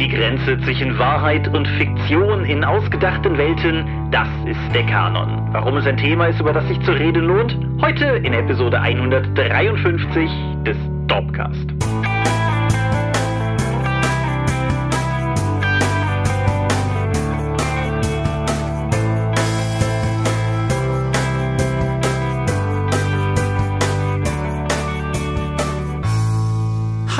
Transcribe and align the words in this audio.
Die 0.00 0.08
Grenze 0.08 0.58
zwischen 0.60 0.98
Wahrheit 0.98 1.46
und 1.48 1.68
Fiktion 1.68 2.46
in 2.46 2.64
ausgedachten 2.64 3.36
Welten, 3.36 4.08
das 4.10 4.28
ist 4.46 4.74
der 4.74 4.86
Kanon. 4.86 5.50
Warum 5.52 5.76
es 5.76 5.86
ein 5.86 5.98
Thema 5.98 6.28
ist, 6.28 6.40
über 6.40 6.54
das 6.54 6.66
sich 6.68 6.80
zu 6.84 6.92
reden 6.92 7.26
lohnt? 7.26 7.54
Heute 7.82 8.06
in 8.06 8.32
Episode 8.32 8.80
153 8.80 10.30
des 10.64 10.78
Dopcast. 11.06 11.66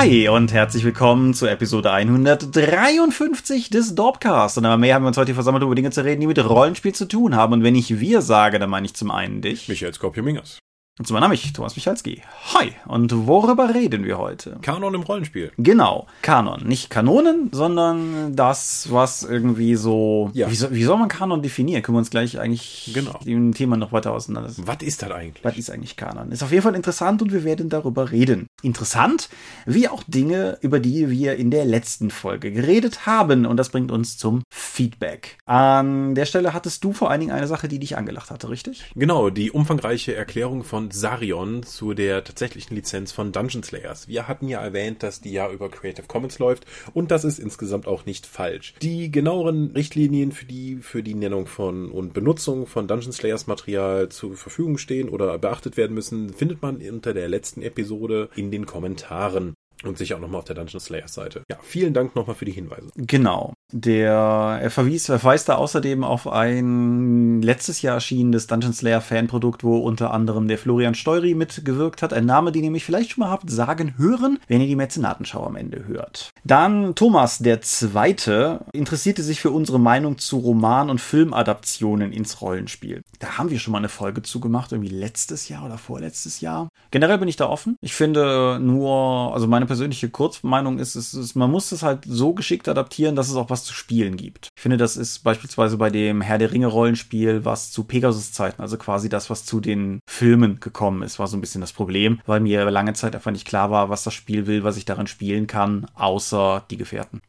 Hi 0.00 0.30
und 0.30 0.50
herzlich 0.50 0.82
willkommen 0.82 1.34
zur 1.34 1.50
Episode 1.50 1.92
153 1.92 3.68
des 3.68 3.94
Dorpcast. 3.94 4.56
Und 4.56 4.64
aber 4.64 4.78
mehr 4.78 4.94
haben 4.94 5.02
wir 5.02 5.08
uns 5.08 5.18
heute 5.18 5.34
versammelt, 5.34 5.62
über 5.62 5.74
Dinge 5.74 5.90
zu 5.90 6.02
reden, 6.02 6.22
die 6.22 6.26
mit 6.26 6.42
Rollenspiel 6.42 6.94
zu 6.94 7.06
tun 7.06 7.36
haben. 7.36 7.52
Und 7.52 7.62
wenn 7.62 7.74
ich 7.74 8.00
wir 8.00 8.22
sage, 8.22 8.58
dann 8.58 8.70
meine 8.70 8.86
ich 8.86 8.94
zum 8.94 9.10
einen 9.10 9.42
dich. 9.42 9.68
Michael 9.68 9.92
Skorpio-Mingas. 9.92 10.58
Und 11.00 11.06
zum 11.06 11.16
anderen 11.16 11.30
mich, 11.30 11.50
Thomas 11.54 11.76
Michalski. 11.76 12.20
Hi. 12.52 12.72
Und 12.86 13.26
worüber 13.26 13.74
reden 13.74 14.04
wir 14.04 14.18
heute? 14.18 14.58
Kanon 14.60 14.92
im 14.92 15.00
Rollenspiel. 15.00 15.50
Genau, 15.56 16.06
Kanon. 16.20 16.62
Nicht 16.66 16.90
Kanonen, 16.90 17.48
sondern 17.52 18.36
das, 18.36 18.88
was 18.92 19.22
irgendwie 19.22 19.76
so. 19.76 20.28
Ja. 20.34 20.50
Wie, 20.50 20.54
soll, 20.54 20.72
wie 20.72 20.84
soll 20.84 20.98
man 20.98 21.08
Kanon 21.08 21.40
definieren? 21.40 21.82
Können 21.82 21.94
wir 21.94 22.00
uns 22.00 22.10
gleich 22.10 22.38
eigentlich 22.38 22.90
Genau. 22.92 23.18
dem 23.24 23.54
Thema 23.54 23.78
noch 23.78 23.92
weiter 23.92 24.12
auseinandersetzen. 24.12 24.66
Was 24.66 24.82
ist 24.82 25.00
das 25.00 25.10
eigentlich? 25.10 25.42
Was 25.42 25.56
ist 25.56 25.70
eigentlich 25.70 25.96
Kanon? 25.96 26.32
Ist 26.32 26.42
auf 26.42 26.50
jeden 26.50 26.62
Fall 26.62 26.74
interessant 26.74 27.22
und 27.22 27.32
wir 27.32 27.44
werden 27.44 27.70
darüber 27.70 28.10
reden. 28.10 28.46
Interessant, 28.60 29.30
wie 29.64 29.88
auch 29.88 30.02
Dinge, 30.06 30.58
über 30.60 30.80
die 30.80 31.08
wir 31.08 31.36
in 31.36 31.50
der 31.50 31.64
letzten 31.64 32.10
Folge 32.10 32.52
geredet 32.52 33.06
haben. 33.06 33.46
Und 33.46 33.56
das 33.56 33.70
bringt 33.70 33.90
uns 33.90 34.18
zum 34.18 34.42
Feedback. 34.52 35.38
An 35.46 36.14
der 36.14 36.26
Stelle 36.26 36.52
hattest 36.52 36.84
du 36.84 36.92
vor 36.92 37.10
allen 37.10 37.20
Dingen 37.20 37.32
eine 37.32 37.46
Sache, 37.46 37.68
die 37.68 37.78
dich 37.78 37.96
angelacht 37.96 38.30
hatte, 38.30 38.50
richtig? 38.50 38.92
Genau, 38.94 39.30
die 39.30 39.50
umfangreiche 39.50 40.14
Erklärung 40.14 40.62
von 40.62 40.89
Sarion 40.92 41.62
zu 41.62 41.94
der 41.94 42.24
tatsächlichen 42.24 42.74
Lizenz 42.74 43.12
von 43.12 43.32
Dungeon 43.32 43.62
Slayers. 43.62 44.08
Wir 44.08 44.28
hatten 44.28 44.48
ja 44.48 44.60
erwähnt, 44.60 45.02
dass 45.02 45.20
die 45.20 45.32
ja 45.32 45.50
über 45.50 45.68
Creative 45.68 46.06
Commons 46.06 46.38
läuft 46.38 46.66
und 46.94 47.10
das 47.10 47.24
ist 47.24 47.38
insgesamt 47.38 47.86
auch 47.86 48.06
nicht 48.06 48.26
falsch. 48.26 48.74
Die 48.82 49.10
genaueren 49.10 49.72
Richtlinien 49.72 50.32
für 50.32 50.46
die, 50.46 50.76
für 50.76 51.02
die 51.02 51.14
Nennung 51.14 51.46
von 51.46 51.90
und 51.90 52.12
Benutzung 52.12 52.66
von 52.66 52.88
Dungeon 52.88 53.12
Slayers 53.12 53.46
Material 53.46 54.08
zur 54.08 54.36
Verfügung 54.36 54.78
stehen 54.78 55.08
oder 55.08 55.38
beachtet 55.38 55.76
werden 55.76 55.94
müssen, 55.94 56.32
findet 56.32 56.62
man 56.62 56.76
unter 56.76 57.14
der 57.14 57.28
letzten 57.28 57.62
Episode 57.62 58.28
in 58.34 58.50
den 58.50 58.66
Kommentaren. 58.66 59.54
Und 59.82 59.96
sicher 59.96 60.16
auch 60.16 60.20
nochmal 60.20 60.40
auf 60.40 60.44
der 60.44 60.56
Dungeon 60.56 60.80
Slayers 60.80 61.14
Seite. 61.14 61.42
Ja, 61.50 61.56
vielen 61.62 61.94
Dank 61.94 62.14
nochmal 62.14 62.36
für 62.36 62.44
die 62.44 62.52
Hinweise. 62.52 62.90
Genau. 62.96 63.54
Der 63.72 64.58
er 64.60 64.70
verwies, 64.70 65.06
verweist 65.06 65.48
da 65.48 65.54
außerdem 65.54 66.04
auf 66.04 66.26
ein 66.26 67.40
letztes 67.40 67.80
Jahr 67.82 67.94
erschienendes 67.94 68.46
Dungeon 68.46 68.72
Slayer 68.72 69.00
Fanprodukt, 69.00 69.64
wo 69.64 69.78
unter 69.78 70.12
anderem 70.12 70.48
der 70.48 70.58
Florian 70.58 70.94
Steury 70.94 71.34
mitgewirkt 71.34 72.02
hat. 72.02 72.12
Ein 72.12 72.26
Name, 72.26 72.52
den 72.52 72.64
ihr 72.64 72.70
mich 72.70 72.84
vielleicht 72.84 73.12
schon 73.12 73.22
mal 73.22 73.30
habt 73.30 73.48
sagen 73.50 73.96
hören, 73.96 74.38
wenn 74.48 74.60
ihr 74.60 74.66
die 74.66 74.76
Mäzenatenschau 74.76 75.46
am 75.46 75.56
Ende 75.56 75.86
hört. 75.86 76.30
Dann 76.44 76.94
Thomas, 76.94 77.38
der 77.38 77.62
Zweite, 77.62 78.66
interessierte 78.72 79.22
sich 79.22 79.40
für 79.40 79.50
unsere 79.50 79.80
Meinung 79.80 80.18
zu 80.18 80.38
Roman- 80.38 80.90
und 80.90 81.00
Filmadaptionen 81.00 82.12
ins 82.12 82.40
Rollenspiel. 82.42 83.02
Da 83.18 83.38
haben 83.38 83.50
wir 83.50 83.58
schon 83.58 83.72
mal 83.72 83.78
eine 83.78 83.88
Folge 83.88 84.22
zugemacht, 84.22 84.72
irgendwie 84.72 84.90
letztes 84.90 85.48
Jahr 85.48 85.64
oder 85.64 85.78
vorletztes 85.78 86.40
Jahr. 86.40 86.68
Generell 86.90 87.18
bin 87.18 87.28
ich 87.28 87.36
da 87.36 87.48
offen. 87.48 87.76
Ich 87.80 87.94
finde 87.94 88.58
nur, 88.60 89.32
also 89.32 89.46
meine 89.46 89.66
persönliche 89.70 90.10
Kurzmeinung 90.10 90.80
ist, 90.80 90.96
es 90.96 91.14
ist, 91.14 91.36
man 91.36 91.48
muss 91.48 91.70
es 91.70 91.84
halt 91.84 92.00
so 92.04 92.34
geschickt 92.34 92.68
adaptieren, 92.68 93.14
dass 93.14 93.28
es 93.28 93.36
auch 93.36 93.50
was 93.50 93.62
zu 93.62 93.72
spielen 93.72 94.16
gibt. 94.16 94.48
Ich 94.56 94.62
finde, 94.62 94.76
das 94.76 94.96
ist 94.96 95.20
beispielsweise 95.20 95.76
bei 95.76 95.90
dem 95.90 96.22
Herr 96.22 96.38
der 96.38 96.50
Ringe 96.50 96.66
Rollenspiel, 96.66 97.44
was 97.44 97.70
zu 97.70 97.84
Pegasus-Zeiten, 97.84 98.60
also 98.60 98.78
quasi 98.78 99.08
das, 99.08 99.30
was 99.30 99.44
zu 99.44 99.60
den 99.60 100.00
Filmen 100.10 100.58
gekommen 100.58 101.02
ist, 101.02 101.20
war 101.20 101.28
so 101.28 101.36
ein 101.36 101.40
bisschen 101.40 101.60
das 101.60 101.72
Problem, 101.72 102.20
weil 102.26 102.40
mir 102.40 102.68
lange 102.68 102.94
Zeit 102.94 103.14
einfach 103.14 103.30
nicht 103.30 103.46
klar 103.46 103.70
war, 103.70 103.90
was 103.90 104.02
das 104.02 104.12
Spiel 104.12 104.48
will, 104.48 104.64
was 104.64 104.76
ich 104.76 104.86
daran 104.86 105.06
spielen 105.06 105.46
kann, 105.46 105.86
außer 105.94 106.64
die 106.68 106.76
Gefährten. 106.76 107.20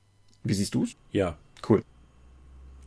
Wie 0.44 0.56
siehst 0.56 0.74
du's? 0.74 0.96
Ja, 1.12 1.38
Cool. 1.68 1.84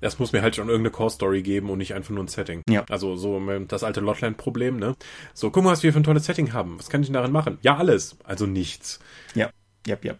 Es 0.04 0.18
muss 0.18 0.32
mir 0.32 0.42
halt 0.42 0.54
schon 0.54 0.68
irgendeine 0.68 0.92
Core-Story 0.92 1.42
geben 1.42 1.70
und 1.70 1.78
nicht 1.78 1.94
einfach 1.94 2.10
nur 2.10 2.22
ein 2.22 2.28
Setting. 2.28 2.62
Ja. 2.68 2.84
Also 2.90 3.16
so 3.16 3.38
ähm, 3.38 3.68
das 3.68 3.84
alte 3.84 4.00
Lotland-Problem, 4.00 4.76
ne? 4.76 4.94
So, 5.32 5.50
guck 5.50 5.64
mal, 5.64 5.72
was 5.72 5.82
wir 5.82 5.92
für 5.92 6.00
ein 6.00 6.04
tolles 6.04 6.26
Setting 6.26 6.52
haben. 6.52 6.78
Was 6.78 6.90
kann 6.90 7.00
ich 7.00 7.06
denn 7.08 7.14
darin 7.14 7.32
machen? 7.32 7.58
Ja, 7.62 7.76
alles. 7.76 8.18
Also 8.24 8.46
nichts. 8.46 9.00
Ja, 9.34 9.50
ja, 9.86 9.96
ja. 10.02 10.14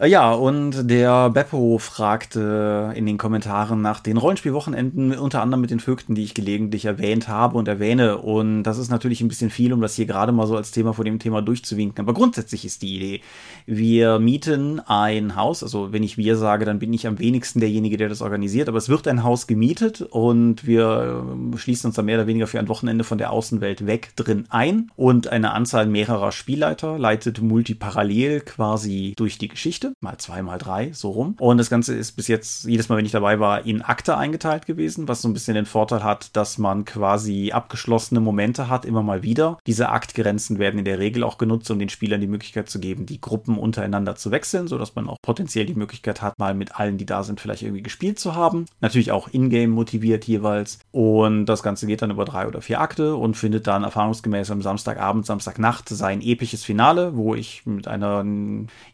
Äh, 0.00 0.08
Ja, 0.08 0.32
und 0.32 0.90
der 0.90 1.30
Beppo 1.30 1.78
fragte 1.78 2.92
in 2.96 3.04
den 3.06 3.18
Kommentaren 3.18 3.82
nach 3.82 4.00
den 4.00 4.16
Rollenspielwochenenden, 4.16 5.12
unter 5.12 5.42
anderem 5.42 5.60
mit 5.60 5.70
den 5.70 5.78
Vögten, 5.78 6.14
die 6.14 6.24
ich 6.24 6.34
gelegentlich 6.34 6.86
erwähnt 6.86 7.28
habe 7.28 7.58
und 7.58 7.68
erwähne. 7.68 8.18
Und 8.18 8.62
das 8.62 8.78
ist 8.78 8.90
natürlich 8.90 9.20
ein 9.20 9.28
bisschen 9.28 9.50
viel, 9.50 9.72
um 9.74 9.80
das 9.82 9.94
hier 9.94 10.06
gerade 10.06 10.32
mal 10.32 10.46
so 10.46 10.56
als 10.56 10.70
Thema 10.70 10.94
vor 10.94 11.04
dem 11.04 11.18
Thema 11.18 11.42
durchzuwinken. 11.42 12.02
Aber 12.02 12.14
grundsätzlich 12.14 12.64
ist 12.64 12.80
die 12.82 12.96
Idee, 12.96 13.20
wir 13.66 14.18
mieten 14.18 14.80
ein 14.80 15.36
Haus. 15.36 15.62
Also 15.62 15.92
wenn 15.92 16.02
ich 16.02 16.16
wir 16.16 16.36
sage, 16.36 16.64
dann 16.64 16.78
bin 16.78 16.94
ich 16.94 17.06
am 17.06 17.18
wenigsten 17.18 17.60
derjenige, 17.60 17.98
der 17.98 18.08
das 18.08 18.22
organisiert. 18.22 18.68
Aber 18.70 18.78
es 18.78 18.88
wird 18.88 19.06
ein 19.06 19.22
Haus 19.22 19.46
gemietet 19.46 20.00
und 20.00 20.66
wir 20.66 21.24
äh, 21.54 21.58
schließen 21.58 21.88
uns 21.88 21.96
dann 21.96 22.06
mehr 22.06 22.16
oder 22.16 22.26
weniger 22.26 22.46
für 22.46 22.58
ein 22.58 22.68
Wochenende 22.68 23.04
von 23.04 23.18
der 23.18 23.30
Außenwelt 23.32 23.86
weg 23.86 24.12
drin 24.16 24.46
ein. 24.48 24.90
Und 24.96 25.28
eine 25.28 25.52
Anzahl 25.52 25.86
mehrerer 25.86 26.32
Spielleiter 26.32 26.98
leitet 26.98 27.42
multiparallel 27.42 28.40
quasi 28.40 29.12
durch 29.16 29.36
die 29.36 29.48
Geschichte. 29.48 29.59
Mal 30.00 30.18
zwei, 30.18 30.42
mal 30.42 30.58
drei, 30.58 30.92
so 30.92 31.10
rum. 31.10 31.36
Und 31.38 31.58
das 31.58 31.70
Ganze 31.70 31.94
ist 31.94 32.12
bis 32.12 32.28
jetzt, 32.28 32.64
jedes 32.64 32.88
Mal, 32.88 32.96
wenn 32.96 33.06
ich 33.06 33.12
dabei 33.12 33.40
war, 33.40 33.66
in 33.66 33.82
Akte 33.82 34.16
eingeteilt 34.16 34.66
gewesen, 34.66 35.08
was 35.08 35.22
so 35.22 35.28
ein 35.28 35.32
bisschen 35.32 35.54
den 35.54 35.66
Vorteil 35.66 36.02
hat, 36.02 36.36
dass 36.36 36.58
man 36.58 36.84
quasi 36.84 37.52
abgeschlossene 37.52 38.20
Momente 38.20 38.68
hat, 38.68 38.84
immer 38.84 39.02
mal 39.02 39.22
wieder. 39.22 39.58
Diese 39.66 39.90
Aktgrenzen 39.90 40.58
werden 40.58 40.78
in 40.78 40.84
der 40.84 40.98
Regel 40.98 41.24
auch 41.24 41.38
genutzt, 41.38 41.70
um 41.70 41.78
den 41.78 41.88
Spielern 41.88 42.20
die 42.20 42.26
Möglichkeit 42.26 42.70
zu 42.70 42.80
geben, 42.80 43.06
die 43.06 43.20
Gruppen 43.20 43.58
untereinander 43.58 44.16
zu 44.16 44.30
wechseln, 44.30 44.68
sodass 44.68 44.94
man 44.94 45.08
auch 45.08 45.18
potenziell 45.22 45.66
die 45.66 45.74
Möglichkeit 45.74 46.22
hat, 46.22 46.38
mal 46.38 46.54
mit 46.54 46.76
allen, 46.76 46.98
die 46.98 47.06
da 47.06 47.22
sind, 47.22 47.40
vielleicht 47.40 47.62
irgendwie 47.62 47.82
gespielt 47.82 48.18
zu 48.18 48.34
haben. 48.34 48.66
Natürlich 48.80 49.12
auch 49.12 49.28
in-game 49.28 49.70
motiviert 49.70 50.24
jeweils. 50.24 50.78
Und 50.92 51.46
das 51.46 51.62
Ganze 51.62 51.86
geht 51.86 52.02
dann 52.02 52.10
über 52.10 52.24
drei 52.24 52.46
oder 52.46 52.62
vier 52.62 52.80
Akte 52.80 53.16
und 53.16 53.36
findet 53.36 53.66
dann 53.66 53.84
erfahrungsgemäß 53.84 54.50
am 54.50 54.62
Samstagabend, 54.62 55.26
Samstagnacht 55.26 55.88
sein 55.88 56.22
episches 56.22 56.64
Finale, 56.64 57.16
wo 57.16 57.34
ich 57.34 57.66
mit 57.66 57.88
einer 57.88 58.24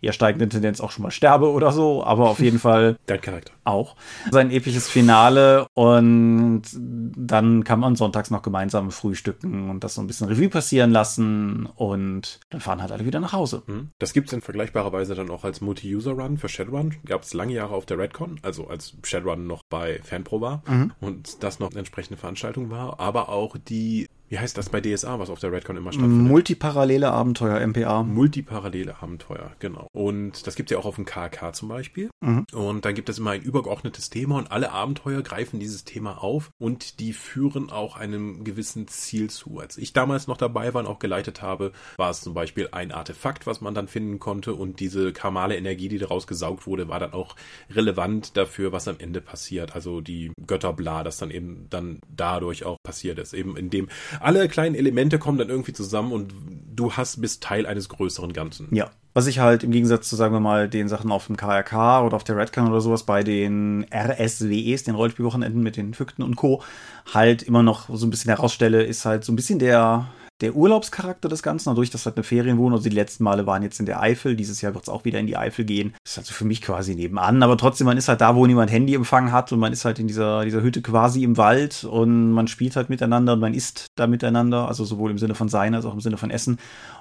eher 0.00 0.12
steigenden 0.12 0.50
Tendenz 0.56 0.80
auch 0.80 0.90
schon 0.90 1.02
mal 1.02 1.10
sterbe 1.10 1.50
oder 1.50 1.72
so, 1.72 2.04
aber 2.04 2.28
auf 2.28 2.40
jeden 2.40 2.58
Fall 2.58 2.96
Dein 3.06 3.20
Charakter. 3.20 3.52
auch. 3.64 3.96
Sein 4.30 4.50
episches 4.50 4.88
Finale 4.88 5.66
und 5.74 6.62
dann 6.72 7.64
kann 7.64 7.80
man 7.80 7.96
sonntags 7.96 8.30
noch 8.30 8.42
gemeinsam 8.42 8.90
frühstücken 8.90 9.70
und 9.70 9.84
das 9.84 9.94
so 9.94 10.00
ein 10.00 10.06
bisschen 10.06 10.28
Revue 10.28 10.48
passieren 10.48 10.90
lassen 10.90 11.66
und 11.76 12.40
dann 12.50 12.60
fahren 12.60 12.80
halt 12.82 12.92
alle 12.92 13.06
wieder 13.06 13.20
nach 13.20 13.32
Hause. 13.32 13.62
Hm? 13.66 13.90
Das 13.98 14.12
gibt's 14.12 14.32
in 14.32 14.40
vergleichbarer 14.40 14.92
Weise 14.92 15.14
dann 15.14 15.30
auch 15.30 15.44
als 15.44 15.60
Multi-User-Run 15.60 16.38
für 16.38 16.48
Shadowrun. 16.48 16.96
Gab's 17.04 17.34
lange 17.34 17.52
Jahre 17.52 17.74
auf 17.74 17.86
der 17.86 17.98
Redcon, 17.98 18.38
also 18.42 18.66
als 18.68 18.96
Shadowrun 19.02 19.46
noch 19.46 19.62
bei 19.68 20.00
Fanpro 20.02 20.40
war 20.40 20.62
und 21.00 21.42
das 21.42 21.58
noch 21.58 21.70
eine 21.70 21.80
entsprechende 21.80 22.18
Veranstaltung 22.18 22.70
war, 22.70 23.00
aber 23.00 23.28
auch 23.28 23.56
die, 23.56 24.08
wie 24.28 24.38
heißt 24.38 24.58
das 24.58 24.68
bei 24.68 24.80
DSA, 24.80 25.18
was 25.18 25.30
auf 25.30 25.38
der 25.38 25.52
Redcon 25.52 25.76
immer 25.76 25.92
stattfindet? 25.92 26.28
Multiparallele 26.28 27.10
Abenteuer, 27.10 27.64
MPA. 27.66 28.02
Multiparallele 28.02 29.00
Abenteuer, 29.00 29.52
genau. 29.58 29.88
Und 29.92 30.46
das 30.46 30.56
gibt's 30.56 30.72
ja 30.72 30.78
auch 30.78 30.84
auf 30.84 30.96
dem 30.96 31.04
KK 31.04 31.52
zum 31.52 31.68
Beispiel. 31.68 32.10
Und 32.52 32.84
dann 32.84 32.94
gibt 32.94 33.08
es 33.08 33.18
immer 33.18 33.30
ein 33.30 33.42
übergeordnetes 33.42 34.10
Thema 34.10 34.38
und 34.38 34.50
alle 34.50 34.72
Abenteuer 34.72 35.22
greifen 35.22 35.60
dieses 35.60 35.84
Thema 35.84 36.22
auf 36.22 36.50
und 36.58 36.98
die 36.98 37.12
führen 37.12 37.70
auch 37.70 37.96
einem 37.96 38.42
gewissen 38.42 38.88
Ziel 38.88 39.30
zu. 39.30 39.60
Als 39.60 39.78
ich 39.78 39.92
damals 39.92 40.26
noch 40.26 40.36
dabei 40.36 40.74
war 40.74 40.80
und 40.80 40.88
auch 40.88 40.98
geleitet 40.98 41.42
habe, 41.42 41.72
war 41.96 42.10
es 42.10 42.20
zum 42.20 42.34
Beispiel 42.34 42.68
ein 42.72 42.90
Artefakt, 42.90 43.46
was 43.46 43.60
man 43.60 43.74
dann 43.74 43.86
finden 43.86 44.18
konnte 44.18 44.54
und 44.54 44.80
diese 44.80 45.12
karmale 45.12 45.56
Energie, 45.56 45.88
die 45.88 45.98
daraus 45.98 46.26
gesaugt 46.26 46.66
wurde, 46.66 46.88
war 46.88 46.98
dann 46.98 47.12
auch 47.12 47.36
relevant 47.70 48.36
dafür, 48.36 48.72
was 48.72 48.88
am 48.88 48.96
Ende 48.98 49.20
passiert. 49.20 49.74
Also 49.74 50.00
die 50.00 50.32
Götterbla, 50.46 51.04
das 51.04 51.18
dann 51.18 51.30
eben 51.30 51.66
dann 51.70 52.00
dadurch 52.08 52.64
auch 52.64 52.76
passiert 52.82 53.18
ist. 53.18 53.34
Eben 53.34 53.56
indem 53.56 53.88
alle 54.20 54.48
kleinen 54.48 54.74
Elemente 54.74 55.18
kommen 55.18 55.38
dann 55.38 55.48
irgendwie 55.48 55.72
zusammen 55.72 56.12
und 56.12 56.32
du 56.74 56.92
hast, 56.92 57.20
bist 57.20 57.42
Teil 57.42 57.66
eines 57.66 57.88
größeren 57.88 58.32
Ganzen. 58.32 58.68
Ja. 58.70 58.90
Was 59.14 59.26
ich 59.26 59.38
halt 59.38 59.64
im 59.64 59.70
Gegensatz 59.70 60.08
zu, 60.08 60.16
sagen 60.16 60.34
wir 60.34 60.40
mal, 60.40 60.68
den 60.68 60.88
Sachen 60.88 61.10
auf 61.10 61.26
dem 61.26 61.38
KRK 61.38 62.04
oder 62.04 62.16
auf 62.16 62.24
der 62.24 62.36
Redcon 62.36 62.68
oder 62.68 62.82
sowas 62.82 63.04
bei 63.04 63.22
den 63.22 63.86
RSWEs, 63.90 64.84
den 64.84 64.94
Rollspielwochenenden 64.94 65.62
mit 65.62 65.78
den 65.78 65.94
Fükten 65.94 66.22
und 66.22 66.36
Co., 66.36 66.62
halt 67.14 67.42
immer 67.42 67.62
noch 67.62 67.88
so 67.88 68.06
ein 68.06 68.10
bisschen 68.10 68.28
herausstelle, 68.28 68.82
ist 68.82 69.06
halt 69.06 69.24
so 69.24 69.32
ein 69.32 69.36
bisschen 69.36 69.58
der, 69.58 70.08
der 70.42 70.54
Urlaubscharakter 70.54 71.28
des 71.28 71.42
Ganzen, 71.42 71.70
dadurch, 71.70 71.90
dass 71.90 72.04
halt 72.04 72.16
eine 72.16 72.24
Ferienwohnung, 72.24 72.78
also 72.78 72.88
die 72.88 72.94
letzten 72.94 73.24
Male 73.24 73.46
waren 73.46 73.62
jetzt 73.62 73.80
in 73.80 73.86
der 73.86 74.00
Eifel, 74.00 74.36
dieses 74.36 74.60
Jahr 74.60 74.74
wird 74.74 74.84
es 74.84 74.88
auch 74.90 75.04
wieder 75.04 75.18
in 75.18 75.26
die 75.26 75.36
Eifel 75.36 75.64
gehen. 75.64 75.94
Das 76.04 76.12
ist 76.12 76.18
also 76.18 76.34
für 76.34 76.44
mich 76.44 76.60
quasi 76.60 76.94
nebenan, 76.94 77.42
aber 77.42 77.56
trotzdem, 77.56 77.86
man 77.86 77.96
ist 77.96 78.08
halt 78.08 78.20
da, 78.20 78.36
wo 78.36 78.46
niemand 78.46 78.70
Handyempfang 78.70 79.32
hat 79.32 79.52
und 79.52 79.58
man 79.58 79.72
ist 79.72 79.84
halt 79.84 79.98
in 79.98 80.06
dieser, 80.06 80.44
dieser 80.44 80.62
Hütte 80.62 80.82
quasi 80.82 81.22
im 81.22 81.36
Wald 81.38 81.84
und 81.84 82.32
man 82.32 82.48
spielt 82.48 82.76
halt 82.76 82.90
miteinander 82.90 83.32
und 83.32 83.40
man 83.40 83.54
isst 83.54 83.86
da 83.96 84.06
miteinander, 84.06 84.68
also 84.68 84.84
sowohl 84.84 85.10
im 85.10 85.18
Sinne 85.18 85.34
von 85.34 85.48
sein 85.48 85.74
als 85.74 85.86
auch 85.86 85.94
im 85.94 86.00
Sinne 86.00 86.18
von 86.18 86.30
Essen. 86.30 86.58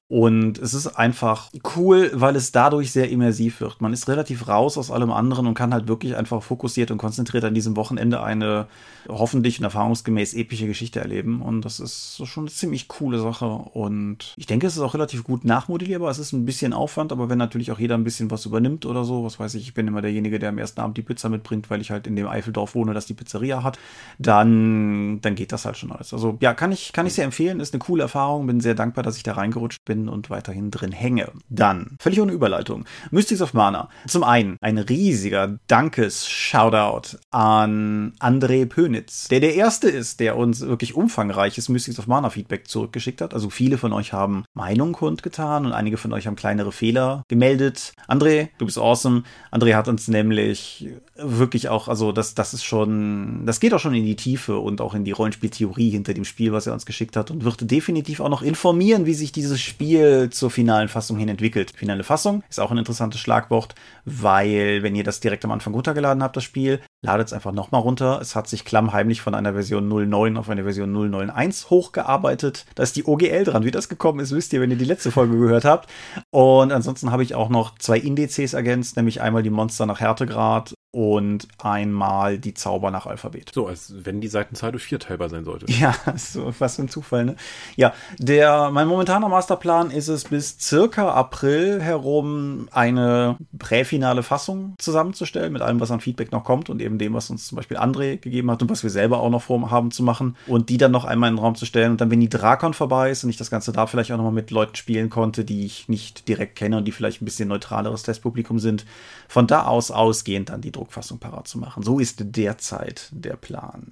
Und 0.07 0.60
es 0.60 0.75
ist 0.75 0.86
einfach 0.86 1.50
cool, 1.75 2.12
weil 2.13 2.36
es 2.36 2.52
dadurch 2.52 2.92
sehr 2.92 3.10
immersiv 3.10 3.60
wird. 3.60 3.81
Man 3.81 3.92
ist 3.92 4.07
relativ 4.07 4.48
raus 4.48 4.78
aus 4.78 4.92
allem 4.92 5.12
anderen 5.12 5.48
und 5.48 5.56
kann 5.56 5.74
halt 5.74 5.88
wirklich 5.88 6.16
einfach 6.16 6.44
fokussiert 6.44 6.92
und 6.92 7.00
konzentriert 7.00 7.44
an 7.44 7.56
diesem 7.56 7.75
Wochenende 7.75 8.22
eine 8.22 8.68
hoffentlich 9.10 9.57
und 9.57 9.63
erfahrungsgemäß 9.63 10.36
epische 10.36 10.68
Geschichte 10.68 11.00
erleben. 11.00 11.42
Und 11.42 11.66
das 11.66 11.80
ist 11.80 12.22
schon 12.25 12.44
eine 12.44 12.52
ziemlich 12.52 12.88
coole 12.88 13.19
Sache. 13.19 13.48
Und 13.48 14.36
ich 14.38 14.46
denke, 14.46 14.68
es 14.68 14.75
ist 14.75 14.84
auch 14.84 14.94
relativ 14.94 15.24
gut 15.24 15.44
nachmodellierbar. 15.44 16.12
Es 16.12 16.19
ist 16.19 16.34
ein 16.34 16.46
bisschen 16.46 16.74
Aufwand, 16.74 17.12
aber 17.12 17.30
wenn 17.30 17.40
natürlich 17.40 17.72
auch 17.72 17.80
jeder 17.80 17.96
ein 17.96 18.04
bisschen 18.04 18.30
was 18.30 18.46
übernimmt 18.46 18.86
oder 18.86 19.06
so, 19.06 19.24
was 19.24 19.40
weiß 19.40 19.56
ich, 19.56 19.63
ich 19.63 19.74
bin 19.74 19.88
immer 19.88 20.04
derjenige, 20.04 20.38
der 20.38 20.50
am 20.50 20.60
ersten 20.60 20.81
Abend 20.81 20.98
die 20.98 21.02
Pizza 21.02 21.30
mitbringt, 21.30 21.72
weil 21.72 21.81
ich 21.81 21.90
halt 21.90 22.06
in 22.06 22.16
dem 22.16 22.28
Eifeldorf 22.28 22.75
wohne, 22.75 22.94
das 22.94 23.07
die 23.07 23.16
Pizzeria 23.16 23.63
hat, 23.63 23.80
dann, 24.19 25.19
dann 25.22 25.34
geht 25.34 25.52
das 25.52 25.66
halt 25.66 25.78
schon 25.78 25.92
alles. 25.92 26.13
Also 26.13 26.38
ja, 26.42 26.54
kann 26.54 26.72
ich, 26.72 26.94
kann 26.94 27.07
ich 27.07 27.13
sehr 27.13 27.25
empfehlen. 27.25 27.60
Ist 27.60 27.74
eine 27.74 27.80
coole 27.80 28.04
Erfahrung. 28.04 28.46
Bin 28.46 28.60
sehr 28.62 28.75
dankbar, 28.75 29.04
dass 29.04 29.18
ich 29.18 29.24
da 29.24 29.34
reingerutscht 29.34 29.84
bin 29.84 29.94
und 30.09 30.30
weiterhin 30.30 30.71
drin 30.71 30.92
hänge. 30.92 31.31
Dann, 31.50 31.97
völlig 32.00 32.21
ohne 32.21 32.31
Überleitung, 32.31 32.86
Mystics 33.12 33.42
of 33.42 33.53
Mana. 33.53 33.89
Zum 34.07 34.24
einen 34.24 34.57
ein 34.62 34.77
riesiger 34.77 35.57
Dankes-Shoutout 35.68 37.18
an 37.31 38.13
André 38.19 38.65
Pönitz, 38.65 39.27
der 39.27 39.39
der 39.39 39.56
erste 39.56 39.89
ist, 39.89 40.19
der 40.19 40.38
uns 40.38 40.62
wirklich 40.62 40.95
umfangreiches 40.95 41.69
Mystics 41.69 42.00
of 42.00 42.07
Mana 42.07 42.30
Feedback 42.30 42.68
zurückgeschickt 42.68 43.21
hat. 43.21 43.33
Also 43.33 43.50
viele 43.50 43.77
von 43.77 43.94
euch 43.94 44.13
haben 44.13 44.45
Meinung 44.53 44.94
kundgetan 44.94 45.65
und 45.65 45.71
einige 45.71 45.97
von 45.97 46.13
euch 46.13 46.27
haben 46.27 46.36
kleinere 46.36 46.71
Fehler 46.71 47.24
gemeldet. 47.27 47.94
André, 48.07 48.50
du 48.57 48.65
bist 48.65 48.77
awesome. 48.77 49.24
André 49.51 49.75
hat 49.75 49.88
uns 49.88 50.07
nämlich 50.07 50.89
wirklich 51.15 51.69
auch, 51.69 51.88
also 51.88 52.12
das, 52.12 52.36
das 52.36 52.53
ist 52.53 52.63
schon, 52.63 53.45
das 53.45 53.59
geht 53.59 53.74
auch 53.74 53.80
schon 53.80 53.95
in 53.95 54.06
die 54.06 54.15
Tiefe 54.15 54.59
und 54.59 54.81
auch 54.81 54.94
in 54.94 55.06
die 55.06 55.12
Rollenspieltheorie 55.12 55.89
hinter 55.89 56.13
dem 56.13 56.25
Spiel, 56.25 56.51
was 56.51 56.68
er 56.68 56.74
uns 56.74 56.86
geschickt 56.86 57.15
hat 57.15 57.31
und 57.31 57.44
wird 57.44 57.69
definitiv 57.69 58.19
auch 58.19 58.30
noch 58.30 58.42
informieren, 58.42 59.06
wie 59.06 59.13
sich 59.13 59.31
dieses 59.31 59.62
Spiel 59.62 59.84
zur 60.29 60.51
finalen 60.51 60.87
Fassung 60.87 61.17
hin 61.17 61.29
entwickelt. 61.29 61.73
Finale 61.75 62.03
Fassung 62.03 62.43
ist 62.49 62.59
auch 62.59 62.71
ein 62.71 62.77
interessantes 62.77 63.19
Schlagwort, 63.19 63.75
weil 64.05 64.83
wenn 64.83 64.95
ihr 64.95 65.03
das 65.03 65.19
direkt 65.19 65.45
am 65.45 65.51
Anfang 65.51 65.73
runtergeladen 65.73 66.21
habt, 66.21 66.35
das 66.35 66.43
Spiel, 66.43 66.81
ladet 67.01 67.27
es 67.27 67.33
einfach 67.33 67.51
nochmal 67.51 67.81
runter. 67.81 68.19
Es 68.21 68.35
hat 68.35 68.47
sich 68.47 68.65
klammheimlich 68.65 69.21
von 69.21 69.33
einer 69.35 69.53
Version 69.53 69.87
09 69.87 70.37
auf 70.37 70.49
eine 70.49 70.63
Version 70.63 70.93
001 70.93 71.69
hochgearbeitet. 71.69 72.65
Da 72.75 72.83
ist 72.83 72.95
die 72.95 73.05
OGL 73.05 73.43
dran. 73.43 73.63
Wie 73.63 73.71
das 73.71 73.89
gekommen 73.89 74.19
ist, 74.19 74.31
wisst 74.31 74.53
ihr, 74.53 74.61
wenn 74.61 74.71
ihr 74.71 74.77
die 74.77 74.85
letzte 74.85 75.11
Folge 75.11 75.37
gehört 75.37 75.65
habt. 75.65 75.89
Und 76.31 76.71
ansonsten 76.71 77.11
habe 77.11 77.23
ich 77.23 77.35
auch 77.35 77.49
noch 77.49 77.77
zwei 77.79 77.97
Indizes 77.97 78.53
ergänzt, 78.53 78.97
nämlich 78.97 79.21
einmal 79.21 79.43
die 79.43 79.49
Monster 79.49 79.85
nach 79.85 79.99
Härtegrad 79.99 80.75
und 80.95 81.50
einmal 81.62 82.38
die 82.38 82.53
Zauber 82.53 82.89
nach 82.89 83.06
Alphabet. 83.06 83.51
So, 83.53 83.68
als 83.68 83.94
wenn 84.06 84.21
die 84.21 84.30
Seitenzahl 84.30 84.71
durch 84.71 84.86
vier 84.86 84.97
teilbar 84.97 85.27
sein 85.27 85.44
sollte. 85.44 85.65
Ja, 85.69 85.94
so 86.15 86.53
was 86.57 86.77
für 86.77 86.83
ein 86.83 86.88
Zufall, 86.88 87.25
ne? 87.25 87.36
Ja, 87.75 87.94
der, 88.18 88.71
mein 88.71 88.88
momentaner 88.88 89.27
Masterplan 89.27 89.92
ist 89.92 90.07
es, 90.07 90.24
bis 90.24 90.57
circa 90.57 91.09
April 91.09 91.81
herum 91.81 92.69
eine 92.71 93.36
präfinale 93.59 94.24
Fassung 94.24 94.75
zusammenzustellen, 94.77 95.51
mit 95.51 95.62
allem, 95.62 95.81
was 95.81 95.92
an 95.92 96.00
Feedback 96.00 96.31
noch 96.31 96.45
kommt 96.45 96.69
und 96.69 96.81
eben 96.81 96.97
dem, 96.97 97.13
was 97.13 97.30
uns 97.30 97.45
zum 97.45 97.57
Beispiel 97.57 97.75
André 97.75 98.15
gegeben 98.15 98.50
hat 98.50 98.62
und 98.62 98.69
was 98.69 98.81
wir 98.81 98.89
selber 98.89 99.19
auch 99.19 99.30
noch 99.30 99.42
vorhaben 99.42 99.92
zu 99.92 100.01
machen 100.01 100.38
und 100.47 100.69
die 100.69 100.77
dann 100.77 100.94
noch 100.94 101.03
einmal 101.03 101.30
in 101.30 101.36
den 101.36 101.44
Raum 101.44 101.56
zu 101.56 101.65
stellen 101.65 101.92
und 101.92 102.00
dann, 102.00 102.09
wenn 102.09 102.21
die 102.21 102.30
Drakon 102.30 102.74
vorbei 102.74 103.12
ist 103.12 103.25
und 103.25 103.30
ich 103.30 103.38
das 103.38 103.51
Ganze 103.51 103.74
da 103.74 103.86
vielleicht 103.86 104.13
auch 104.13 104.18
nochmal 104.18 104.31
mit 104.31 104.50
Leuten 104.50 104.77
spielen 104.77 105.09
konnte, 105.09 105.44
die 105.44 105.65
ich 105.65 105.89
nicht 105.89 106.30
direkt 106.30 106.56
kenne 106.56 106.77
und 106.77 106.86
die 106.86 106.94
vielleicht 106.94 107.21
ein 107.21 107.25
bisschen 107.25 107.50
neutraleres 107.50 108.03
Testpublikum 108.03 108.59
sind, 108.59 108.86
von 109.27 109.45
da 109.45 109.65
aus 109.65 109.92
ausgehend 109.92 110.47
dann 110.47 110.62
die 110.62 110.71
Druck 110.71 110.84
Druckfassung 110.85 111.19
parat 111.19 111.47
zu 111.47 111.57
machen. 111.57 111.83
So 111.83 111.99
ist 111.99 112.17
derzeit 112.19 113.09
der 113.11 113.35
Plan. 113.35 113.91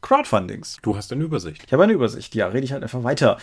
Crowdfundings. 0.00 0.78
Du 0.80 0.96
hast 0.96 1.12
eine 1.12 1.22
Übersicht. 1.22 1.64
Ich 1.66 1.72
habe 1.72 1.84
eine 1.84 1.92
Übersicht, 1.92 2.34
ja, 2.34 2.48
rede 2.48 2.64
ich 2.64 2.72
halt 2.72 2.82
einfach 2.82 3.04
weiter. 3.04 3.36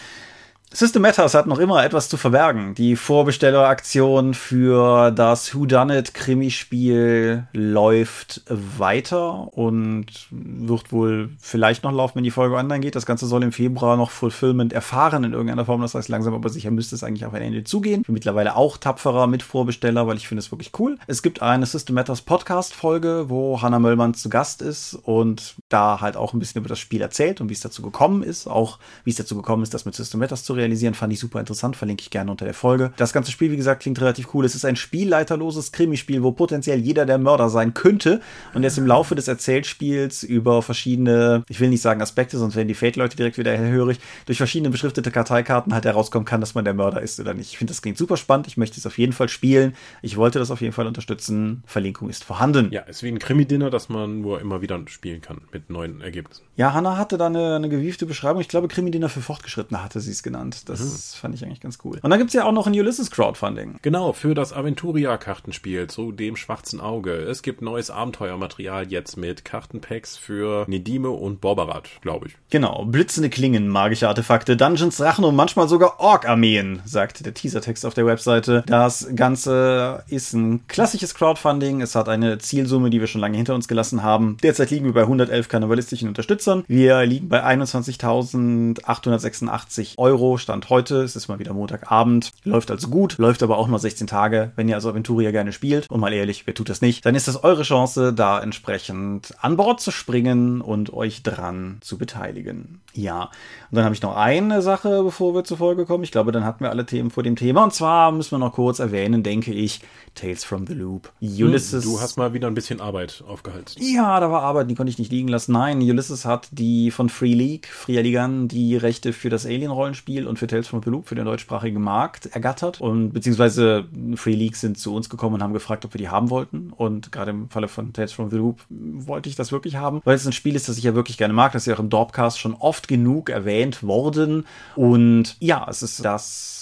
System 0.74 1.02
Matters 1.02 1.34
hat 1.34 1.48
noch 1.48 1.60
immer 1.60 1.84
etwas 1.84 2.10
zu 2.10 2.18
verbergen. 2.18 2.76
Die 2.76 2.98
Vorbestelleraktion 2.98 4.34
für 4.34 5.12
das 5.12 5.56
Whodunit 5.56 6.14
Krimispiel 6.14 7.48
läuft 7.54 8.44
weiter 8.50 9.48
und 9.58 10.28
wird 10.30 10.92
wohl 10.92 11.30
vielleicht 11.40 11.84
noch 11.84 11.94
laufen, 11.94 12.18
wenn 12.18 12.26
die 12.26 12.32
Folge 12.32 12.56
online 12.56 12.82
geht. 12.82 12.96
Das 12.96 13.06
Ganze 13.06 13.28
soll 13.28 13.44
im 13.44 13.54
Februar 13.54 13.96
noch 13.96 14.12
Fulfillment 14.12 14.74
erfahren 14.74 15.24
in 15.24 15.32
irgendeiner 15.32 15.66
Form. 15.66 15.82
Das 15.82 15.96
heißt, 15.96 16.10
langsam 16.10 16.34
aber 16.34 16.50
sicher 16.50 16.70
müsste 16.70 16.96
es 16.96 17.04
eigentlich 17.04 17.26
auf 17.26 17.34
ein 17.34 17.42
Ende 17.42 17.64
zugehen. 17.64 18.02
Ich 18.02 18.08
bin 18.08 18.14
mittlerweile 18.14 18.58
auch 18.58 18.76
tapferer 18.76 19.26
mit 19.28 19.44
Vorbesteller, 19.44 20.06
weil 20.06 20.18
ich 20.18 20.28
finde 20.28 20.40
es 20.40 20.52
wirklich 20.52 20.72
cool. 20.80 20.98
Es 21.08 21.24
gibt 21.24 21.42
eine 21.42 21.66
System 21.66 21.96
Matters 21.96 22.22
Podcast 22.22 22.76
Folge, 22.76 23.30
wo 23.30 23.62
Hannah 23.62 23.80
Möllmann 23.80 24.16
zu 24.16 24.28
Gast 24.30 24.62
ist 24.62 24.96
und 24.96 25.56
da 25.70 26.02
halt 26.02 26.18
auch 26.18 26.34
ein 26.34 26.40
bisschen 26.40 26.60
über 26.60 26.70
das 26.70 26.80
Spiel 26.80 27.02
erzählt 27.02 27.40
und 27.40 27.48
wie 27.48 27.54
es 27.54 27.62
dazu 27.62 27.82
gekommen 27.82 28.22
ist. 28.22 28.48
Auch 28.48 28.80
wie 29.06 29.12
es 29.12 29.16
dazu 29.16 29.38
gekommen 29.38 29.64
ist, 29.64 29.74
das 29.74 29.86
mit 29.86 29.96
System 29.96 30.20
Matters 30.20 30.44
zu 30.44 30.57
realisieren, 30.58 30.94
fand 30.94 31.14
ich 31.14 31.20
super 31.20 31.40
interessant, 31.40 31.76
verlinke 31.76 32.02
ich 32.02 32.10
gerne 32.10 32.32
unter 32.32 32.46
der 32.46 32.54
Folge. 32.54 32.92
Das 32.98 33.14
ganze 33.14 33.32
Spiel, 33.32 33.52
wie 33.52 33.58
gesagt, 33.58 33.82
klingt 33.82 34.00
relativ 34.02 34.34
cool. 34.34 34.46
Es 34.46 34.56
ist 34.56 34.66
ein 34.66 34.76
spielleiterloses 34.76 35.72
Krimispiel, 35.72 36.24
wo 36.24 36.32
potenziell 36.32 36.80
jeder 36.80 37.06
der 37.06 37.18
Mörder 37.18 37.50
sein 37.50 37.74
könnte 37.74 38.22
und 38.54 38.64
jetzt 38.64 38.78
im 38.78 38.86
Laufe 38.88 39.16
des 39.16 39.28
Erzählspiels 39.28 40.24
über 40.24 40.62
verschiedene, 40.62 41.44
ich 41.50 41.60
will 41.60 41.70
nicht 41.70 41.82
sagen 41.82 42.02
Aspekte, 42.02 42.38
sonst 42.38 42.56
werden 42.56 42.68
die 42.68 42.74
Fate-Leute 42.74 43.18
direkt 43.18 43.38
wieder 43.38 43.56
hellhörig, 43.56 44.00
durch 44.26 44.38
verschiedene 44.38 44.70
beschriftete 44.70 45.12
Karteikarten 45.12 45.74
halt 45.74 45.86
herauskommen 45.86 46.26
kann, 46.26 46.42
dass 46.42 46.56
man 46.56 46.66
der 46.66 46.74
Mörder 46.74 47.02
ist 47.02 47.20
oder 47.20 47.34
nicht. 47.34 47.52
Ich 47.52 47.58
finde, 47.58 47.72
das 47.72 47.82
klingt 47.82 47.98
super 47.98 48.18
spannend. 48.18 48.48
Ich 48.48 48.58
möchte 48.58 48.80
es 48.80 48.86
auf 48.86 48.98
jeden 48.98 49.14
Fall 49.14 49.30
spielen. 49.30 49.76
Ich 50.02 50.18
wollte 50.18 50.40
das 50.40 50.52
auf 50.52 50.62
jeden 50.62 50.74
Fall 50.74 50.88
unterstützen. 50.88 51.64
Verlinkung 51.66 52.10
ist 52.10 52.24
vorhanden. 52.24 52.72
Ja, 52.72 52.82
ist 52.82 53.04
wie 53.04 53.10
ein 53.10 53.20
Krimi-Dinner, 53.20 53.70
das 53.70 53.90
man 53.90 54.22
nur 54.22 54.42
immer 54.42 54.62
wieder 54.62 54.80
spielen 54.88 55.22
kann 55.22 55.42
mit 55.52 55.70
neuen 55.70 56.02
Ergebnissen. 56.02 56.44
Ja, 56.56 56.74
Hannah 56.74 56.98
hatte 56.98 57.18
da 57.18 57.28
eine, 57.28 57.56
eine 57.56 57.70
gewiefte 57.70 58.06
Beschreibung. 58.06 58.42
Ich 58.42 58.48
glaube, 58.48 58.68
Krimi-Dinner 58.68 59.10
für 59.10 59.22
Fortgeschrittene 59.22 59.84
hatte 59.84 60.00
sie 60.00 60.12
es 60.12 60.24
genannt. 60.24 60.47
Das 60.66 60.80
mhm. 60.80 61.20
fand 61.20 61.36
ich 61.36 61.44
eigentlich 61.44 61.62
ganz 61.62 61.80
cool. 61.84 62.00
Und 62.02 62.10
dann 62.10 62.20
gibt 62.20 62.30
es 62.30 62.34
ja 62.34 62.46
auch 62.46 62.52
noch 62.52 62.68
ein 62.68 62.74
Ulysses 62.74 63.12
Crowdfunding. 63.12 63.78
Genau, 63.82 64.14
für 64.14 64.34
das 64.34 64.54
Aventuria-Kartenspiel 64.54 65.88
zu 65.88 66.12
dem 66.12 66.36
schwarzen 66.36 66.82
Auge. 66.82 67.14
Es 67.14 67.42
gibt 67.42 67.62
neues 67.62 67.90
Abenteuermaterial 67.90 68.92
jetzt 68.92 69.18
mit 69.18 69.46
Kartenpacks 69.46 70.18
für 70.18 70.66
Nedime 70.68 71.10
und 71.10 71.42
Borbarat, 71.42 71.90
glaube 72.02 72.28
ich. 72.28 72.36
Genau, 72.50 72.86
blitzende 72.86 73.30
Klingen, 73.30 73.68
magische 73.68 74.08
Artefakte, 74.08 74.58
Dungeons, 74.58 74.98
Drachen 74.98 75.26
und 75.26 75.36
manchmal 75.36 75.68
sogar 75.68 76.00
Ork-Armeen, 76.00 76.82
sagt 76.86 77.26
der 77.26 77.34
Teasertext 77.34 77.86
auf 77.86 77.94
der 77.94 78.06
Webseite. 78.06 78.64
Das 78.68 79.10
Ganze 79.16 80.04
ist 80.08 80.34
ein 80.34 80.68
klassisches 80.68 81.16
Crowdfunding. 81.16 81.82
Es 81.82 81.96
hat 81.96 82.10
eine 82.10 82.38
Zielsumme, 82.38 82.90
die 82.90 83.00
wir 83.00 83.08
schon 83.08 83.22
lange 83.22 83.38
hinter 83.38 83.56
uns 83.56 83.68
gelassen 83.68 84.04
haben. 84.04 84.38
Derzeit 84.44 84.70
liegen 84.72 84.86
wir 84.86 84.94
bei 84.94 85.02
111 85.02 85.50
karnevalistischen 85.50 86.08
Unterstützern. 86.08 86.64
Wir 86.68 87.06
liegen 87.06 87.30
bei 87.30 87.44
21.886 87.44 89.98
Euro. 89.98 90.37
Stand 90.38 90.70
heute. 90.70 91.04
Es 91.04 91.16
ist 91.16 91.28
mal 91.28 91.40
wieder 91.40 91.54
Montagabend. 91.54 92.32
Läuft 92.44 92.72
also 92.72 92.88
gut, 92.88 93.18
läuft 93.18 93.44
aber 93.44 93.58
auch 93.58 93.68
nur 93.68 93.80
16 93.80 94.08
Tage. 94.08 94.52
Wenn 94.56 94.68
ihr 94.70 94.76
also 94.76 94.90
Aventuria 94.90 95.32
gerne 95.32 95.52
spielt, 95.52 95.90
und 95.90 96.00
mal 96.00 96.14
ehrlich, 96.14 96.46
wer 96.46 96.54
tut 96.54 96.70
das 96.70 96.82
nicht, 96.82 97.06
dann 97.06 97.16
ist 97.16 97.28
das 97.28 97.44
eure 97.44 97.64
Chance, 97.64 98.14
da 98.14 98.40
entsprechend 98.40 99.34
an 99.42 99.58
Bord 99.58 99.82
zu 99.82 99.92
springen 99.92 100.62
und 100.62 100.94
euch 100.94 101.24
dran 101.24 101.78
zu 101.82 101.98
beteiligen. 101.98 102.82
Ja, 102.94 103.24
und 103.70 103.76
dann 103.76 103.86
habe 103.86 103.96
ich 103.96 104.02
noch 104.02 104.16
eine 104.16 104.62
Sache, 104.62 105.04
bevor 105.04 105.36
wir 105.36 105.44
zur 105.44 105.58
Folge 105.58 105.86
kommen. 105.86 106.04
Ich 106.04 106.12
glaube, 106.12 106.32
dann 106.32 106.46
hatten 106.46 106.64
wir 106.64 106.70
alle 106.70 106.86
Themen 106.86 107.12
vor 107.12 107.24
dem 107.24 107.36
Thema. 107.36 107.64
Und 107.64 107.74
zwar 107.74 108.12
müssen 108.12 108.32
wir 108.32 108.40
noch 108.40 108.54
kurz 108.54 108.80
erwähnen, 108.80 109.24
denke 109.24 109.54
ich, 109.54 109.82
Tales 110.16 110.44
from 110.44 110.66
the 110.66 110.74
Loop. 110.74 111.12
Ulysses. 111.22 111.84
Du 111.84 112.02
hast 112.02 112.18
mal 112.18 112.34
wieder 112.34 112.48
ein 112.48 112.56
bisschen 112.56 112.82
Arbeit 112.82 113.24
aufgehalten. 113.28 113.76
Ja, 113.78 114.20
da 114.20 114.32
war 114.32 114.42
Arbeit, 114.42 114.70
die 114.70 114.76
konnte 114.76 114.90
ich 114.90 114.98
nicht 114.98 115.12
liegen 115.12 115.28
lassen. 115.28 115.52
Nein, 115.52 115.82
Ulysses 115.82 116.26
hat 116.26 116.48
die 116.52 116.92
von 116.92 117.10
Free 117.10 117.34
League, 117.34 117.68
Free 117.68 118.02
Ligan, 118.02 118.48
die 118.48 118.76
Rechte 118.76 119.14
für 119.14 119.30
das 119.30 119.46
Alien-Rollenspiel 119.46 120.27
und 120.28 120.40
für 120.40 120.48
Tales 120.48 120.68
from 120.68 120.82
the 120.84 120.90
Loop 120.90 121.08
für 121.08 121.16
den 121.16 121.26
deutschsprachigen 121.26 121.82
Markt 121.82 122.28
ergattert. 122.28 122.82
Und 122.82 123.12
beziehungsweise 123.14 123.86
Free 124.16 124.36
League 124.36 124.56
sind 124.56 124.78
zu 124.78 124.94
uns 124.94 125.10
gekommen 125.10 125.36
und 125.36 125.44
haben 125.44 125.54
gefragt, 125.54 125.86
ob 125.86 125.94
wir 125.94 126.00
die 126.00 126.10
haben 126.10 126.30
wollten. 126.30 126.72
Und 126.76 127.12
gerade 127.12 127.32
im 127.32 127.50
Falle 127.50 127.68
von 127.68 127.94
Tales 127.94 128.14
from 128.14 128.30
the 128.30 128.38
Loop 128.38 128.62
wollte 128.70 129.30
ich 129.30 129.36
das 129.36 129.52
wirklich 129.52 129.76
haben, 129.76 130.02
weil 130.04 130.16
es 130.16 130.26
ein 130.26 130.34
Spiel 130.34 130.56
ist, 130.56 130.70
das 130.70 130.78
ich 130.78 130.84
ja 130.84 130.96
wirklich 130.96 131.18
gerne 131.18 131.34
mag. 131.34 131.52
Das 131.52 131.64
ist 131.64 131.68
ja 131.68 131.76
auch 131.76 131.80
im 131.80 131.90
Dorpcast 131.90 132.40
schon 132.40 132.54
oft 132.54 132.88
genug 132.88 133.30
erwähnt 133.30 133.84
worden. 133.84 134.46
Und 134.76 135.36
ja, 135.40 135.66
es 135.70 135.82
ist 135.82 136.04
das 136.04 136.58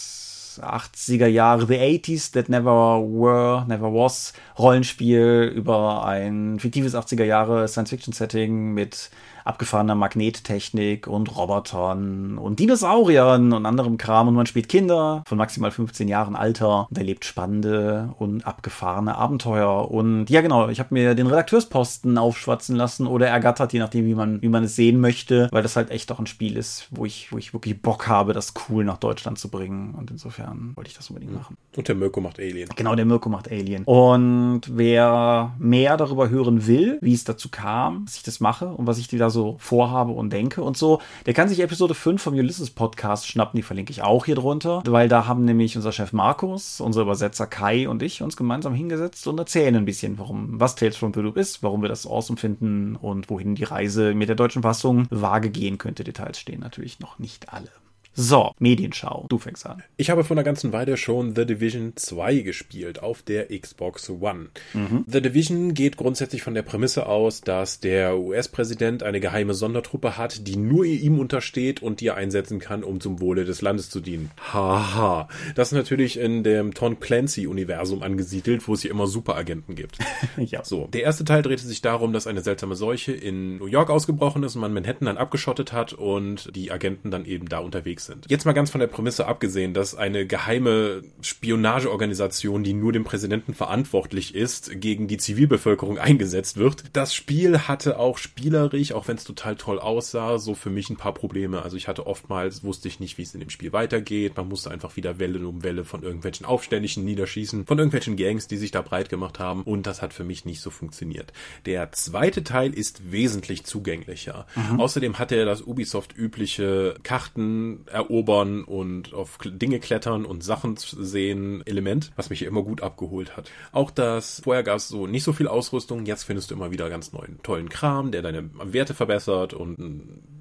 80er 0.61 1.27
Jahre, 1.27 1.65
The 1.67 1.75
80s 1.75 2.31
That 2.33 2.49
Never 2.49 3.01
Were, 3.01 3.65
Never 3.67 3.93
Was 3.93 4.33
Rollenspiel 4.57 5.51
über 5.55 6.05
ein 6.05 6.59
fiktives 6.59 6.95
80er 6.95 7.23
Jahre 7.23 7.67
Science-Fiction-Setting 7.67 8.73
mit 8.73 9.09
abgefahrener 9.45 9.95
Magnettechnik 9.95 11.07
und 11.07 11.35
Robotern 11.37 12.37
und 12.37 12.59
Dinosauriern 12.59 13.53
und 13.53 13.65
anderem 13.65 13.97
Kram. 13.97 14.27
Und 14.27 14.33
man 14.33 14.47
spielt 14.47 14.67
Kinder 14.67 15.23
von 15.27 15.37
maximal 15.37 15.71
15 15.71 16.07
Jahren 16.07 16.35
Alter 16.35 16.87
und 16.89 16.97
erlebt 16.97 17.25
spannende 17.25 18.13
und 18.17 18.45
abgefahrene 18.45 19.15
Abenteuer. 19.15 19.89
Und 19.91 20.29
ja, 20.29 20.41
genau, 20.41 20.69
ich 20.69 20.79
habe 20.79 20.93
mir 20.93 21.13
den 21.13 21.27
Redakteursposten 21.27 22.17
aufschwatzen 22.17 22.75
lassen 22.75 23.05
oder 23.05 23.27
ergattert, 23.27 23.71
je 23.71 23.79
nachdem, 23.79 24.05
wie 24.05 24.15
man, 24.15 24.41
wie 24.41 24.49
man 24.49 24.63
es 24.63 24.75
sehen 24.75 24.99
möchte, 24.99 25.47
weil 25.51 25.61
das 25.61 25.75
halt 25.75 25.91
echt 25.91 26.11
auch 26.11 26.19
ein 26.19 26.27
Spiel 26.27 26.57
ist, 26.57 26.87
wo 26.89 27.05
ich, 27.05 27.31
wo 27.31 27.37
ich 27.37 27.53
wirklich 27.53 27.79
Bock 27.79 28.07
habe, 28.07 28.33
das 28.33 28.53
cool 28.67 28.83
nach 28.83 28.97
Deutschland 28.97 29.37
zu 29.37 29.49
bringen. 29.49 29.93
Und 29.93 30.09
insofern 30.09 30.71
wollte 30.75 30.89
ich 30.89 30.97
das 30.97 31.09
unbedingt 31.09 31.33
mhm. 31.33 31.37
machen. 31.37 31.57
Und 31.77 31.87
der 31.87 31.95
Mirko 31.95 32.19
macht 32.19 32.39
Alien. 32.39 32.69
Genau, 32.75 32.95
der 32.95 33.05
Mirko 33.05 33.29
macht 33.29 33.51
Alien. 33.51 33.83
Und 33.83 34.61
wer 34.71 35.53
mehr 35.59 35.97
darüber 35.97 36.29
hören 36.29 36.65
will, 36.65 36.97
wie 37.01 37.13
es 37.13 37.25
dazu 37.25 37.49
kam, 37.49 38.05
dass 38.05 38.15
ich 38.15 38.23
das 38.23 38.39
mache 38.39 38.69
und 38.69 38.87
was 38.87 38.97
ich 38.97 39.07
da 39.07 39.29
so 39.29 39.34
so 39.35 39.55
vorhabe 39.59 40.13
und 40.13 40.33
denke 40.33 40.63
und 40.63 40.77
so, 40.77 40.99
der 41.27 41.33
kann 41.35 41.47
sich 41.47 41.59
Episode 41.59 41.93
5 41.93 42.21
vom 42.21 42.33
Ulysses 42.33 42.71
Podcast 42.71 43.27
schnappen, 43.27 43.57
die 43.57 43.63
verlinke 43.63 43.91
ich 43.91 44.01
auch 44.01 44.25
hier 44.25 44.35
drunter, 44.35 44.81
weil 44.87 45.07
da 45.07 45.27
haben 45.27 45.45
nämlich 45.45 45.75
unser 45.75 45.91
Chef 45.91 46.13
Markus, 46.13 46.81
unser 46.81 47.01
Übersetzer 47.01 47.45
Kai 47.45 47.87
und 47.87 48.01
ich 48.01 48.23
uns 48.23 48.37
gemeinsam 48.37 48.73
hingesetzt 48.73 49.27
und 49.27 49.37
erzählen 49.37 49.75
ein 49.75 49.85
bisschen, 49.85 50.17
warum, 50.17 50.59
was 50.59 50.75
Tales 50.75 50.97
from 50.97 51.13
the 51.13 51.19
Loop 51.19 51.37
ist, 51.37 51.61
warum 51.61 51.81
wir 51.83 51.89
das 51.89 52.07
awesome 52.07 52.37
finden 52.37 52.95
und 52.95 53.29
wohin 53.29 53.53
die 53.55 53.65
Reise 53.65 54.15
mit 54.15 54.29
der 54.29 54.35
deutschen 54.35 54.63
Fassung 54.63 55.07
vage 55.11 55.49
gehen 55.49 55.77
könnte. 55.77 56.03
Details 56.03 56.39
stehen 56.39 56.61
natürlich 56.61 56.99
noch 56.99 57.19
nicht 57.19 57.53
alle. 57.53 57.69
So, 58.17 58.53
Medienschau. 58.59 59.25
Du 59.27 59.37
fängst 59.37 59.65
an. 59.65 59.83
Ich 59.97 60.09
habe 60.09 60.23
vor 60.23 60.35
einer 60.35 60.45
ganzen 60.45 60.71
Weile 60.71 60.95
schon 60.95 61.35
The 61.35 61.45
Division 61.45 61.93
2 61.97 62.39
gespielt 62.39 63.03
auf 63.03 63.21
der 63.21 63.47
Xbox 63.47 64.09
One. 64.09 64.47
Mhm. 64.73 65.03
The 65.05 65.21
Division 65.21 65.73
geht 65.73 65.97
grundsätzlich 65.97 66.41
von 66.41 66.53
der 66.53 66.61
Prämisse 66.61 67.07
aus, 67.07 67.41
dass 67.41 67.81
der 67.81 68.17
US-Präsident 68.17 69.03
eine 69.03 69.19
geheime 69.19 69.53
Sondertruppe 69.53 70.17
hat, 70.17 70.47
die 70.47 70.55
nur 70.55 70.85
ihm 70.85 71.19
untersteht 71.19 71.81
und 71.81 71.99
die 71.99 72.07
er 72.07 72.15
einsetzen 72.15 72.59
kann, 72.59 72.85
um 72.85 73.01
zum 73.01 73.19
Wohle 73.19 73.43
des 73.43 73.61
Landes 73.61 73.89
zu 73.89 73.99
dienen. 73.99 74.31
Haha. 74.53 75.27
Das 75.55 75.73
ist 75.73 75.77
natürlich 75.77 76.17
in 76.17 76.43
dem 76.43 76.73
Tom 76.73 77.01
Clancy-Universum 77.01 78.01
angesiedelt, 78.01 78.65
wo 78.69 78.75
es 78.75 78.81
hier 78.81 78.91
immer 78.91 79.07
Superagenten 79.07 79.75
gibt. 79.75 79.97
ja. 80.37 80.63
So. 80.63 80.87
Der 80.87 81.03
erste 81.03 81.25
Teil 81.25 81.41
drehte 81.41 81.67
sich 81.67 81.81
darum, 81.81 82.13
dass 82.13 82.27
eine 82.27 82.41
seltsame 82.41 82.75
Seuche 82.75 83.11
in 83.11 83.57
New 83.57 83.67
York 83.67 83.89
ausgebrochen 83.89 84.43
ist 84.43 84.55
und 84.55 84.61
man 84.61 84.73
Manhattan 84.73 85.07
dann 85.07 85.17
abgeschottet 85.17 85.73
hat 85.73 85.91
und 85.91 86.55
die 86.55 86.71
Agenten 86.71 87.11
dann 87.11 87.25
eben 87.25 87.49
da 87.49 87.59
unterwegs 87.59 88.04
sind. 88.05 88.25
Jetzt 88.29 88.45
mal 88.45 88.53
ganz 88.53 88.69
von 88.69 88.79
der 88.79 88.87
Prämisse 88.87 89.27
abgesehen, 89.27 89.73
dass 89.73 89.95
eine 89.95 90.25
geheime 90.25 91.03
Spionageorganisation, 91.21 92.63
die 92.63 92.73
nur 92.73 92.91
dem 92.91 93.03
Präsidenten 93.03 93.53
verantwortlich 93.53 94.35
ist, 94.35 94.79
gegen 94.79 95.07
die 95.07 95.17
Zivilbevölkerung 95.17 95.97
eingesetzt 95.97 96.57
wird. 96.57 96.83
Das 96.93 97.13
Spiel 97.13 97.59
hatte 97.59 97.99
auch 97.99 98.17
spielerisch, 98.17 98.93
auch 98.93 99.07
wenn 99.07 99.17
es 99.17 99.23
total 99.23 99.55
toll 99.55 99.79
aussah, 99.79 100.37
so 100.37 100.55
für 100.55 100.69
mich 100.69 100.89
ein 100.89 100.97
paar 100.97 101.13
Probleme. 101.13 101.61
Also 101.61 101.77
ich 101.77 101.87
hatte 101.87 102.07
oftmals, 102.07 102.63
wusste 102.63 102.87
ich 102.87 102.99
nicht, 102.99 103.17
wie 103.17 103.23
es 103.23 103.33
in 103.33 103.39
dem 103.39 103.49
Spiel 103.49 103.73
weitergeht. 103.73 104.37
Man 104.37 104.47
musste 104.47 104.71
einfach 104.71 104.95
wieder 104.95 105.19
Welle 105.19 105.45
um 105.47 105.63
Welle 105.63 105.83
von 105.83 106.03
irgendwelchen 106.03 106.45
Aufständischen 106.45 107.03
niederschießen, 107.05 107.65
von 107.65 107.77
irgendwelchen 107.77 108.15
Gangs, 108.15 108.47
die 108.47 108.57
sich 108.57 108.71
da 108.71 108.81
breit 108.81 109.09
gemacht 109.09 109.39
haben. 109.39 109.63
Und 109.63 109.87
das 109.87 110.01
hat 110.01 110.13
für 110.13 110.23
mich 110.23 110.45
nicht 110.45 110.61
so 110.61 110.69
funktioniert. 110.69 111.33
Der 111.65 111.91
zweite 111.91 112.43
Teil 112.43 112.73
ist 112.73 113.11
wesentlich 113.11 113.65
zugänglicher. 113.65 114.45
Mhm. 114.55 114.79
Außerdem 114.79 115.19
hat 115.19 115.31
er 115.31 115.45
das 115.45 115.61
Ubisoft 115.61 116.15
übliche 116.17 116.95
Karten 117.03 117.85
erobern 117.95 118.63
und 118.63 119.13
auf 119.13 119.37
Dinge 119.43 119.79
klettern 119.79 120.25
und 120.25 120.43
Sachen 120.43 120.75
sehen 120.77 121.65
Element, 121.65 122.11
was 122.15 122.29
mich 122.29 122.43
immer 122.43 122.61
gut 122.61 122.83
abgeholt 122.83 123.37
hat. 123.37 123.49
Auch 123.71 123.89
das, 123.89 124.41
vorher 124.43 124.63
gab 124.63 124.77
es 124.77 124.89
so 124.89 125.07
nicht 125.07 125.23
so 125.23 125.33
viel 125.33 125.47
Ausrüstung, 125.47 126.05
jetzt 126.05 126.23
findest 126.23 126.51
du 126.51 126.55
immer 126.55 126.71
wieder 126.71 126.89
ganz 126.89 127.13
neuen, 127.13 127.41
tollen 127.41 127.69
Kram, 127.69 128.11
der 128.11 128.21
deine 128.21 128.49
Werte 128.53 128.93
verbessert 128.93 129.53
und 129.53 129.77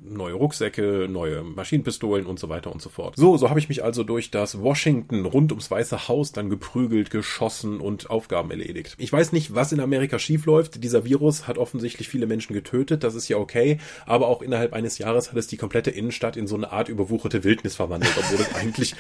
neue 0.05 0.35
Rucksäcke, 0.35 1.09
neue 1.11 1.43
Maschinenpistolen 1.43 2.27
und 2.27 2.39
so 2.39 2.49
weiter 2.49 2.73
und 2.73 2.83
so 2.83 2.91
fort. 2.91 3.15
So, 3.17 3.37
so 3.37 3.49
habe 3.49 3.59
ich 3.59 3.69
mich 3.69 3.83
also 3.83 4.05
durch 4.05 4.31
das 4.31 4.61
Washington 4.61 5.25
rund 5.25 5.53
ums 5.53 5.71
Weiße 5.71 6.09
Haus 6.09 6.33
dann 6.33 6.51
geprügelt, 6.51 7.11
geschossen 7.11 7.81
und 7.81 8.11
Aufgaben 8.11 8.51
erledigt. 8.51 8.95
Ich 8.99 9.13
weiß 9.13 9.33
nicht, 9.33 9.55
was 9.55 9.73
in 9.73 9.81
Amerika 9.81 10.19
schiefläuft. 10.19 10.83
Dieser 10.85 11.05
Virus 11.05 11.49
hat 11.49 11.59
offensichtlich 11.59 12.09
viele 12.09 12.27
Menschen 12.27 12.53
getötet, 12.53 13.05
das 13.05 13.15
ist 13.15 13.29
ja 13.29 13.39
okay, 13.39 13.79
aber 14.07 14.29
auch 14.29 14.43
innerhalb 14.43 14.73
eines 14.73 14.99
Jahres 14.99 15.31
hat 15.31 15.39
es 15.39 15.47
die 15.47 15.57
komplette 15.57 15.91
Innenstadt 15.91 16.37
in 16.37 16.47
so 16.47 16.57
eine 16.57 16.71
Art 16.73 16.89
überwucherte 16.89 17.45
Wildnis 17.45 17.75
verwandelt, 17.75 18.13
obwohl 18.17 18.41
es 18.41 18.55
eigentlich 18.55 18.95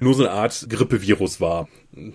nur 0.00 0.14
so 0.14 0.24
eine 0.24 0.32
Art 0.32 0.66
Grippevirus 0.68 1.40
war. 1.40 1.68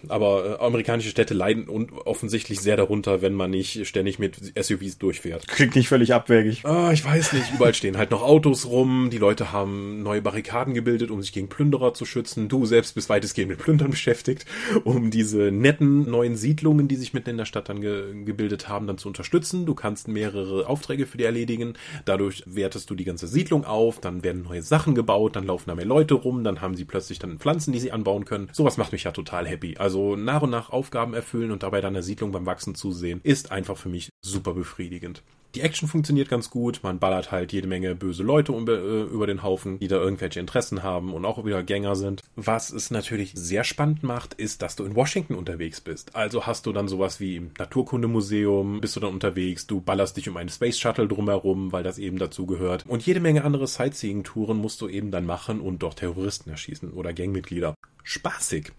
Aber 0.07 0.59
äh, 0.59 0.63
amerikanische 0.63 1.09
Städte 1.09 1.33
leiden 1.33 1.67
offensichtlich 2.05 2.59
sehr 2.59 2.77
darunter, 2.77 3.21
wenn 3.21 3.33
man 3.33 3.51
nicht 3.51 3.87
ständig 3.87 4.19
mit 4.19 4.37
SUVs 4.59 4.97
durchfährt. 4.97 5.47
Klingt 5.47 5.75
nicht 5.75 5.87
völlig 5.87 6.13
abwegig. 6.13 6.65
Ah, 6.65 6.91
ich 6.91 7.03
weiß 7.03 7.33
nicht. 7.33 7.53
Überall 7.53 7.73
stehen 7.73 7.97
halt 7.97 8.11
noch 8.11 8.21
Autos 8.21 8.67
rum. 8.67 9.09
Die 9.11 9.17
Leute 9.17 9.51
haben 9.51 10.03
neue 10.03 10.21
Barrikaden 10.21 10.73
gebildet, 10.73 11.11
um 11.11 11.21
sich 11.21 11.33
gegen 11.33 11.49
Plünderer 11.49 11.93
zu 11.93 12.05
schützen. 12.05 12.49
Du 12.49 12.65
selbst 12.65 12.95
bist 12.95 13.09
weitestgehend 13.09 13.49
mit 13.49 13.59
Plündern 13.59 13.91
beschäftigt, 13.91 14.45
um 14.83 15.11
diese 15.11 15.51
netten 15.51 16.09
neuen 16.09 16.35
Siedlungen, 16.35 16.87
die 16.87 16.95
sich 16.95 17.13
mitten 17.13 17.31
in 17.31 17.37
der 17.37 17.45
Stadt 17.45 17.69
dann 17.69 17.81
ge 17.81 18.23
gebildet 18.25 18.67
haben, 18.67 18.87
dann 18.87 18.97
zu 18.97 19.07
unterstützen. 19.07 19.65
Du 19.65 19.75
kannst 19.75 20.07
mehrere 20.07 20.67
Aufträge 20.67 21.05
für 21.05 21.17
die 21.17 21.23
erledigen. 21.23 21.73
Dadurch 22.05 22.43
wertest 22.45 22.89
du 22.89 22.95
die 22.95 23.03
ganze 23.03 23.27
Siedlung 23.27 23.65
auf. 23.65 23.99
Dann 23.99 24.23
werden 24.23 24.43
neue 24.43 24.61
Sachen 24.61 24.95
gebaut. 24.95 25.35
Dann 25.35 25.45
laufen 25.45 25.65
da 25.67 25.75
mehr 25.75 25.85
Leute 25.85 26.15
rum. 26.15 26.43
Dann 26.43 26.61
haben 26.61 26.75
sie 26.75 26.85
plötzlich 26.85 27.19
dann 27.19 27.39
Pflanzen, 27.39 27.71
die 27.71 27.79
sie 27.79 27.91
anbauen 27.91 28.25
können. 28.25 28.49
Sowas 28.51 28.77
macht 28.77 28.91
mich 28.91 29.03
ja 29.03 29.11
total 29.11 29.47
happy. 29.47 29.72
Also 29.79 30.15
nach 30.15 30.41
und 30.41 30.49
nach 30.49 30.69
Aufgaben 30.69 31.13
erfüllen 31.13 31.51
und 31.51 31.63
dabei 31.63 31.81
dann 31.81 31.93
der 31.93 32.03
Siedlung 32.03 32.31
beim 32.31 32.45
Wachsen 32.45 32.75
zusehen, 32.75 33.21
ist 33.23 33.51
einfach 33.51 33.77
für 33.77 33.89
mich 33.89 34.09
super 34.21 34.53
befriedigend. 34.53 35.23
Die 35.55 35.61
Action 35.61 35.87
funktioniert 35.87 36.29
ganz 36.29 36.49
gut. 36.49 36.79
Man 36.81 36.97
ballert 36.97 37.31
halt 37.31 37.53
jede 37.53 37.67
Menge 37.67 37.93
böse 37.93 38.23
Leute 38.23 38.53
äh, 38.53 39.03
über 39.13 39.27
den 39.27 39.43
Haufen, 39.43 39.77
die 39.77 39.87
da 39.87 39.97
irgendwelche 39.97 40.39
Interessen 40.39 40.81
haben 40.81 41.13
und 41.13 41.25
auch 41.25 41.45
wieder 41.45 41.61
Gänger 41.61 41.95
sind. 41.95 42.23
Was 42.35 42.71
es 42.71 42.89
natürlich 42.89 43.33
sehr 43.35 43.63
spannend 43.63 44.01
macht, 44.01 44.33
ist, 44.33 44.63
dass 44.63 44.75
du 44.75 44.83
in 44.83 44.95
Washington 44.95 45.35
unterwegs 45.35 45.79
bist. 45.79 46.15
Also 46.15 46.47
hast 46.47 46.65
du 46.65 46.73
dann 46.73 46.87
sowas 46.87 47.19
wie 47.19 47.35
im 47.35 47.51
Naturkundemuseum, 47.59 48.81
bist 48.81 48.95
du 48.95 48.99
dann 48.99 49.13
unterwegs, 49.13 49.67
du 49.67 49.79
ballerst 49.79 50.17
dich 50.17 50.27
um 50.27 50.37
einen 50.37 50.49
Space 50.49 50.79
Shuttle 50.79 51.07
drumherum, 51.07 51.71
weil 51.71 51.83
das 51.83 51.99
eben 51.99 52.17
dazu 52.17 52.47
gehört. 52.47 52.85
Und 52.87 53.05
jede 53.05 53.19
Menge 53.19 53.43
andere 53.43 53.67
Sightseeing-Touren 53.67 54.57
musst 54.57 54.81
du 54.81 54.89
eben 54.89 55.11
dann 55.11 55.27
machen 55.27 55.61
und 55.61 55.83
dort 55.83 55.97
Terroristen 55.97 56.49
erschießen 56.49 56.91
oder 56.93 57.13
Gangmitglieder 57.13 57.75
spaßig. 58.03 58.72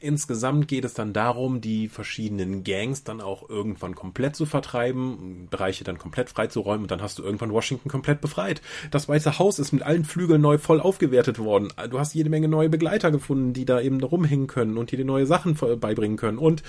Insgesamt 0.00 0.68
geht 0.68 0.84
es 0.84 0.94
dann 0.94 1.12
darum, 1.12 1.60
die 1.60 1.88
verschiedenen 1.88 2.64
Gangs 2.64 3.04
dann 3.04 3.20
auch 3.20 3.48
irgendwann 3.48 3.94
komplett 3.94 4.36
zu 4.36 4.46
vertreiben, 4.46 5.48
Bereiche 5.50 5.84
dann 5.84 5.98
komplett 5.98 6.30
freizuräumen 6.30 6.82
und 6.82 6.90
dann 6.90 7.02
hast 7.02 7.18
du 7.18 7.22
irgendwann 7.22 7.52
Washington 7.52 7.88
komplett 7.88 8.20
befreit. 8.20 8.62
Das 8.90 9.08
Weiße 9.08 9.38
Haus 9.38 9.58
ist 9.58 9.72
mit 9.72 9.82
allen 9.82 10.04
Flügeln 10.04 10.40
neu 10.40 10.58
voll 10.58 10.80
aufgewertet 10.80 11.38
worden. 11.38 11.68
Du 11.90 11.98
hast 11.98 12.14
jede 12.14 12.30
Menge 12.30 12.48
neue 12.48 12.68
Begleiter 12.68 13.10
gefunden, 13.10 13.52
die 13.52 13.64
da 13.64 13.80
eben 13.80 14.02
rumhängen 14.02 14.46
können 14.46 14.78
und 14.78 14.92
dir 14.92 15.04
neue 15.04 15.26
Sachen 15.26 15.54
beibringen 15.54 16.16
können 16.16 16.38
und 16.38 16.62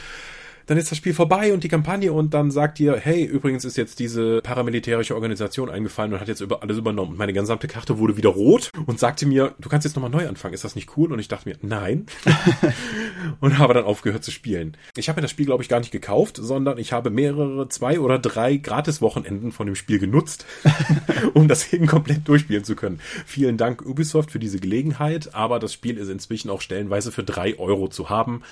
dann 0.65 0.77
ist 0.77 0.91
das 0.91 0.97
Spiel 0.97 1.13
vorbei 1.13 1.53
und 1.53 1.63
die 1.63 1.67
Kampagne 1.67 2.13
und 2.13 2.33
dann 2.33 2.51
sagt 2.51 2.79
ihr, 2.79 2.95
hey, 2.97 3.23
übrigens 3.23 3.65
ist 3.65 3.77
jetzt 3.77 3.99
diese 3.99 4.41
paramilitärische 4.41 5.15
Organisation 5.15 5.69
eingefallen 5.69 6.13
und 6.13 6.19
hat 6.19 6.27
jetzt 6.27 6.41
über 6.41 6.61
alles 6.63 6.77
übernommen. 6.77 7.17
Meine 7.17 7.33
gesamte 7.33 7.67
Karte 7.67 7.97
wurde 7.97 8.17
wieder 8.17 8.29
rot 8.29 8.69
und 8.85 8.99
sagte 8.99 9.25
mir, 9.25 9.55
du 9.59 9.69
kannst 9.69 9.85
jetzt 9.85 9.95
nochmal 9.95 10.11
neu 10.11 10.27
anfangen. 10.27 10.53
Ist 10.53 10.63
das 10.63 10.75
nicht 10.75 10.95
cool? 10.97 11.11
Und 11.11 11.19
ich 11.19 11.27
dachte 11.27 11.49
mir, 11.49 11.57
nein. 11.61 12.05
und 13.39 13.57
habe 13.57 13.73
dann 13.73 13.85
aufgehört 13.85 14.23
zu 14.23 14.31
spielen. 14.31 14.77
Ich 14.95 15.09
habe 15.09 15.17
mir 15.17 15.23
das 15.23 15.31
Spiel, 15.31 15.45
glaube 15.45 15.63
ich, 15.63 15.69
gar 15.69 15.79
nicht 15.79 15.91
gekauft, 15.91 16.37
sondern 16.37 16.77
ich 16.77 16.93
habe 16.93 17.09
mehrere, 17.09 17.67
zwei 17.69 17.99
oder 17.99 18.19
drei 18.19 18.57
Gratis-Wochenenden 18.57 19.51
von 19.51 19.65
dem 19.65 19.75
Spiel 19.75 19.99
genutzt, 19.99 20.45
um 21.33 21.47
das 21.47 21.73
eben 21.73 21.87
komplett 21.87 22.27
durchspielen 22.27 22.63
zu 22.63 22.75
können. 22.75 22.99
Vielen 23.25 23.57
Dank 23.57 23.85
Ubisoft 23.85 24.31
für 24.31 24.39
diese 24.39 24.59
Gelegenheit, 24.59 25.33
aber 25.33 25.59
das 25.59 25.73
Spiel 25.73 25.97
ist 25.97 26.09
inzwischen 26.09 26.49
auch 26.49 26.61
stellenweise 26.61 27.11
für 27.11 27.23
drei 27.23 27.57
Euro 27.57 27.87
zu 27.87 28.09
haben. 28.09 28.43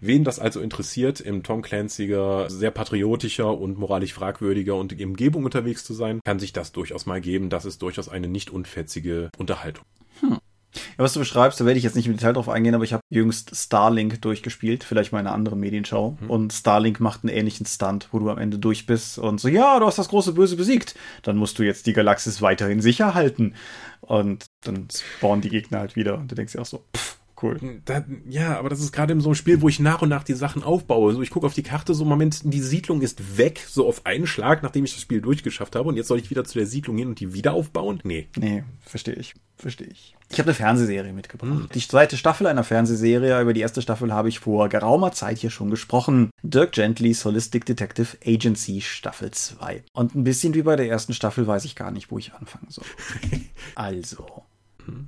Wen 0.00 0.24
das 0.24 0.38
also 0.38 0.60
interessiert, 0.60 1.20
im 1.20 1.42
Tom 1.42 1.62
Clancy'ger, 1.64 2.50
sehr 2.50 2.70
patriotischer 2.70 3.58
und 3.58 3.78
moralisch 3.78 4.14
fragwürdiger 4.14 4.76
und 4.76 4.92
in 4.92 5.08
Umgebung 5.08 5.44
unterwegs 5.44 5.84
zu 5.84 5.94
sein, 5.94 6.20
kann 6.24 6.38
sich 6.38 6.52
das 6.52 6.72
durchaus 6.72 7.06
mal 7.06 7.20
geben. 7.20 7.50
Das 7.50 7.64
ist 7.64 7.82
durchaus 7.82 8.08
eine 8.08 8.28
nicht 8.28 8.50
unfetzige 8.50 9.30
Unterhaltung. 9.38 9.84
Hm. 10.20 10.38
Ja, 10.74 11.04
was 11.04 11.12
du 11.12 11.20
beschreibst, 11.20 11.60
da 11.60 11.66
werde 11.66 11.78
ich 11.78 11.84
jetzt 11.84 11.94
nicht 11.94 12.06
im 12.06 12.16
Detail 12.16 12.32
drauf 12.32 12.48
eingehen, 12.48 12.74
aber 12.74 12.84
ich 12.84 12.92
habe 12.92 13.02
jüngst 13.08 13.54
Starlink 13.54 14.20
durchgespielt, 14.22 14.84
vielleicht 14.84 15.12
mal 15.12 15.18
eine 15.18 15.32
andere 15.32 15.56
Medienschau. 15.56 16.16
Mhm. 16.20 16.30
Und 16.30 16.52
Starlink 16.52 17.00
macht 17.00 17.22
einen 17.22 17.34
ähnlichen 17.34 17.66
Stunt, 17.66 18.08
wo 18.12 18.18
du 18.18 18.30
am 18.30 18.38
Ende 18.38 18.58
durch 18.58 18.86
bist 18.86 19.18
und 19.18 19.40
so, 19.40 19.48
ja, 19.48 19.78
du 19.78 19.86
hast 19.86 19.98
das 19.98 20.08
große 20.08 20.32
Böse 20.32 20.56
besiegt. 20.56 20.94
Dann 21.22 21.36
musst 21.36 21.58
du 21.58 21.62
jetzt 21.62 21.86
die 21.86 21.92
Galaxis 21.92 22.42
weiterhin 22.42 22.80
sicher 22.80 23.14
halten. 23.14 23.54
Und 24.00 24.46
dann 24.62 24.88
spawnen 24.90 25.42
die 25.42 25.50
Gegner 25.50 25.78
halt 25.78 25.96
wieder. 25.96 26.18
Und 26.18 26.30
du 26.30 26.34
denkst 26.34 26.52
dir 26.52 26.60
auch 26.60 26.66
so, 26.66 26.84
pff, 26.94 27.18
cool. 27.44 27.80
Da, 27.84 28.04
ja, 28.28 28.58
aber 28.58 28.68
das 28.68 28.80
ist 28.80 28.92
gerade 28.92 29.12
in 29.12 29.20
so 29.20 29.28
einem 29.28 29.34
Spiel, 29.34 29.60
wo 29.60 29.68
ich 29.68 29.78
nach 29.78 30.02
und 30.02 30.08
nach 30.08 30.24
die 30.24 30.34
Sachen 30.34 30.62
aufbaue. 30.62 31.12
So, 31.12 31.22
ich 31.22 31.30
gucke 31.30 31.46
auf 31.46 31.54
die 31.54 31.62
Karte, 31.62 31.94
so 31.94 32.04
Moment, 32.04 32.40
die 32.44 32.60
Siedlung 32.60 33.02
ist 33.02 33.38
weg, 33.38 33.64
so 33.68 33.86
auf 33.86 34.06
einen 34.06 34.26
Schlag, 34.26 34.62
nachdem 34.62 34.84
ich 34.84 34.92
das 34.92 35.02
Spiel 35.02 35.20
durchgeschafft 35.20 35.76
habe. 35.76 35.88
Und 35.88 35.96
jetzt 35.96 36.08
soll 36.08 36.18
ich 36.18 36.30
wieder 36.30 36.44
zu 36.44 36.58
der 36.58 36.66
Siedlung 36.66 36.96
gehen 36.96 37.08
und 37.08 37.20
die 37.20 37.34
wieder 37.34 37.52
aufbauen? 37.52 38.00
Nee. 38.02 38.28
Nee, 38.36 38.64
verstehe 38.80 39.14
ich. 39.14 39.34
Verstehe 39.56 39.86
ich. 39.86 40.16
Ich 40.30 40.38
habe 40.38 40.48
eine 40.48 40.54
Fernsehserie 40.54 41.12
mitgebracht. 41.12 41.50
Hm. 41.50 41.68
Die 41.72 41.86
zweite 41.86 42.16
Staffel 42.16 42.46
einer 42.46 42.64
Fernsehserie. 42.64 43.40
Über 43.40 43.52
die 43.52 43.60
erste 43.60 43.82
Staffel 43.82 44.12
habe 44.12 44.28
ich 44.28 44.40
vor 44.40 44.68
geraumer 44.68 45.12
Zeit 45.12 45.38
hier 45.38 45.50
schon 45.50 45.70
gesprochen. 45.70 46.30
Dirk 46.42 46.72
Gentlys 46.72 47.24
Holistic 47.24 47.64
Detective 47.64 48.16
Agency 48.24 48.80
Staffel 48.80 49.30
2. 49.30 49.84
Und 49.92 50.14
ein 50.14 50.24
bisschen 50.24 50.54
wie 50.54 50.62
bei 50.62 50.76
der 50.76 50.88
ersten 50.88 51.12
Staffel 51.12 51.46
weiß 51.46 51.64
ich 51.66 51.76
gar 51.76 51.92
nicht, 51.92 52.10
wo 52.10 52.18
ich 52.18 52.34
anfangen 52.34 52.66
soll. 52.68 52.84
also, 53.76 54.44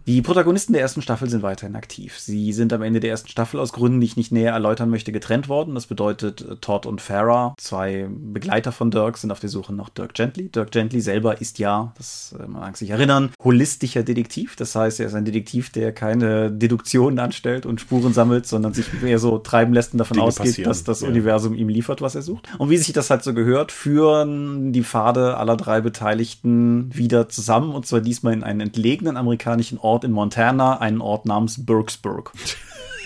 Die 0.07 0.23
Protagonisten 0.23 0.73
der 0.73 0.83
ersten 0.83 1.03
Staffel 1.03 1.29
sind 1.29 1.43
weiterhin 1.43 1.77
aktiv. 1.77 2.19
Sie 2.19 2.53
sind 2.53 2.73
am 2.73 2.83
Ende 2.83 3.01
der 3.01 3.11
ersten 3.11 3.29
Staffel 3.29 3.61
aus 3.61 3.73
Gründen, 3.73 4.01
die 4.01 4.07
ich 4.07 4.17
nicht 4.17 4.33
näher 4.33 4.53
erläutern 4.53 4.89
möchte, 4.89 5.13
getrennt 5.13 5.49
worden. 5.49 5.75
Das 5.75 5.87
bedeutet, 5.87 6.43
äh, 6.43 6.57
Todd 6.57 6.87
und 6.87 7.01
Farah, 7.01 7.55
zwei 7.59 8.09
Begleiter 8.09 8.73
von 8.73 8.91
Dirk, 8.91 9.19
sind 9.19 9.31
auf 9.31 9.41
der 9.41 9.51
Suche 9.51 9.75
nach 9.75 9.89
Dirk 9.89 10.15
Gently. 10.15 10.49
Dirk 10.49 10.71
Gently 10.71 11.01
selber 11.01 11.41
ist 11.41 11.59
ja, 11.59 11.93
das 11.97 12.35
äh, 12.39 12.47
man 12.47 12.63
mag 12.63 12.77
sich 12.77 12.91
erinnern, 12.91 13.31
holistischer 13.43 14.03
Detektiv. 14.03 14.57
Das 14.57 14.75
heißt, 14.75 15.01
er 15.01 15.07
ist 15.07 15.15
ein 15.15 15.25
Detektiv, 15.25 15.71
der 15.71 15.93
keine 15.93 16.51
Deduktionen 16.51 17.19
anstellt 17.19 17.67
und 17.67 17.81
Spuren 17.81 18.13
sammelt, 18.13 18.47
sondern 18.47 18.75
sich 18.75 18.87
mehr 19.03 19.19
so 19.19 19.39
treiben 19.39 19.75
lässt 19.75 19.93
und 19.93 19.99
davon 19.99 20.15
Dinge 20.15 20.27
ausgeht, 20.27 20.47
passieren. 20.47 20.69
dass 20.69 20.85
das 20.85 21.01
ja. 21.01 21.09
Universum 21.09 21.55
ihm 21.55 21.69
liefert, 21.69 22.01
was 22.01 22.15
er 22.15 22.23
sucht. 22.23 22.49
Und 22.59 22.71
wie 22.71 22.77
sich 22.77 22.93
das 22.93 23.11
halt 23.11 23.23
so 23.23 23.35
gehört, 23.35 23.73
führen 23.73 24.73
die 24.73 24.83
Pfade 24.83 25.37
aller 25.37 25.57
drei 25.57 25.81
Beteiligten 25.81 26.91
wieder 26.95 27.29
zusammen 27.29 27.75
und 27.75 27.87
zwar 27.87 28.01
diesmal 28.01 28.33
in 28.33 28.43
einen 28.43 28.61
entlegenen 28.61 29.17
amerikanischen 29.17 29.66
Ort 29.75 30.05
in 30.05 30.13
Montana, 30.13 30.79
einen 30.79 31.01
Ort 31.01 31.27
namens 31.27 31.65
Burksburg. 31.65 32.33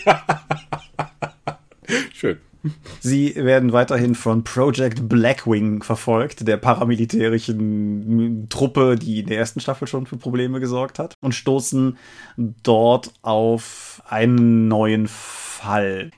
Schön. 2.12 2.38
Sie 3.00 3.35
werden 3.37 3.73
weiterhin 3.73 4.14
von 4.14 4.45
Project 4.45 5.09
Blackwing 5.09 5.83
verfolgt, 5.83 6.47
der 6.47 6.59
paramilitärischen 6.59 8.49
Truppe, 8.50 8.97
die 8.97 9.21
in 9.21 9.26
der 9.26 9.38
ersten 9.38 9.61
Staffel 9.61 9.88
schon 9.88 10.07
für 10.07 10.19
Probleme 10.19 10.61
gesorgt 10.61 10.99
hat, 10.99 11.14
und 11.21 11.35
stoßen 11.35 11.97
dort 12.37 13.12
auf 13.23 14.02
einen 14.07 14.69
neuen 14.69 15.09
Fall. 15.61 16.11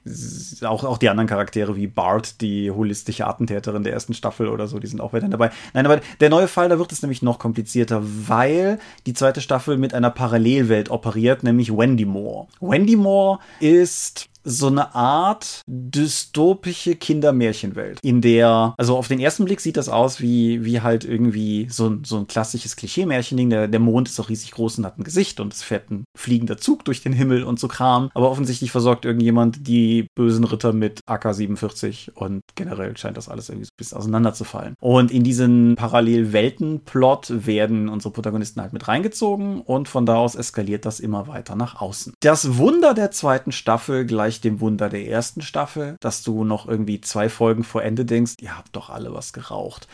Auch, 0.63 0.85
auch 0.85 0.99
die 0.99 1.09
anderen 1.09 1.29
Charaktere 1.29 1.77
wie 1.77 1.87
Bart, 1.87 2.41
die 2.41 2.71
holistische 2.71 3.27
Attentäterin 3.27 3.83
der 3.83 3.93
ersten 3.93 4.15
Staffel 4.15 4.49
oder 4.49 4.69
so, 4.69 4.79
die 4.79 4.87
sind 4.87 5.01
auch 5.01 5.13
weiterhin 5.13 5.33
dabei. 5.33 5.51
Nein, 5.75 5.87
aber 5.87 6.01
der 6.21 6.31
neue 6.31 6.49
Fall, 6.49 6.69
da 6.69 6.79
wird 6.79 6.93
es 6.93 7.03
nämlich 7.03 7.23
noch 7.23 7.39
komplizierter, 7.39 8.03
weil 8.03 8.79
die 9.07 9.15
zweite 9.15 9.41
Staffel 9.41 9.79
mit 9.79 9.95
einer 9.95 10.11
Parallelwelt 10.11 10.91
operiert, 10.91 11.43
nämlich 11.43 11.77
Wendy 11.77 12.05
Moore. 12.05 12.47
Wendy 12.61 12.97
Moore 12.97 13.41
ist 13.61 14.29
so 14.45 14.67
eine 14.69 14.95
Art 14.95 15.63
dystopische 15.67 16.97
Kindermärchenwelt, 16.97 17.99
in 18.03 18.21
der, 18.21 18.75
also 18.77 18.97
auf 18.97 19.09
den 19.09 19.21
ersten 19.21 19.45
Blick 19.45 19.61
sieht 19.61 19.77
das 19.77 19.89
aus 19.89 20.21
wie, 20.21 20.65
wie 20.65 20.81
halt 20.81 21.05
irgendwie 21.05 21.67
so, 21.71 21.99
so 22.05 22.19
ein 22.19 22.27
klassisches 22.27 22.77
Klischee-Märchending. 22.77 23.51
Der, 23.51 23.69
der 23.69 23.81
Mond 23.81 24.09
ist 24.09 24.21
auch 24.21 24.29
riesig 24.29 24.53
groß 24.53 24.79
und 24.79 24.87
hat 24.87 24.99
ein 24.99 25.05
Gesicht 25.05 25.41
und 25.41 25.53
es 25.53 25.63
fährt 25.63 25.91
ein 25.91 26.05
fliegender 26.17 26.59
Zug 26.59 26.85
durch 26.85 27.03
den 27.03 27.13
Himmel 27.13 27.45
und 27.45 27.59
so 27.59 27.69
Kram. 27.69 28.11
Aber 28.15 28.31
offensichtlich 28.31 28.71
versorgt 28.71 29.05
irgendjemand 29.05 29.67
die 29.67 30.07
bösen 30.15 30.45
Ritter 30.45 30.73
mit 30.73 31.01
AK-47 31.07 32.13
und 32.15 32.41
generell 32.55 32.97
scheint 32.97 33.17
das 33.17 33.29
alles 33.29 33.49
irgendwie 33.49 33.67
so 33.67 33.71
ein 33.73 33.79
bisschen 33.79 33.99
auseinanderzufallen. 33.99 34.75
Und 34.81 35.11
in 35.11 35.25
diesen 35.25 35.75
Parallelwelten-Plot 35.77 37.47
werden 37.47 37.89
unsere 37.89 38.13
Protagonisten 38.13 38.61
halt 38.61 38.73
mit 38.73 38.89
reingezogen 38.89 39.61
und 39.61 39.89
von 39.89 40.07
da 40.07 40.17
aus 40.17 40.35
eskaliert 40.35 40.85
das 40.85 41.01
immer 41.01 41.29
weiter 41.29 41.57
nach 41.57 41.81
außen. 41.81 42.15
Das 42.21 42.57
Wunder 42.57 42.95
der 42.95 43.11
zweiten 43.11 43.53
Staffel 43.53 44.07
gleich 44.07 44.32
gleich 44.33 44.41
dem 44.41 44.61
Wunder 44.61 44.89
der 44.89 45.07
ersten 45.07 45.43
Staffel, 45.43 45.97
dass 46.01 46.23
du 46.23 46.45
noch 46.45 46.67
irgendwie 46.67 47.01
zwei 47.01 47.29
Folgen 47.29 47.65
vor 47.65 47.83
Ende 47.83 48.05
denkst, 48.05 48.35
ihr 48.41 48.57
habt 48.57 48.75
doch 48.75 48.89
alle 48.91 49.13
was 49.13 49.33
geraucht. 49.33 49.89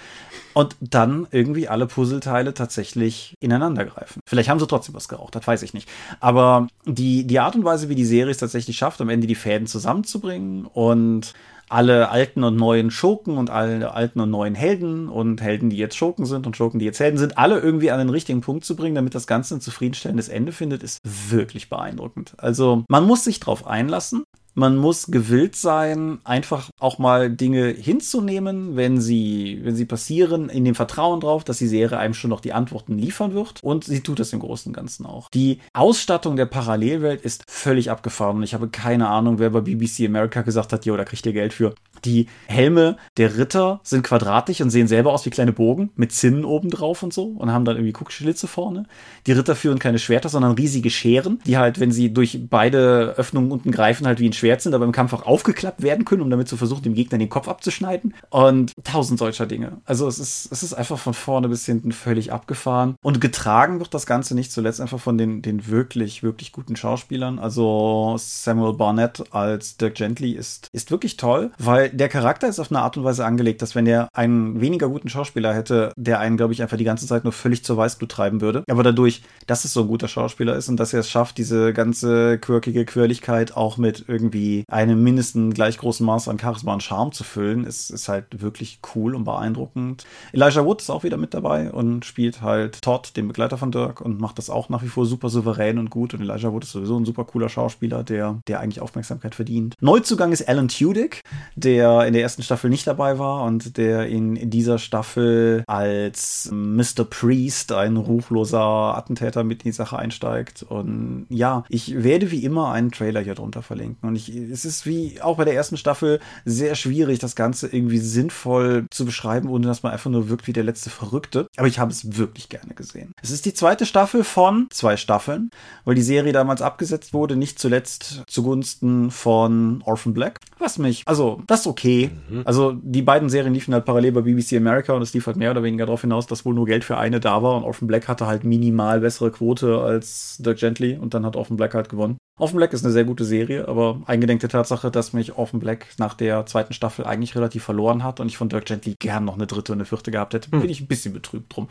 Und 0.54 0.76
dann 0.80 1.26
irgendwie 1.30 1.68
alle 1.68 1.86
Puzzleteile 1.86 2.54
tatsächlich 2.54 3.34
ineinander 3.40 3.84
greifen. 3.84 4.20
Vielleicht 4.26 4.48
haben 4.48 4.60
sie 4.60 4.66
trotzdem 4.66 4.94
was 4.94 5.08
geraucht, 5.08 5.34
das 5.34 5.46
weiß 5.46 5.62
ich 5.62 5.74
nicht. 5.74 5.88
Aber 6.20 6.68
die, 6.84 7.26
die 7.26 7.38
Art 7.40 7.56
und 7.56 7.64
Weise, 7.64 7.88
wie 7.88 7.94
die 7.94 8.04
Serie 8.04 8.30
es 8.30 8.38
tatsächlich 8.38 8.76
schafft, 8.76 9.00
am 9.00 9.08
Ende 9.08 9.26
die 9.26 9.34
Fäden 9.34 9.66
zusammenzubringen 9.66 10.66
und 10.66 11.34
alle 11.70 12.10
alten 12.10 12.44
und 12.44 12.56
neuen 12.56 12.90
Schurken 12.90 13.36
und 13.36 13.50
alle 13.50 13.92
alten 13.92 14.20
und 14.20 14.30
neuen 14.30 14.54
Helden 14.54 15.08
und 15.08 15.40
Helden, 15.40 15.70
die 15.70 15.76
jetzt 15.76 15.96
Schurken 15.96 16.26
sind 16.26 16.46
und 16.46 16.56
Schurken, 16.56 16.78
die 16.78 16.86
jetzt 16.86 17.00
Helden 17.00 17.18
sind, 17.18 17.38
alle 17.38 17.58
irgendwie 17.58 17.90
an 17.90 17.98
den 17.98 18.10
richtigen 18.10 18.40
Punkt 18.40 18.64
zu 18.64 18.76
bringen, 18.76 18.94
damit 18.94 19.14
das 19.14 19.26
Ganze 19.26 19.56
ein 19.56 19.60
zufriedenstellendes 19.60 20.28
Ende 20.28 20.52
findet, 20.52 20.82
ist 20.82 20.98
wirklich 21.04 21.68
beeindruckend. 21.68 22.34
Also 22.38 22.84
man 22.88 23.06
muss 23.06 23.24
sich 23.24 23.40
drauf 23.40 23.66
einlassen. 23.66 24.24
Man 24.58 24.76
muss 24.76 25.06
gewillt 25.06 25.54
sein, 25.54 26.18
einfach 26.24 26.70
auch 26.80 26.98
mal 26.98 27.30
Dinge 27.30 27.68
hinzunehmen, 27.68 28.74
wenn 28.74 29.00
sie, 29.00 29.60
wenn 29.62 29.76
sie 29.76 29.84
passieren, 29.84 30.48
in 30.48 30.64
dem 30.64 30.74
Vertrauen 30.74 31.20
drauf, 31.20 31.44
dass 31.44 31.58
die 31.58 31.68
Serie 31.68 31.96
einem 31.96 32.12
schon 32.12 32.30
noch 32.30 32.40
die 32.40 32.52
Antworten 32.52 32.98
liefern 32.98 33.34
wird. 33.34 33.62
Und 33.62 33.84
sie 33.84 34.00
tut 34.00 34.18
das 34.18 34.32
im 34.32 34.40
Großen 34.40 34.70
und 34.70 34.74
Ganzen 34.74 35.06
auch. 35.06 35.30
Die 35.30 35.60
Ausstattung 35.74 36.34
der 36.34 36.46
Parallelwelt 36.46 37.20
ist 37.20 37.44
völlig 37.46 37.88
abgefahren 37.92 38.38
und 38.38 38.42
ich 38.42 38.52
habe 38.52 38.68
keine 38.68 39.06
Ahnung, 39.06 39.38
wer 39.38 39.50
bei 39.50 39.60
BBC 39.60 40.06
America 40.06 40.42
gesagt 40.42 40.72
hat, 40.72 40.84
jo, 40.84 40.96
da 40.96 41.04
kriegt 41.04 41.24
ihr 41.24 41.32
Geld 41.32 41.52
für. 41.52 41.72
Die 42.04 42.26
Helme 42.46 42.96
der 43.16 43.36
Ritter 43.36 43.80
sind 43.82 44.02
quadratisch 44.02 44.60
und 44.60 44.70
sehen 44.70 44.88
selber 44.88 45.12
aus 45.12 45.26
wie 45.26 45.30
kleine 45.30 45.52
Bogen 45.52 45.90
mit 45.96 46.12
Zinnen 46.12 46.44
oben 46.44 46.70
drauf 46.70 47.02
und 47.02 47.12
so 47.12 47.24
und 47.24 47.52
haben 47.52 47.64
dann 47.64 47.76
irgendwie 47.76 47.92
Guckschlitze 47.92 48.46
vorne. 48.46 48.84
Die 49.26 49.32
Ritter 49.32 49.56
führen 49.56 49.78
keine 49.78 49.98
Schwerter, 49.98 50.28
sondern 50.28 50.52
riesige 50.52 50.90
Scheren, 50.90 51.40
die 51.46 51.58
halt, 51.58 51.80
wenn 51.80 51.92
sie 51.92 52.12
durch 52.12 52.38
beide 52.48 53.14
Öffnungen 53.16 53.50
unten 53.50 53.70
greifen, 53.70 54.06
halt 54.06 54.20
wie 54.20 54.28
ein 54.28 54.32
Schwert 54.32 54.62
sind, 54.62 54.74
aber 54.74 54.84
im 54.84 54.92
Kampf 54.92 55.12
auch 55.12 55.26
aufgeklappt 55.26 55.82
werden 55.82 56.04
können, 56.04 56.22
um 56.22 56.30
damit 56.30 56.48
zu 56.48 56.56
versuchen, 56.56 56.82
dem 56.82 56.94
Gegner 56.94 57.18
den 57.18 57.28
Kopf 57.28 57.48
abzuschneiden. 57.48 58.14
Und 58.30 58.72
tausend 58.84 59.18
solcher 59.18 59.46
Dinge. 59.46 59.78
Also 59.84 60.06
es 60.06 60.18
ist, 60.18 60.50
es 60.52 60.62
ist 60.62 60.74
einfach 60.74 60.98
von 60.98 61.14
vorne 61.14 61.48
bis 61.48 61.66
hinten 61.66 61.92
völlig 61.92 62.32
abgefahren. 62.32 62.96
Und 63.02 63.20
getragen 63.20 63.78
wird 63.80 63.94
das 63.94 64.06
Ganze 64.06 64.34
nicht 64.34 64.52
zuletzt 64.52 64.80
einfach 64.80 65.00
von 65.00 65.18
den, 65.18 65.42
den 65.42 65.68
wirklich, 65.68 66.22
wirklich 66.22 66.52
guten 66.52 66.76
Schauspielern. 66.76 67.38
Also 67.38 68.16
Samuel 68.18 68.74
Barnett 68.74 69.24
als 69.32 69.76
Dirk 69.76 69.94
Gently 69.94 70.32
ist, 70.32 70.68
ist 70.72 70.90
wirklich 70.90 71.16
toll, 71.16 71.50
weil 71.58 71.87
der 71.92 72.08
Charakter 72.08 72.48
ist 72.48 72.58
auf 72.58 72.70
eine 72.70 72.80
Art 72.80 72.96
und 72.96 73.04
Weise 73.04 73.24
angelegt, 73.24 73.62
dass 73.62 73.74
wenn 73.74 73.86
er 73.86 74.08
einen 74.12 74.60
weniger 74.60 74.88
guten 74.88 75.08
Schauspieler 75.08 75.54
hätte, 75.54 75.92
der 75.96 76.20
einen, 76.20 76.36
glaube 76.36 76.52
ich, 76.52 76.62
einfach 76.62 76.76
die 76.76 76.84
ganze 76.84 77.06
Zeit 77.06 77.24
nur 77.24 77.32
völlig 77.32 77.64
zur 77.64 77.76
Weißglut 77.76 78.10
treiben 78.10 78.40
würde. 78.40 78.64
Aber 78.68 78.82
dadurch, 78.82 79.22
dass 79.46 79.64
es 79.64 79.72
so 79.72 79.82
ein 79.82 79.88
guter 79.88 80.08
Schauspieler 80.08 80.56
ist 80.56 80.68
und 80.68 80.78
dass 80.78 80.92
er 80.92 81.00
es 81.00 81.10
schafft, 81.10 81.38
diese 81.38 81.72
ganze 81.72 82.38
quirkige 82.38 82.84
Quirligkeit 82.84 83.56
auch 83.56 83.76
mit 83.76 84.04
irgendwie 84.08 84.64
einem 84.68 85.02
mindestens 85.02 85.54
gleich 85.54 85.78
großen 85.78 86.04
Maß 86.04 86.28
an 86.28 86.38
Charisma 86.38 86.74
und 86.74 86.82
Charme 86.82 87.12
zu 87.12 87.24
füllen, 87.24 87.64
ist, 87.64 87.90
ist 87.90 88.08
halt 88.08 88.42
wirklich 88.42 88.80
cool 88.94 89.14
und 89.14 89.24
beeindruckend. 89.24 90.04
Elijah 90.32 90.64
Wood 90.64 90.80
ist 90.80 90.90
auch 90.90 91.04
wieder 91.04 91.16
mit 91.16 91.34
dabei 91.34 91.70
und 91.70 92.04
spielt 92.04 92.42
halt 92.42 92.82
Todd, 92.82 93.16
den 93.16 93.28
Begleiter 93.28 93.58
von 93.58 93.70
Dirk, 93.70 94.00
und 94.00 94.20
macht 94.20 94.38
das 94.38 94.50
auch 94.50 94.68
nach 94.68 94.82
wie 94.82 94.88
vor 94.88 95.06
super 95.06 95.28
souverän 95.28 95.78
und 95.78 95.90
gut. 95.90 96.14
Und 96.14 96.20
Elijah 96.20 96.52
Wood 96.52 96.64
ist 96.64 96.72
sowieso 96.72 96.98
ein 96.98 97.04
super 97.04 97.24
cooler 97.24 97.48
Schauspieler, 97.48 98.02
der, 98.02 98.38
der 98.46 98.60
eigentlich 98.60 98.80
Aufmerksamkeit 98.80 99.34
verdient. 99.34 99.74
Neuzugang 99.80 100.32
ist 100.32 100.48
Alan 100.48 100.68
Tudyk, 100.68 101.20
der 101.56 101.77
der 101.78 102.06
in 102.06 102.12
der 102.12 102.22
ersten 102.22 102.42
Staffel 102.42 102.70
nicht 102.70 102.86
dabei 102.88 103.20
war 103.20 103.44
und 103.44 103.76
der 103.76 104.08
in 104.08 104.50
dieser 104.50 104.78
Staffel 104.78 105.62
als 105.68 106.50
Mr. 106.52 107.04
Priest, 107.08 107.70
ein 107.70 107.96
ruchloser 107.96 108.58
Attentäter, 108.58 109.44
mit 109.44 109.62
in 109.62 109.70
die 109.70 109.76
Sache 109.76 109.96
einsteigt. 109.96 110.64
Und 110.68 111.26
ja, 111.28 111.62
ich 111.68 112.02
werde 112.02 112.32
wie 112.32 112.42
immer 112.42 112.72
einen 112.72 112.90
Trailer 112.90 113.20
hier 113.20 113.36
drunter 113.36 113.62
verlinken. 113.62 114.08
Und 114.08 114.16
ich, 114.16 114.34
es 114.34 114.64
ist 114.64 114.86
wie 114.86 115.20
auch 115.22 115.36
bei 115.36 115.44
der 115.44 115.54
ersten 115.54 115.76
Staffel 115.76 116.18
sehr 116.44 116.74
schwierig, 116.74 117.20
das 117.20 117.36
Ganze 117.36 117.68
irgendwie 117.68 117.98
sinnvoll 117.98 118.86
zu 118.90 119.04
beschreiben, 119.04 119.48
ohne 119.48 119.68
dass 119.68 119.84
man 119.84 119.92
einfach 119.92 120.10
nur 120.10 120.28
wirkt 120.28 120.48
wie 120.48 120.52
der 120.52 120.64
letzte 120.64 120.90
Verrückte. 120.90 121.46
Aber 121.56 121.68
ich 121.68 121.78
habe 121.78 121.92
es 121.92 122.16
wirklich 122.18 122.48
gerne 122.48 122.74
gesehen. 122.74 123.12
Es 123.22 123.30
ist 123.30 123.46
die 123.46 123.54
zweite 123.54 123.86
Staffel 123.86 124.24
von 124.24 124.66
zwei 124.70 124.96
Staffeln, 124.96 125.50
weil 125.84 125.94
die 125.94 126.02
Serie 126.02 126.32
damals 126.32 126.60
abgesetzt 126.60 127.14
wurde, 127.14 127.36
nicht 127.36 127.60
zuletzt 127.60 128.24
zugunsten 128.26 129.12
von 129.12 129.80
Orphan 129.84 130.12
Black. 130.12 130.40
Was 130.58 130.78
mich, 130.78 131.02
also, 131.06 131.40
das 131.46 131.62
okay. 131.68 132.10
Mhm. 132.28 132.42
Also 132.44 132.72
die 132.82 133.02
beiden 133.02 133.28
Serien 133.28 133.54
liefen 133.54 133.74
halt 133.74 133.84
parallel 133.84 134.12
bei 134.12 134.20
BBC 134.22 134.54
America 134.56 134.92
und 134.92 135.02
es 135.02 135.14
lief 135.14 135.26
halt 135.26 135.36
mehr 135.36 135.50
oder 135.50 135.62
weniger 135.62 135.86
darauf 135.86 136.00
hinaus, 136.00 136.26
dass 136.26 136.44
wohl 136.44 136.54
nur 136.54 136.66
Geld 136.66 136.84
für 136.84 136.96
eine 136.96 137.20
da 137.20 137.42
war 137.42 137.56
und 137.56 137.64
Orphan 137.64 137.88
Black 137.88 138.08
hatte 138.08 138.26
halt 138.26 138.44
minimal 138.44 139.00
bessere 139.00 139.30
Quote 139.30 139.78
als 139.78 140.38
Dirk 140.38 140.58
Gently 140.58 140.96
und 140.96 141.14
dann 141.14 141.24
hat 141.24 141.36
Orphan 141.36 141.56
Black 141.56 141.74
halt 141.74 141.88
gewonnen. 141.88 142.18
Orphan 142.38 142.56
Black 142.56 142.72
ist 142.72 142.84
eine 142.84 142.92
sehr 142.92 143.04
gute 143.04 143.24
Serie, 143.24 143.66
aber 143.66 144.00
eingedenk 144.06 144.40
der 144.40 144.48
Tatsache, 144.48 144.90
dass 144.90 145.12
mich 145.12 145.36
Orphan 145.36 145.60
Black 145.60 145.86
nach 145.98 146.14
der 146.14 146.46
zweiten 146.46 146.72
Staffel 146.72 147.04
eigentlich 147.04 147.34
relativ 147.34 147.64
verloren 147.64 148.04
hat 148.04 148.20
und 148.20 148.28
ich 148.28 148.36
von 148.36 148.48
Dirk 148.48 148.66
Gently 148.66 148.94
gern 148.98 149.24
noch 149.24 149.34
eine 149.34 149.46
dritte 149.46 149.72
und 149.72 149.78
eine 149.78 149.84
vierte 149.84 150.10
gehabt 150.10 150.34
hätte, 150.34 150.50
hm. 150.50 150.60
bin 150.60 150.70
ich 150.70 150.80
ein 150.80 150.86
bisschen 150.86 151.12
betrübt 151.12 151.54
drum. 151.54 151.68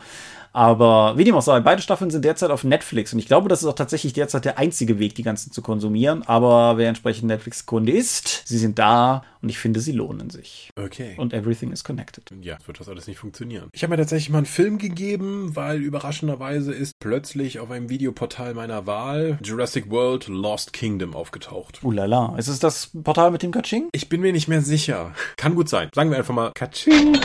Aber 0.52 1.16
wie 1.16 1.24
dem 1.24 1.34
auch 1.34 1.42
sei, 1.42 1.60
beide 1.60 1.82
Staffeln 1.82 2.10
sind 2.10 2.24
derzeit 2.24 2.50
auf 2.50 2.64
Netflix 2.64 3.12
und 3.12 3.18
ich 3.18 3.26
glaube, 3.26 3.48
das 3.48 3.62
ist 3.62 3.66
auch 3.66 3.74
tatsächlich 3.74 4.12
derzeit 4.12 4.44
der 4.44 4.58
einzige 4.58 4.98
Weg, 4.98 5.14
die 5.14 5.22
ganzen 5.22 5.52
zu 5.52 5.62
konsumieren. 5.62 6.22
Aber 6.26 6.76
wer 6.76 6.88
entsprechend 6.88 7.28
Netflix-Kunde 7.28 7.92
ist, 7.92 8.42
sie 8.46 8.58
sind 8.58 8.78
da 8.78 9.24
und 9.40 9.48
ich 9.48 9.58
finde, 9.58 9.80
sie 9.80 9.92
lohnen 9.92 10.30
sich. 10.30 10.70
Okay. 10.76 11.14
Und 11.16 11.32
everything 11.32 11.72
is 11.72 11.84
connected. 11.84 12.30
Ja, 12.42 12.58
wird 12.66 12.80
das 12.80 12.88
alles 12.88 13.06
nicht 13.06 13.18
funktionieren. 13.18 13.68
Ich 13.72 13.82
habe 13.82 13.92
mir 13.92 13.96
tatsächlich 13.96 14.30
mal 14.30 14.38
einen 14.38 14.46
Film 14.46 14.78
gegeben, 14.78 15.54
weil 15.54 15.80
überraschenderweise 15.80 16.72
ist 16.74 16.98
plötzlich 16.98 17.60
auf 17.60 17.70
einem 17.70 17.88
Videoportal 17.88 18.54
meiner 18.54 18.86
Wahl 18.86 19.38
Jurassic 19.42 19.90
World 19.90 20.28
Lost 20.28 20.57
Kingdom 20.66 21.14
aufgetaucht. 21.14 21.80
Ulala. 21.82 22.34
Ist 22.36 22.48
es 22.48 22.58
das 22.58 22.90
Portal 23.02 23.30
mit 23.30 23.42
dem 23.42 23.52
Kaching? 23.52 23.88
Ich 23.92 24.08
bin 24.08 24.20
mir 24.20 24.32
nicht 24.32 24.48
mehr 24.48 24.62
sicher. 24.62 25.14
Kann 25.36 25.54
gut 25.54 25.68
sein. 25.68 25.88
Sagen 25.94 26.10
wir 26.10 26.18
einfach 26.18 26.34
mal 26.34 26.52
Kaching. 26.54 27.16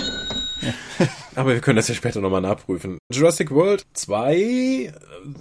Aber 1.36 1.54
wir 1.54 1.62
können 1.62 1.78
das 1.78 1.88
ja 1.88 1.95
später 1.95 2.21
nochmal 2.21 2.41
nachprüfen. 2.41 2.97
Jurassic 3.12 3.49
World 3.52 3.86
2 3.93 4.36
äh, 4.36 4.91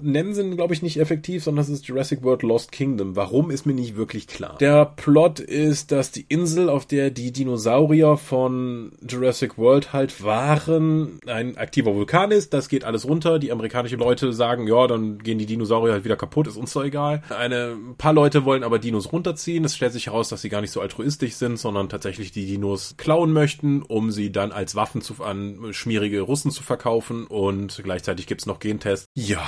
nennen 0.01 0.35
sie, 0.35 0.49
glaube 0.51 0.73
ich, 0.73 0.83
nicht 0.83 0.99
effektiv, 0.99 1.45
sondern 1.45 1.63
es 1.63 1.69
ist 1.69 1.87
Jurassic 1.87 2.23
World 2.23 2.43
Lost 2.43 2.73
Kingdom. 2.73 3.15
Warum 3.15 3.51
ist 3.51 3.67
mir 3.67 3.75
nicht 3.75 3.97
wirklich 3.97 4.27
klar. 4.27 4.57
Der 4.59 4.87
Plot 4.87 5.41
ist, 5.41 5.93
dass 5.93 6.11
die 6.11 6.25
Insel, 6.29 6.71
auf 6.71 6.87
der 6.87 7.11
die 7.11 7.33
Dinosaurier 7.33 8.17
von 8.17 8.93
Jurassic 9.07 9.59
World 9.59 9.93
halt 9.93 10.23
waren, 10.23 11.19
ein 11.27 11.59
aktiver 11.59 11.95
Vulkan 11.95 12.31
ist. 12.31 12.55
Das 12.55 12.69
geht 12.69 12.85
alles 12.85 13.07
runter. 13.07 13.39
Die 13.39 13.53
amerikanischen 13.53 13.99
Leute 13.99 14.33
sagen, 14.33 14.67
ja, 14.67 14.87
dann 14.87 15.19
gehen 15.19 15.39
die 15.39 15.47
Dinosaurier 15.47 15.93
halt 15.93 16.05
wieder 16.05 16.17
kaputt, 16.17 16.47
ist 16.47 16.57
uns 16.57 16.73
doch 16.73 16.85
egal. 16.85 17.23
Eine 17.29 17.73
ein 17.73 17.97
paar 17.97 18.13
Leute 18.13 18.45
wollen 18.45 18.65
aber 18.65 18.79
Dinos 18.79 19.13
runterziehen. 19.13 19.65
Es 19.65 19.77
stellt 19.77 19.93
sich 19.93 20.07
heraus, 20.07 20.29
dass 20.29 20.43
sie 20.43 20.49
gar 20.49 20.61
nicht 20.61 20.71
so 20.71 20.81
altruistisch 20.81 21.35
sind, 21.35 21.59
sondern 21.59 21.89
tatsächlich 21.89 22.33
die 22.33 22.47
Dinos 22.47 22.95
klauen 22.97 23.33
möchten, 23.33 23.83
um 23.83 24.11
sie 24.11 24.33
dann 24.33 24.53
als 24.53 24.75
Waffen 24.75 25.01
zu, 25.03 25.12
an 25.21 25.73
schmierige 25.73 26.21
Russen 26.21 26.51
zu 26.51 26.63
verkaufen 26.63 27.27
und 27.27 27.81
gleichzeitig 27.83 28.27
gibt's 28.27 28.47
noch 28.47 28.61
Gentests. 28.61 29.07
Ja, 29.15 29.45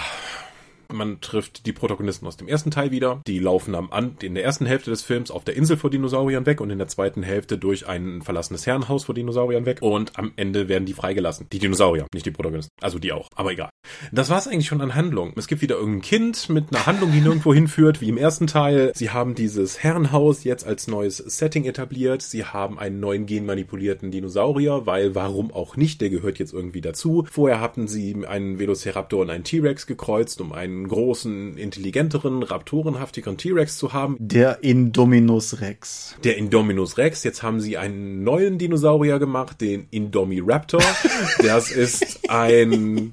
man 0.94 1.20
trifft 1.20 1.66
die 1.66 1.72
Protagonisten 1.72 2.26
aus 2.26 2.36
dem 2.36 2.48
ersten 2.48 2.70
Teil 2.70 2.90
wieder. 2.90 3.20
Die 3.26 3.38
laufen 3.38 3.74
am 3.74 3.90
An 3.90 4.16
in 4.22 4.34
der 4.34 4.44
ersten 4.44 4.66
Hälfte 4.66 4.90
des 4.90 5.02
Films 5.02 5.30
auf 5.30 5.44
der 5.44 5.56
Insel 5.56 5.76
vor 5.76 5.90
Dinosauriern 5.90 6.46
weg 6.46 6.60
und 6.60 6.70
in 6.70 6.78
der 6.78 6.88
zweiten 6.88 7.22
Hälfte 7.22 7.58
durch 7.58 7.86
ein 7.86 8.22
verlassenes 8.22 8.66
Herrenhaus 8.66 9.04
vor 9.04 9.14
Dinosauriern 9.14 9.66
weg. 9.66 9.78
Und 9.80 10.18
am 10.18 10.32
Ende 10.36 10.68
werden 10.68 10.86
die 10.86 10.94
freigelassen. 10.94 11.46
Die 11.52 11.58
Dinosaurier, 11.58 12.06
nicht 12.14 12.26
die 12.26 12.30
Protagonisten. 12.30 12.72
Also 12.80 12.98
die 12.98 13.12
auch. 13.12 13.28
Aber 13.34 13.52
egal. 13.52 13.70
Das 14.12 14.30
war's 14.30 14.48
eigentlich 14.48 14.66
schon 14.66 14.80
an 14.80 14.94
Handlung. 14.94 15.32
Es 15.36 15.46
gibt 15.46 15.62
wieder 15.62 15.76
irgendein 15.76 16.02
Kind 16.02 16.48
mit 16.48 16.70
einer 16.70 16.86
Handlung, 16.86 17.12
die 17.12 17.20
nirgendwo 17.20 17.52
hinführt, 17.54 18.00
wie 18.00 18.08
im 18.08 18.16
ersten 18.16 18.46
Teil. 18.46 18.92
Sie 18.94 19.10
haben 19.10 19.34
dieses 19.34 19.82
Herrenhaus 19.82 20.44
jetzt 20.44 20.66
als 20.66 20.86
neues 20.86 21.18
Setting 21.18 21.64
etabliert. 21.64 22.22
Sie 22.22 22.44
haben 22.44 22.78
einen 22.78 23.00
neuen 23.00 23.26
genmanipulierten 23.26 24.10
Dinosaurier, 24.10 24.86
weil 24.86 25.14
warum 25.14 25.52
auch 25.52 25.76
nicht? 25.76 26.00
Der 26.00 26.10
gehört 26.10 26.38
jetzt 26.38 26.52
irgendwie 26.52 26.80
dazu. 26.80 27.26
Vorher 27.30 27.60
hatten 27.60 27.88
sie 27.88 28.24
einen 28.26 28.58
Velociraptor 28.58 29.22
und 29.22 29.30
einen 29.30 29.44
T-Rex 29.44 29.86
gekreuzt, 29.86 30.40
um 30.40 30.52
einen 30.52 30.83
großen, 30.88 31.56
intelligenteren, 31.56 32.42
raptorenhaftigeren 32.42 33.36
T-Rex 33.36 33.78
zu 33.78 33.92
haben. 33.92 34.16
Der 34.18 34.62
Indominus 34.62 35.60
Rex. 35.60 36.16
Der 36.24 36.36
Indominus 36.36 36.98
Rex. 36.98 37.24
Jetzt 37.24 37.42
haben 37.42 37.60
sie 37.60 37.76
einen 37.76 38.24
neuen 38.24 38.58
Dinosaurier 38.58 39.18
gemacht, 39.18 39.60
den 39.60 39.86
Indomiraptor. 39.90 40.82
das 41.42 41.70
ist 41.70 42.30
ein, 42.30 43.12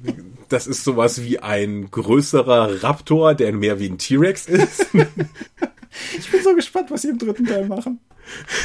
das 0.49 0.67
ist 0.67 0.83
sowas 0.83 1.23
wie 1.23 1.39
ein 1.39 1.89
größerer 1.91 2.83
Raptor, 2.83 3.35
der 3.35 3.53
mehr 3.53 3.79
wie 3.79 3.89
ein 3.89 3.97
T-Rex 3.97 4.47
ist. 4.47 4.87
ich 6.17 6.31
bin 6.31 6.43
so 6.43 6.55
gespannt, 6.55 6.91
was 6.91 7.03
sie 7.03 7.09
im 7.09 7.17
dritten 7.17 7.45
Teil 7.45 7.67
machen. 7.67 7.99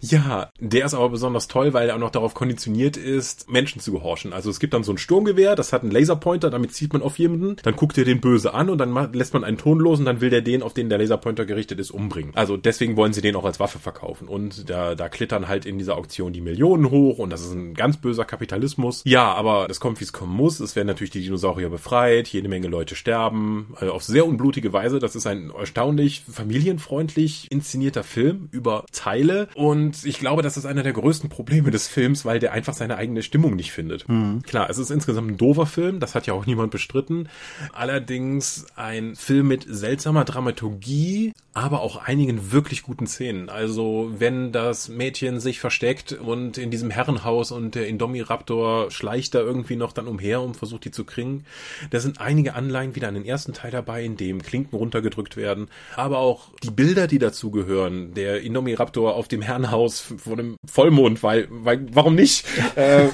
ja, 0.00 0.50
der 0.60 0.84
ist 0.84 0.94
aber 0.94 1.08
besonders 1.08 1.48
toll, 1.48 1.72
weil 1.72 1.88
er 1.88 1.96
auch 1.96 2.00
noch 2.00 2.10
darauf 2.10 2.34
konditioniert 2.34 2.96
ist, 2.96 3.50
Menschen 3.50 3.80
zu 3.80 3.92
gehorchen. 3.92 4.32
Also 4.32 4.50
es 4.50 4.60
gibt 4.60 4.74
dann 4.74 4.84
so 4.84 4.92
ein 4.92 4.98
Sturmgewehr, 4.98 5.56
das 5.56 5.72
hat 5.72 5.82
einen 5.82 5.90
Laserpointer, 5.90 6.50
damit 6.50 6.72
zieht 6.72 6.92
man 6.92 7.02
auf 7.02 7.18
jemanden, 7.18 7.56
dann 7.62 7.76
guckt 7.76 7.98
er 7.98 8.04
den 8.04 8.20
böse 8.20 8.54
an 8.54 8.70
und 8.70 8.78
dann 8.78 9.12
lässt 9.12 9.34
man 9.34 9.44
einen 9.44 9.58
Ton 9.58 9.78
los 9.78 9.98
und 9.98 10.04
dann 10.04 10.20
will 10.20 10.30
der 10.30 10.42
den, 10.42 10.62
auf 10.62 10.74
den 10.74 10.88
der 10.88 10.98
Laserpointer 10.98 11.44
gerichtet 11.44 11.80
ist, 11.80 11.90
umbringen. 11.90 12.32
Also 12.34 12.56
deswegen 12.56 12.96
wollen 12.96 13.12
sie 13.12 13.20
den 13.20 13.36
auch 13.36 13.44
als 13.44 13.60
Waffe 13.60 13.78
verkaufen. 13.78 14.28
Und 14.28 14.68
da, 14.68 14.94
da 14.94 15.08
klittern 15.08 15.48
halt 15.48 15.66
in 15.66 15.78
dieser 15.78 15.96
Auktion 15.96 16.32
die 16.32 16.40
Millionen 16.40 16.90
hoch 16.90 17.18
und 17.18 17.30
das 17.30 17.42
ist 17.42 17.52
ein 17.52 17.74
ganz 17.74 17.96
böser 17.96 18.24
Kapitalismus. 18.24 19.02
Ja, 19.04 19.32
aber 19.34 19.68
es 19.70 19.80
kommt, 19.80 20.00
wie 20.00 20.04
es 20.04 20.12
kommen 20.12 20.34
muss. 20.34 20.60
Es 20.60 20.76
werden 20.76 20.88
natürlich 20.88 21.10
die 21.10 21.22
Dinosaurier 21.22 21.68
befreit, 21.68 22.28
jede 22.28 22.48
Menge 22.48 22.68
Leute 22.68 22.96
sterben, 22.96 23.74
also 23.76 23.92
auf 23.92 24.02
sehr 24.02 24.26
unblutige 24.26 24.72
Weise. 24.72 24.98
Das 24.98 25.14
ist 25.16 25.26
ein 25.26 25.50
erstaunlich 25.50 26.22
familienfreundlich 26.30 27.50
inszenierter 27.50 28.04
Film 28.04 28.48
über 28.50 28.84
Teile 28.92 29.48
und 29.54 29.85
ich 30.04 30.18
glaube, 30.18 30.42
das 30.42 30.56
ist 30.56 30.66
einer 30.66 30.82
der 30.82 30.92
größten 30.92 31.28
Probleme 31.28 31.70
des 31.70 31.88
Films, 31.88 32.24
weil 32.24 32.38
der 32.38 32.52
einfach 32.52 32.74
seine 32.74 32.96
eigene 32.96 33.22
Stimmung 33.22 33.56
nicht 33.56 33.72
findet. 33.72 34.08
Mhm. 34.08 34.42
Klar, 34.42 34.70
es 34.70 34.78
ist 34.78 34.90
insgesamt 34.90 35.30
ein 35.30 35.36
doofer 35.36 35.66
Film, 35.66 36.00
das 36.00 36.14
hat 36.14 36.26
ja 36.26 36.34
auch 36.34 36.46
niemand 36.46 36.70
bestritten. 36.70 37.28
Allerdings 37.72 38.66
ein 38.76 39.16
Film 39.16 39.48
mit 39.48 39.66
seltsamer 39.68 40.24
Dramaturgie, 40.24 41.32
aber 41.54 41.80
auch 41.80 41.96
einigen 41.96 42.52
wirklich 42.52 42.82
guten 42.82 43.06
Szenen. 43.06 43.48
Also 43.48 44.12
wenn 44.18 44.52
das 44.52 44.88
Mädchen 44.88 45.40
sich 45.40 45.58
versteckt 45.60 46.12
und 46.12 46.58
in 46.58 46.70
diesem 46.70 46.90
Herrenhaus 46.90 47.50
und 47.50 47.74
der 47.74 47.88
Indomiraptor 47.88 48.90
schleicht 48.90 49.34
da 49.34 49.40
irgendwie 49.40 49.76
noch 49.76 49.92
dann 49.92 50.06
umher 50.06 50.42
und 50.42 50.56
versucht 50.56 50.84
die 50.84 50.90
zu 50.90 51.04
kriegen. 51.04 51.44
Da 51.90 52.00
sind 52.00 52.20
einige 52.20 52.54
Anleihen 52.54 52.94
wieder 52.94 53.08
an 53.08 53.14
den 53.14 53.24
ersten 53.24 53.52
Teil 53.52 53.70
dabei, 53.70 54.04
in 54.04 54.16
dem 54.16 54.42
Klinken 54.42 54.76
runtergedrückt 54.76 55.36
werden, 55.36 55.68
aber 55.96 56.18
auch 56.18 56.50
die 56.62 56.70
Bilder, 56.70 57.06
die 57.06 57.18
dazugehören. 57.18 58.14
Der 58.14 58.42
Indomiraptor 58.42 59.14
auf 59.14 59.28
dem 59.28 59.42
Herrenhaus 59.42 59.75
vor 59.84 60.36
dem 60.36 60.56
Vollmond, 60.66 61.22
weil, 61.22 61.48
weil 61.50 61.86
warum 61.92 62.14
nicht? 62.14 62.44
äh, 62.76 63.08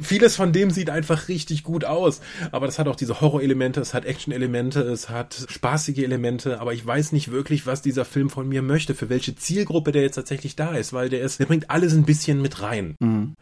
vieles 0.00 0.36
von 0.36 0.52
dem 0.52 0.70
sieht 0.70 0.90
einfach 0.90 1.28
richtig 1.28 1.64
gut 1.64 1.84
aus, 1.84 2.20
aber 2.52 2.66
das 2.66 2.78
hat 2.78 2.88
auch 2.88 2.96
diese 2.96 3.20
Horror-Elemente, 3.20 3.80
es 3.80 3.94
hat 3.94 4.04
Action-Elemente, 4.04 4.80
es 4.80 5.08
hat 5.08 5.46
spaßige 5.48 5.98
Elemente, 5.98 6.60
aber 6.60 6.72
ich 6.72 6.84
weiß 6.84 7.12
nicht 7.12 7.30
wirklich, 7.30 7.66
was 7.66 7.82
dieser 7.82 8.04
Film 8.04 8.30
von 8.30 8.48
mir 8.48 8.62
möchte, 8.62 8.94
für 8.94 9.08
welche 9.08 9.34
Zielgruppe 9.34 9.92
der 9.92 10.02
jetzt 10.02 10.16
tatsächlich 10.16 10.56
da 10.56 10.74
ist, 10.74 10.92
weil 10.92 11.08
der 11.08 11.20
ist, 11.20 11.40
der 11.40 11.46
bringt 11.46 11.70
alles 11.70 11.94
ein 11.94 12.04
bisschen 12.04 12.42
mit 12.42 12.62
rein. 12.62 12.96
Mhm. 13.00 13.34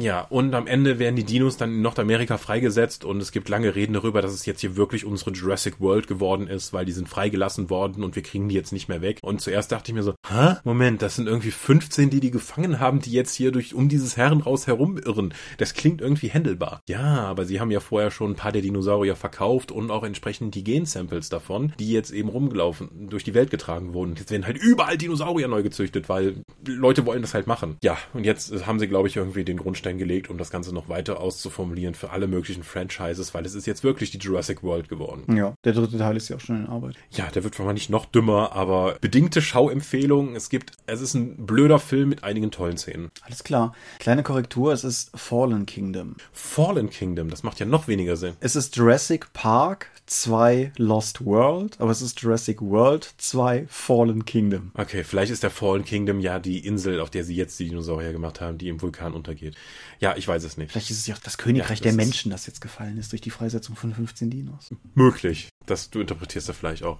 Ja, 0.00 0.22
und 0.22 0.54
am 0.54 0.66
Ende 0.66 0.98
werden 0.98 1.16
die 1.16 1.24
Dinos 1.24 1.56
dann 1.56 1.70
in 1.70 1.82
Nordamerika 1.82 2.38
freigesetzt 2.38 3.04
und 3.04 3.20
es 3.20 3.32
gibt 3.32 3.48
lange 3.48 3.74
Reden 3.74 3.94
darüber, 3.94 4.22
dass 4.22 4.32
es 4.32 4.46
jetzt 4.46 4.60
hier 4.60 4.76
wirklich 4.76 5.04
unsere 5.04 5.32
Jurassic 5.32 5.80
World 5.80 6.06
geworden 6.06 6.46
ist, 6.46 6.72
weil 6.72 6.84
die 6.84 6.92
sind 6.92 7.08
freigelassen 7.08 7.70
worden 7.70 8.02
und 8.02 8.16
wir 8.16 8.22
kriegen 8.22 8.48
die 8.48 8.54
jetzt 8.54 8.72
nicht 8.72 8.88
mehr 8.88 9.02
weg. 9.02 9.18
Und 9.22 9.40
zuerst 9.40 9.72
dachte 9.72 9.90
ich 9.90 9.94
mir 9.94 10.02
so, 10.02 10.14
hä? 10.28 10.56
Moment, 10.64 11.02
das 11.02 11.16
sind 11.16 11.26
irgendwie 11.26 11.50
15, 11.50 12.10
die 12.14 12.20
die 12.20 12.30
gefangen 12.30 12.80
haben, 12.80 13.00
die 13.00 13.12
jetzt 13.12 13.34
hier 13.34 13.50
durch 13.50 13.74
um 13.74 13.88
dieses 13.88 14.16
Herrenhaus 14.16 14.66
herumirren. 14.66 15.34
Das 15.58 15.74
klingt 15.74 16.00
irgendwie 16.00 16.28
händelbar. 16.28 16.80
Ja, 16.88 17.24
aber 17.24 17.44
sie 17.44 17.60
haben 17.60 17.70
ja 17.70 17.80
vorher 17.80 18.10
schon 18.10 18.32
ein 18.32 18.36
paar 18.36 18.52
der 18.52 18.62
Dinosaurier 18.62 19.16
verkauft 19.16 19.72
und 19.72 19.90
auch 19.90 20.04
entsprechend 20.04 20.54
die 20.54 20.64
Gensamples 20.64 21.28
davon, 21.28 21.72
die 21.78 21.90
jetzt 21.90 22.10
eben 22.10 22.28
rumgelaufen, 22.28 23.08
durch 23.10 23.24
die 23.24 23.34
Welt 23.34 23.50
getragen 23.50 23.94
wurden. 23.94 24.14
Jetzt 24.16 24.30
werden 24.30 24.46
halt 24.46 24.56
überall 24.56 24.96
Dinosaurier 24.96 25.48
neu 25.48 25.62
gezüchtet, 25.62 26.08
weil 26.08 26.42
Leute 26.64 27.04
wollen 27.06 27.22
das 27.22 27.34
halt 27.34 27.46
machen. 27.46 27.76
Ja, 27.82 27.98
und 28.12 28.24
jetzt 28.24 28.66
haben 28.66 28.78
sie, 28.78 28.88
glaube 28.88 29.08
ich, 29.08 29.16
irgendwie 29.16 29.44
den 29.44 29.56
Grundstein 29.56 29.98
gelegt, 29.98 30.30
um 30.30 30.38
das 30.38 30.50
Ganze 30.50 30.74
noch 30.74 30.88
weiter 30.88 31.20
auszuformulieren 31.20 31.94
für 31.94 32.10
alle 32.10 32.26
möglichen 32.26 32.62
Franchises, 32.62 33.34
weil 33.34 33.44
es 33.44 33.54
ist 33.54 33.66
jetzt 33.66 33.84
wirklich 33.84 34.10
die 34.10 34.18
Jurassic 34.18 34.62
World 34.62 34.88
geworden. 34.88 35.36
Ja, 35.36 35.54
der 35.64 35.72
dritte 35.72 35.98
Teil 35.98 36.16
ist 36.16 36.28
ja 36.28 36.36
auch 36.36 36.40
schon 36.40 36.64
in 36.64 36.66
Arbeit. 36.66 36.96
Ja, 37.10 37.26
der 37.26 37.44
wird 37.44 37.58
wahrscheinlich 37.58 37.90
noch 37.90 38.06
dümmer, 38.06 38.52
aber 38.52 38.96
bedingte 39.00 39.42
Schauempfehlung. 39.42 40.36
Es 40.36 40.48
gibt, 40.48 40.72
es 40.86 41.00
ist 41.00 41.14
ein 41.14 41.46
blöder 41.46 41.78
Film 41.78 42.03
mit 42.06 42.24
einigen 42.24 42.50
tollen 42.50 42.76
Szenen. 42.76 43.10
Alles 43.22 43.44
klar. 43.44 43.74
Kleine 43.98 44.22
Korrektur, 44.22 44.72
es 44.72 44.84
ist 44.84 45.10
Fallen 45.14 45.66
Kingdom. 45.66 46.16
Fallen 46.32 46.90
Kingdom, 46.90 47.30
das 47.30 47.42
macht 47.42 47.60
ja 47.60 47.66
noch 47.66 47.88
weniger 47.88 48.16
Sinn. 48.16 48.34
Es 48.40 48.56
ist 48.56 48.76
Jurassic 48.76 49.32
Park 49.32 49.90
2 50.06 50.72
Lost 50.76 51.24
World, 51.24 51.80
aber 51.80 51.90
es 51.90 52.02
ist 52.02 52.20
Jurassic 52.20 52.60
World 52.60 53.14
2 53.18 53.66
Fallen 53.68 54.24
Kingdom. 54.24 54.70
Okay, 54.74 55.04
vielleicht 55.04 55.32
ist 55.32 55.42
der 55.42 55.50
Fallen 55.50 55.84
Kingdom 55.84 56.20
ja 56.20 56.38
die 56.38 56.58
Insel, 56.66 57.00
auf 57.00 57.10
der 57.10 57.24
sie 57.24 57.34
jetzt 57.34 57.58
die 57.58 57.68
Dinosaurier 57.68 58.12
gemacht 58.12 58.40
haben, 58.40 58.58
die 58.58 58.68
im 58.68 58.82
Vulkan 58.82 59.14
untergeht. 59.14 59.56
Ja, 60.00 60.16
ich 60.16 60.28
weiß 60.28 60.44
es 60.44 60.56
nicht. 60.56 60.72
Vielleicht 60.72 60.90
ist 60.90 60.98
es 60.98 61.06
ja 61.06 61.14
auch 61.14 61.20
das 61.20 61.38
Königreich 61.38 61.70
ja, 61.70 61.74
das 61.76 61.82
der 61.82 61.92
Menschen, 61.94 62.30
das 62.30 62.46
jetzt 62.46 62.60
gefallen 62.60 62.98
ist 62.98 63.12
durch 63.12 63.22
die 63.22 63.30
Freisetzung 63.30 63.76
von 63.76 63.94
15 63.94 64.30
Dinos. 64.30 64.70
Möglich. 64.94 65.48
Das, 65.66 65.90
du 65.90 66.00
interpretierst 66.00 66.48
da 66.48 66.52
vielleicht 66.52 66.82
auch. 66.82 66.98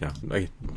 Ja, 0.00 0.12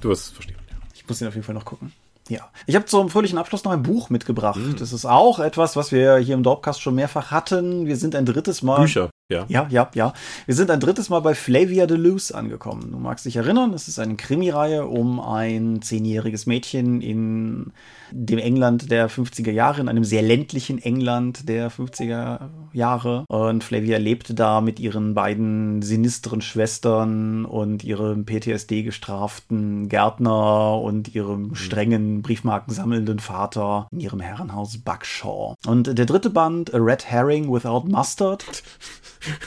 du 0.01 0.09
wirst 0.09 0.27
es 0.27 0.31
verstehen. 0.31 0.57
Ich 0.95 1.07
muss 1.07 1.21
ihn 1.21 1.27
auf 1.27 1.35
jeden 1.35 1.45
Fall 1.45 1.55
noch 1.55 1.65
gucken. 1.65 1.93
Ja. 2.29 2.49
Ich 2.65 2.75
habe 2.75 2.85
zum 2.85 3.09
fröhlichen 3.09 3.37
Abschluss 3.37 3.63
noch 3.63 3.71
ein 3.71 3.83
Buch 3.83 4.09
mitgebracht. 4.09 4.59
Mhm. 4.59 4.75
Das 4.77 4.93
ist 4.93 5.05
auch 5.05 5.39
etwas, 5.39 5.75
was 5.75 5.91
wir 5.91 6.17
hier 6.17 6.35
im 6.35 6.43
Dorpcast 6.43 6.81
schon 6.81 6.95
mehrfach 6.95 7.31
hatten. 7.31 7.85
Wir 7.85 7.97
sind 7.97 8.15
ein 8.15 8.25
drittes 8.25 8.61
Mal. 8.61 8.81
Bücher. 8.81 9.09
Ja. 9.29 9.45
ja, 9.49 9.67
ja, 9.69 9.89
ja. 9.93 10.13
Wir 10.45 10.55
sind 10.55 10.71
ein 10.71 10.79
drittes 10.79 11.09
Mal 11.09 11.19
bei 11.19 11.35
Flavia 11.35 11.85
Deleuze 11.85 12.33
angekommen. 12.33 12.91
Du 12.93 12.97
magst 12.97 13.25
dich 13.25 13.35
erinnern, 13.35 13.73
es 13.73 13.89
ist 13.89 13.99
eine 13.99 14.15
Krimireihe 14.15 14.85
um 14.85 15.19
ein 15.19 15.81
zehnjähriges 15.81 16.45
Mädchen 16.45 17.01
in 17.01 17.73
dem 18.11 18.39
England 18.39 18.89
der 18.89 19.09
50er 19.09 19.51
Jahre, 19.51 19.81
in 19.81 19.89
einem 19.89 20.05
sehr 20.05 20.21
ländlichen 20.21 20.81
England 20.81 21.49
der 21.49 21.69
50er 21.69 22.47
Jahre. 22.71 23.25
Und 23.27 23.65
Flavia 23.65 23.97
lebte 23.97 24.33
da 24.33 24.61
mit 24.61 24.79
ihren 24.79 25.13
beiden 25.13 25.81
sinisteren 25.81 26.39
Schwestern 26.39 27.43
und 27.43 27.83
ihrem 27.83 28.25
PTSD-gestraften 28.25 29.89
Gärtner 29.89 30.79
und 30.81 31.13
ihrem 31.13 31.49
mhm. 31.49 31.55
strengen 31.55 32.21
Briefmarken 32.21 32.73
sammelnden 32.73 33.19
Vater 33.19 33.89
in 33.91 33.99
ihrem 33.99 34.21
Herrenhaus 34.21 34.77
Buckshaw. 34.77 35.55
Und 35.65 35.97
der 35.97 36.05
dritte 36.05 36.29
Band, 36.29 36.73
A 36.73 36.77
Red 36.77 37.05
Herring 37.05 37.51
Without 37.51 37.89
Mustard, 37.89 38.63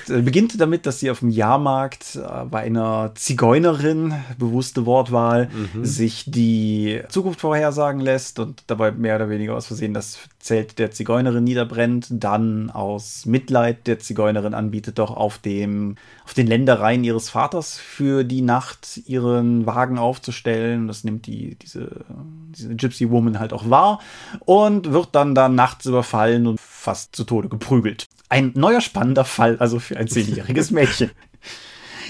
beginnt 0.06 0.60
damit, 0.60 0.86
dass 0.86 1.00
sie 1.00 1.10
auf 1.10 1.20
dem 1.20 1.30
Jahrmarkt 1.30 2.16
äh, 2.16 2.44
bei 2.44 2.60
einer 2.60 3.12
Zigeunerin, 3.14 4.14
bewusste 4.38 4.86
Wortwahl, 4.86 5.48
mhm. 5.74 5.84
sich 5.84 6.24
die 6.26 7.02
Zukunft 7.08 7.40
vorhersagen 7.40 8.00
lässt 8.00 8.38
und 8.38 8.62
dabei 8.66 8.92
mehr 8.92 9.16
oder 9.16 9.28
weniger 9.28 9.56
aus 9.56 9.66
Versehen 9.66 9.94
das 9.94 10.18
Zelt 10.40 10.78
der 10.78 10.90
Zigeunerin 10.90 11.44
niederbrennt, 11.44 12.06
dann 12.10 12.70
aus 12.70 13.26
Mitleid 13.26 13.86
der 13.86 13.98
Zigeunerin 13.98 14.54
anbietet, 14.54 14.98
doch 14.98 15.14
auf 15.14 15.36
dem, 15.36 15.96
auf 16.24 16.32
den 16.32 16.46
Ländereien 16.46 17.04
ihres 17.04 17.28
Vaters 17.28 17.78
für 17.78 18.24
die 18.24 18.40
Nacht 18.40 19.00
ihren 19.06 19.66
Wagen 19.66 19.98
aufzustellen. 19.98 20.88
Das 20.88 21.04
nimmt 21.04 21.26
die, 21.26 21.56
diese, 21.56 22.06
diese 22.56 22.74
Gypsy 22.74 23.10
Woman 23.10 23.38
halt 23.38 23.52
auch 23.52 23.68
wahr 23.68 24.00
und 24.40 24.92
wird 24.92 25.10
dann 25.12 25.34
da 25.34 25.50
nachts 25.50 25.84
überfallen 25.84 26.46
und 26.46 26.58
fast 26.58 27.14
zu 27.14 27.24
Tode 27.24 27.50
geprügelt. 27.50 28.08
Ein 28.30 28.52
neuer 28.54 28.80
spannender 28.80 29.26
Fall, 29.26 29.58
also 29.58 29.78
für 29.78 29.98
ein 29.98 30.08
zehnjähriges 30.08 30.70
Mädchen. 30.70 31.10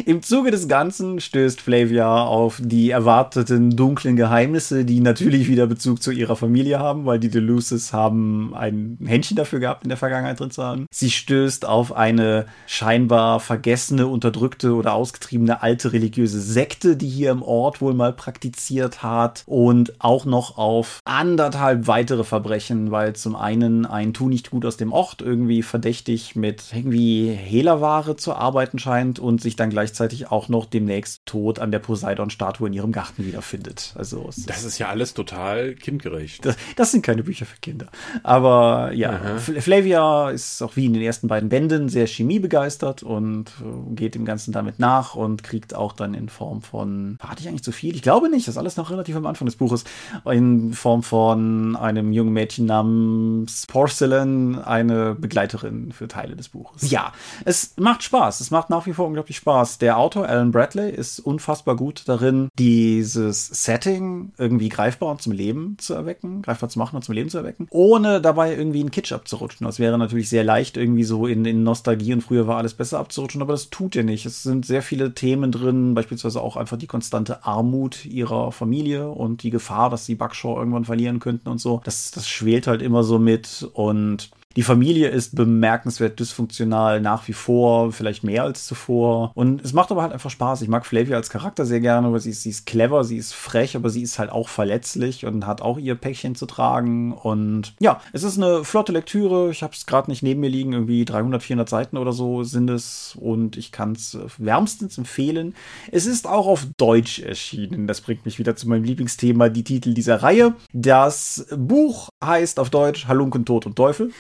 Im 0.07 0.23
Zuge 0.23 0.51
des 0.51 0.69
Ganzen 0.69 1.21
stößt 1.21 1.61
Flavia 1.61 2.25
auf 2.25 2.61
die 2.63 2.91
erwarteten 2.91 3.77
dunklen 3.77 4.17
Geheimnisse, 4.17 4.85
die 4.85 5.01
natürlich 5.01 5.49
wieder 5.49 5.67
Bezug 5.67 6.03
zu 6.03 6.11
ihrer 6.11 6.37
Familie 6.37 6.79
haben, 6.79 7.07
weil 7.07 7.19
die 7.19 7.31
Deluces 7.31 7.93
haben 7.93 8.55
ein 8.55 8.99
Händchen 9.05 9.37
dafür 9.37 9.61
gehabt, 9.61 9.83
in 9.83 9.89
der 9.89 9.99
Vergangenheit 9.99 10.41
drin 10.41 10.51
zu 10.51 10.63
haben. 10.63 10.87
Sie 10.91 11.11
stößt 11.11 11.67
auf 11.67 11.93
eine 11.93 12.47
scheinbar 12.67 13.41
vergessene, 13.41 14.07
unterdrückte 14.07 14.75
oder 14.75 14.95
ausgetriebene 14.95 15.63
alte 15.63 15.93
religiöse 15.93 16.41
Sekte, 16.41 16.97
die 16.97 17.09
hier 17.09 17.31
im 17.31 17.43
Ort 17.43 17.81
wohl 17.81 17.95
mal 17.95 18.13
praktiziert 18.13 19.03
hat 19.03 19.43
und 19.47 19.95
auch 20.01 20.25
noch 20.25 20.59
auf 20.59 21.01
anderthalb 21.05 21.87
weitere 21.87 22.25
Verbrechen, 22.25 22.91
weil 22.91 23.15
zum 23.15 23.37
einen 23.37 23.87
ein 23.87 24.13
Tu 24.13 24.29
nicht 24.29 24.51
gut 24.51 24.65
aus 24.65 24.77
dem 24.77 24.93
Ort 24.93 25.23
irgendwie 25.23 25.63
verdächtig 25.63 26.37
mit 26.37 26.65
irgendwie 26.75 27.31
Hehlerware 27.31 28.17
zu 28.17 28.35
arbeiten 28.35 28.79
scheint 28.79 29.19
und 29.19 29.41
sich 29.41 29.57
dann 29.57 29.71
gleich 29.71 29.90
gleichzeitig 29.91 30.31
auch 30.31 30.49
noch 30.49 30.67
demnächst 30.67 31.27
tot 31.27 31.59
an 31.59 31.73
der 31.73 31.81
Poseidon-Statue 31.81 32.69
in 32.69 32.73
ihrem 32.73 32.93
Garten 32.93 33.27
wiederfindet. 33.27 33.93
Also 33.97 34.31
das 34.47 34.65
ist 34.65 34.79
ja 34.79 34.89
alles 34.89 35.15
total 35.15 35.75
kindgerecht. 35.75 36.45
Das, 36.45 36.57
das, 36.77 36.93
sind 36.93 37.03
keine 37.03 37.25
Bücher 37.25 37.45
für 37.45 37.59
Kinder. 37.61 37.89
Aber 38.23 38.93
ja, 38.93 39.11
Aha. 39.11 39.39
Flavia 39.39 40.31
ist 40.31 40.63
auch 40.63 40.77
wie 40.77 40.87
in 40.87 40.93
den 40.93 41.03
ersten 41.03 41.27
beiden 41.27 41.49
Bänden 41.49 41.89
sehr 41.89 42.07
chemiebegeistert 42.07 43.03
und 43.03 43.51
äh, 43.61 43.95
geht 43.95 44.15
dem 44.15 44.25
Ganzen 44.25 44.53
damit 44.53 44.79
nach 44.79 45.17
und 45.17 45.43
kriegt 45.43 45.75
auch 45.75 45.93
dann 45.93 46.15
in 46.15 46.29
Form 46.29 46.63
von, 46.63 47.19
hatte 47.21 47.41
ich 47.41 47.49
eigentlich 47.49 47.65
zu 47.65 47.73
viel? 47.73 47.97
Ich 47.97 48.03
glaube 48.03 48.29
nicht, 48.29 48.47
das 48.47 48.55
ist 48.55 48.59
alles 48.59 48.77
noch 48.77 48.91
relativ 48.91 49.17
am 49.17 49.27
Anfang 49.27 49.47
des 49.47 49.57
Buches, 49.57 49.85
in 50.31 50.73
Form 50.73 51.03
von 51.03 51.75
einem 51.75 52.13
jungen 52.13 52.33
Mädchen 52.33 52.67
namens 52.67 53.67
Porcelain 53.67 54.59
eine 54.59 55.15
Begleiterin 55.15 55.91
für 55.93 56.07
Teile 56.07 56.37
des 56.37 56.51
Buches. 56.51 56.91
Ja, 56.91 57.13
es 57.45 57.75
macht 57.77 58.03
Spaß. 58.03 58.41
Es 58.41 58.51
macht 58.51 58.71
nach 58.71 58.87
wie 58.87 58.93
vor 58.93 59.07
unglaublich 59.07 59.39
Spaß 59.39 59.70
Spaß. 59.71 59.79
Der 59.79 59.99
Autor 59.99 60.29
Alan 60.29 60.51
Bradley 60.51 60.91
ist 60.91 61.21
unfassbar 61.21 61.77
gut 61.77 62.03
darin, 62.07 62.49
dieses 62.59 63.47
Setting 63.47 64.33
irgendwie 64.39 64.69
greifbar 64.69 65.11
und 65.11 65.23
zum 65.23 65.33
Leben 65.33 65.77
zu 65.79 65.95
erwecken, 65.95 66.43
greifbar 66.43 66.69
zu 66.69 66.79
machen 66.79 66.97
und 66.97 67.03
zum 67.03 67.15
Leben 67.15 67.31
zu 67.31 67.39
erwecken, 67.39 67.67
ohne 67.71 68.21
dabei 68.21 68.55
irgendwie 68.55 68.81
in 68.81 68.91
Kitsch 68.91 69.13
abzurutschen. 69.13 69.67
Das 69.67 69.79
wäre 69.79 69.99
natürlich 69.99 70.29
sehr 70.29 70.45
leicht, 70.45 70.77
irgendwie 70.77 71.05
so 71.05 71.27
in, 71.27 71.45
in 71.45 71.63
Nostalgie 71.63 72.13
und 72.13 72.23
früher 72.23 72.47
war 72.47 72.57
alles 72.57 72.75
besser 72.75 72.99
abzurutschen, 72.99 73.43
aber 73.43 73.53
das 73.53 73.71
tut 73.71 73.97
er 73.97 74.05
nicht. 74.05 74.27
Es 74.27 74.43
sind 74.43 74.67
sehr 74.67 74.83
viele 74.83 75.15
Themen 75.15 75.53
drin, 75.53 75.95
beispielsweise 75.95 76.41
auch 76.41 76.57
einfach 76.57 76.79
die 76.79 76.87
konstante 76.87 77.45
Armut 77.45 78.05
ihrer 78.05 78.53
Familie 78.53 79.09
und 79.09 79.43
die 79.43 79.51
Gefahr, 79.51 79.91
dass 79.91 80.07
sie 80.07 80.15
Buckshaw 80.15 80.59
irgendwann 80.59 80.85
verlieren 80.85 81.21
könnten 81.21 81.49
und 81.49 81.59
so. 81.59 81.81
Das, 81.85 82.11
das 82.11 82.29
schwelt 82.29 82.67
halt 82.67 82.83
immer 82.83 83.03
so 83.03 83.19
mit 83.19 83.69
und 83.73 84.31
die 84.57 84.65
Familie 84.65 85.09
ist 85.09 85.37
bemerkenswert 85.37 86.19
dysfunktional 86.19 87.01
nach 87.01 87.29
wie 87.29 87.33
vor, 87.33 87.93
vielleicht 87.93 88.25
mehr 88.25 88.43
als 88.43 88.67
zuvor. 88.67 89.31
Und 89.35 89.65
es 89.65 89.73
macht 89.73 89.93
aber 89.93 90.03
halt 90.03 90.13
einfach 90.13 90.31
Spaß. 90.31 90.63
Ich 90.63 90.69
mag 90.69 90.85
Flavia 90.85 91.17
als 91.17 91.31
Charakter 91.31 91.65
sehr 91.65 91.79
gerne, 91.79 92.13
weil 92.13 92.19
sie 92.19 92.31
ist, 92.31 92.43
sie 92.43 92.51
ist 92.51 92.67
clever, 92.67 93.05
sie 93.05 93.17
ist 93.17 93.33
frech, 93.33 93.77
aber 93.77 93.91
sie 93.91 94.03
ist 94.03 94.19
halt 94.19 94.31
auch 94.31 94.49
verletzlich 94.49 95.25
und 95.25 95.47
hat 95.47 95.63
auch 95.63 95.79
ihr 95.79 95.95
Päckchen 95.95 96.35
zu 96.35 96.47
tragen. 96.47 97.13
Und 97.13 97.75
ja, 97.79 98.01
es 98.13 98.25
ist 98.25 98.39
eine 98.39 98.65
flotte 98.65 98.91
Lektüre. 98.91 99.51
Ich 99.53 99.63
habe 99.63 99.73
es 99.73 99.87
gerade 99.87 100.11
nicht 100.11 100.25
neben 100.25 100.41
mir 100.41 100.51
liegen, 100.51 100.73
irgendwie 100.73 101.05
300, 101.05 101.41
400 101.45 101.69
Seiten 101.69 101.97
oder 101.97 102.13
so 102.13 102.43
sind 102.43 102.71
es. 102.71 103.17
Und 103.21 103.57
ich 103.57 103.71
kann 103.71 103.93
es 103.93 104.19
wärmstens 104.37 104.99
empfehlen. 104.99 105.55
Es 105.93 106.07
ist 106.07 106.27
auch 106.27 106.49
auf 106.49 106.67
Deutsch 106.77 107.21
erschienen. 107.21 107.87
Das 107.87 108.01
bringt 108.01 108.25
mich 108.25 108.41
wieder 108.41 108.57
zu 108.57 108.69
meinem 108.69 108.83
Lieblingsthema, 108.83 109.49
die 109.49 109.63
Titel 109.63 109.95
dieser 109.95 110.25
Reihe. 110.25 110.57
Das 110.73 111.47
Buch 111.57 112.09
heißt 112.25 112.59
auf 112.59 112.71
Deutsch 112.71 113.07
Halunken, 113.07 113.45
Tod 113.45 113.65
und 113.67 113.77
Teufel. 113.77 114.11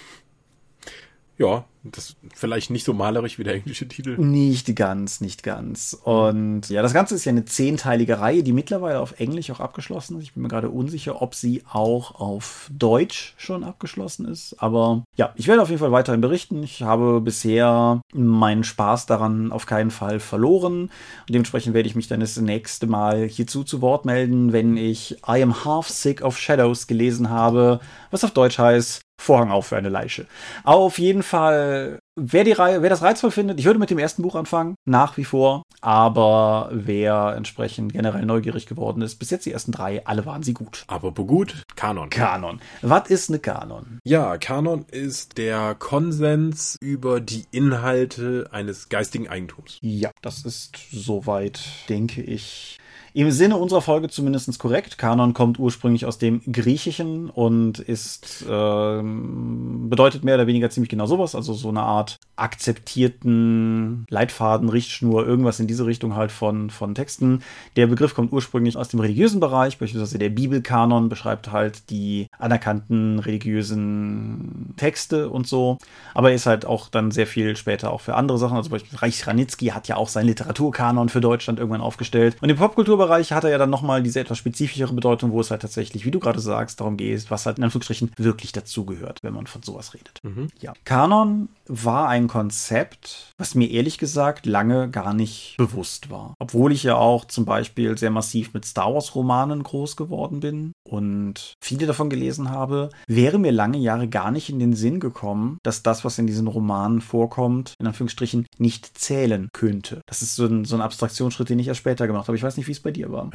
Ja, 1.40 1.64
das 1.84 2.16
vielleicht 2.34 2.68
nicht 2.68 2.84
so 2.84 2.92
malerisch 2.92 3.38
wie 3.38 3.44
der 3.44 3.54
englische 3.54 3.88
Titel. 3.88 4.18
Nicht 4.18 4.76
ganz, 4.76 5.22
nicht 5.22 5.42
ganz. 5.42 5.98
Und 6.04 6.68
ja, 6.68 6.82
das 6.82 6.92
Ganze 6.92 7.14
ist 7.14 7.24
ja 7.24 7.30
eine 7.30 7.46
zehnteilige 7.46 8.20
Reihe, 8.20 8.42
die 8.42 8.52
mittlerweile 8.52 9.00
auf 9.00 9.18
Englisch 9.18 9.50
auch 9.50 9.60
abgeschlossen 9.60 10.18
ist. 10.18 10.24
Ich 10.24 10.34
bin 10.34 10.42
mir 10.42 10.50
gerade 10.50 10.68
unsicher, 10.68 11.22
ob 11.22 11.34
sie 11.34 11.62
auch 11.72 12.20
auf 12.20 12.68
Deutsch 12.70 13.32
schon 13.38 13.64
abgeschlossen 13.64 14.28
ist. 14.28 14.56
Aber 14.58 15.04
ja, 15.16 15.32
ich 15.36 15.48
werde 15.48 15.62
auf 15.62 15.70
jeden 15.70 15.80
Fall 15.80 15.92
weiterhin 15.92 16.20
berichten. 16.20 16.62
Ich 16.62 16.82
habe 16.82 17.22
bisher 17.22 18.02
meinen 18.12 18.62
Spaß 18.62 19.06
daran 19.06 19.50
auf 19.50 19.64
keinen 19.64 19.90
Fall 19.90 20.20
verloren. 20.20 20.82
Und 20.82 20.90
dementsprechend 21.30 21.72
werde 21.72 21.88
ich 21.88 21.96
mich 21.96 22.08
dann 22.08 22.20
das 22.20 22.36
nächste 22.36 22.86
Mal 22.86 23.26
hierzu 23.26 23.64
zu 23.64 23.80
Wort 23.80 24.04
melden, 24.04 24.52
wenn 24.52 24.76
ich 24.76 25.16
I 25.26 25.42
am 25.42 25.64
half 25.64 25.88
sick 25.88 26.20
of 26.20 26.36
shadows 26.36 26.86
gelesen 26.86 27.30
habe, 27.30 27.80
was 28.10 28.24
auf 28.24 28.32
Deutsch 28.32 28.58
heißt, 28.58 29.00
Vorhang 29.20 29.50
auf 29.50 29.66
für 29.66 29.76
eine 29.76 29.90
Leiche. 29.90 30.26
Auf 30.64 30.98
jeden 30.98 31.22
Fall, 31.22 31.98
wer, 32.16 32.44
die 32.44 32.52
Reihe, 32.52 32.82
wer 32.82 32.88
das 32.90 33.02
reizvoll 33.02 33.30
findet, 33.30 33.60
ich 33.60 33.66
würde 33.66 33.78
mit 33.78 33.90
dem 33.90 33.98
ersten 33.98 34.22
Buch 34.22 34.34
anfangen, 34.34 34.74
nach 34.86 35.16
wie 35.16 35.24
vor. 35.24 35.62
Aber 35.82 36.70
wer 36.72 37.34
entsprechend 37.36 37.92
generell 37.92 38.24
neugierig 38.24 38.66
geworden 38.66 39.02
ist, 39.02 39.16
bis 39.16 39.30
jetzt 39.30 39.44
die 39.46 39.52
ersten 39.52 39.72
drei, 39.72 40.06
alle 40.06 40.24
waren 40.24 40.42
sie 40.42 40.54
gut. 40.54 40.84
Aber 40.86 41.12
gut, 41.12 41.62
Kanon. 41.76 42.10
Kanon. 42.10 42.60
Was 42.82 43.10
ist 43.10 43.28
eine 43.28 43.38
Kanon? 43.38 43.98
Ja, 44.04 44.38
Kanon 44.38 44.86
ist 44.90 45.38
der 45.38 45.74
Konsens 45.74 46.76
über 46.80 47.20
die 47.20 47.44
Inhalte 47.50 48.48
eines 48.52 48.88
geistigen 48.88 49.28
Eigentums. 49.28 49.78
Ja, 49.82 50.10
das 50.22 50.44
ist 50.44 50.78
soweit, 50.90 51.60
denke 51.88 52.22
ich, 52.22 52.78
im 53.12 53.30
Sinne 53.30 53.56
unserer 53.56 53.82
Folge 53.82 54.08
zumindest 54.08 54.58
korrekt. 54.58 54.98
Kanon 54.98 55.34
kommt 55.34 55.58
ursprünglich 55.58 56.06
aus 56.06 56.18
dem 56.18 56.40
Griechischen 56.50 57.30
und 57.30 57.78
ist 57.78 58.42
äh, 58.48 59.02
bedeutet 59.02 60.24
mehr 60.24 60.36
oder 60.36 60.46
weniger 60.46 60.70
ziemlich 60.70 60.90
genau 60.90 61.06
sowas, 61.06 61.34
also 61.34 61.52
so 61.54 61.68
eine 61.68 61.82
Art 61.82 62.18
akzeptierten 62.36 64.06
Leitfaden, 64.08 64.68
Richtschnur, 64.68 65.26
irgendwas 65.26 65.60
in 65.60 65.66
diese 65.66 65.86
Richtung 65.86 66.14
halt 66.14 66.32
von, 66.32 66.70
von 66.70 66.94
Texten. 66.94 67.42
Der 67.76 67.86
Begriff 67.86 68.14
kommt 68.14 68.32
ursprünglich 68.32 68.76
aus 68.76 68.88
dem 68.88 69.00
religiösen 69.00 69.40
Bereich, 69.40 69.78
beispielsweise 69.78 70.18
der 70.18 70.30
Bibelkanon 70.30 71.08
beschreibt 71.08 71.52
halt 71.52 71.90
die 71.90 72.28
anerkannten 72.38 73.18
religiösen 73.18 74.74
Texte 74.76 75.28
und 75.28 75.46
so, 75.46 75.78
aber 76.14 76.32
ist 76.32 76.46
halt 76.46 76.64
auch 76.64 76.88
dann 76.88 77.10
sehr 77.10 77.26
viel 77.26 77.56
später 77.56 77.92
auch 77.92 78.00
für 78.00 78.14
andere 78.14 78.38
Sachen, 78.38 78.56
also 78.56 78.70
beispielsweise 78.70 79.02
Reich 79.02 79.26
Ranitzky 79.26 79.66
hat 79.66 79.88
ja 79.88 79.96
auch 79.96 80.08
seinen 80.08 80.26
Literaturkanon 80.26 81.08
für 81.08 81.20
Deutschland 81.20 81.58
irgendwann 81.58 81.80
aufgestellt 81.80 82.36
und 82.40 82.48
im 82.48 82.56
Popkultur 82.56 82.99
Kulturbereich 83.00 83.32
hat 83.32 83.44
er 83.44 83.50
ja 83.50 83.58
dann 83.58 83.70
nochmal 83.70 84.02
diese 84.02 84.20
etwas 84.20 84.36
spezifischere 84.36 84.92
Bedeutung, 84.92 85.32
wo 85.32 85.40
es 85.40 85.50
halt 85.50 85.62
tatsächlich, 85.62 86.04
wie 86.04 86.10
du 86.10 86.20
gerade 86.20 86.38
sagst, 86.38 86.80
darum 86.80 86.98
geht, 86.98 87.30
was 87.30 87.46
halt 87.46 87.56
in 87.56 87.64
Anführungsstrichen 87.64 88.12
wirklich 88.18 88.52
dazugehört, 88.52 89.20
wenn 89.22 89.32
man 89.32 89.46
von 89.46 89.62
sowas 89.62 89.94
redet. 89.94 90.20
Mhm. 90.22 90.48
Ja. 90.60 90.74
Kanon 90.84 91.48
war 91.70 92.08
ein 92.08 92.26
Konzept, 92.26 93.32
was 93.38 93.54
mir 93.54 93.70
ehrlich 93.70 93.96
gesagt 93.98 94.44
lange 94.44 94.90
gar 94.90 95.14
nicht 95.14 95.54
bewusst 95.56 96.10
war. 96.10 96.34
Obwohl 96.40 96.72
ich 96.72 96.82
ja 96.82 96.96
auch 96.96 97.24
zum 97.24 97.44
Beispiel 97.44 97.96
sehr 97.96 98.10
massiv 98.10 98.52
mit 98.52 98.64
Star 98.64 98.92
Wars 98.92 99.14
Romanen 99.14 99.62
groß 99.62 99.96
geworden 99.96 100.40
bin 100.40 100.72
und 100.84 101.54
viele 101.62 101.86
davon 101.86 102.10
gelesen 102.10 102.50
habe, 102.50 102.90
wäre 103.06 103.38
mir 103.38 103.52
lange 103.52 103.78
Jahre 103.78 104.08
gar 104.08 104.32
nicht 104.32 104.50
in 104.50 104.58
den 104.58 104.74
Sinn 104.74 104.98
gekommen, 104.98 105.58
dass 105.62 105.82
das, 105.82 106.04
was 106.04 106.18
in 106.18 106.26
diesen 106.26 106.48
Romanen 106.48 107.00
vorkommt, 107.00 107.74
in 107.78 107.86
Anführungsstrichen 107.86 108.46
nicht 108.58 108.98
zählen 108.98 109.48
könnte. 109.52 110.00
Das 110.06 110.22
ist 110.22 110.34
so 110.34 110.46
ein, 110.46 110.64
so 110.64 110.74
ein 110.74 110.82
Abstraktionsschritt, 110.82 111.48
den 111.48 111.58
ich 111.60 111.68
erst 111.68 111.80
später 111.80 112.08
gemacht 112.08 112.26
habe. 112.26 112.36
Ich 112.36 112.42
weiß 112.42 112.56
nicht, 112.56 112.66
wie 112.66 112.72
es 112.72 112.80
bei 112.80 112.90
dir 112.90 113.12
war. 113.12 113.30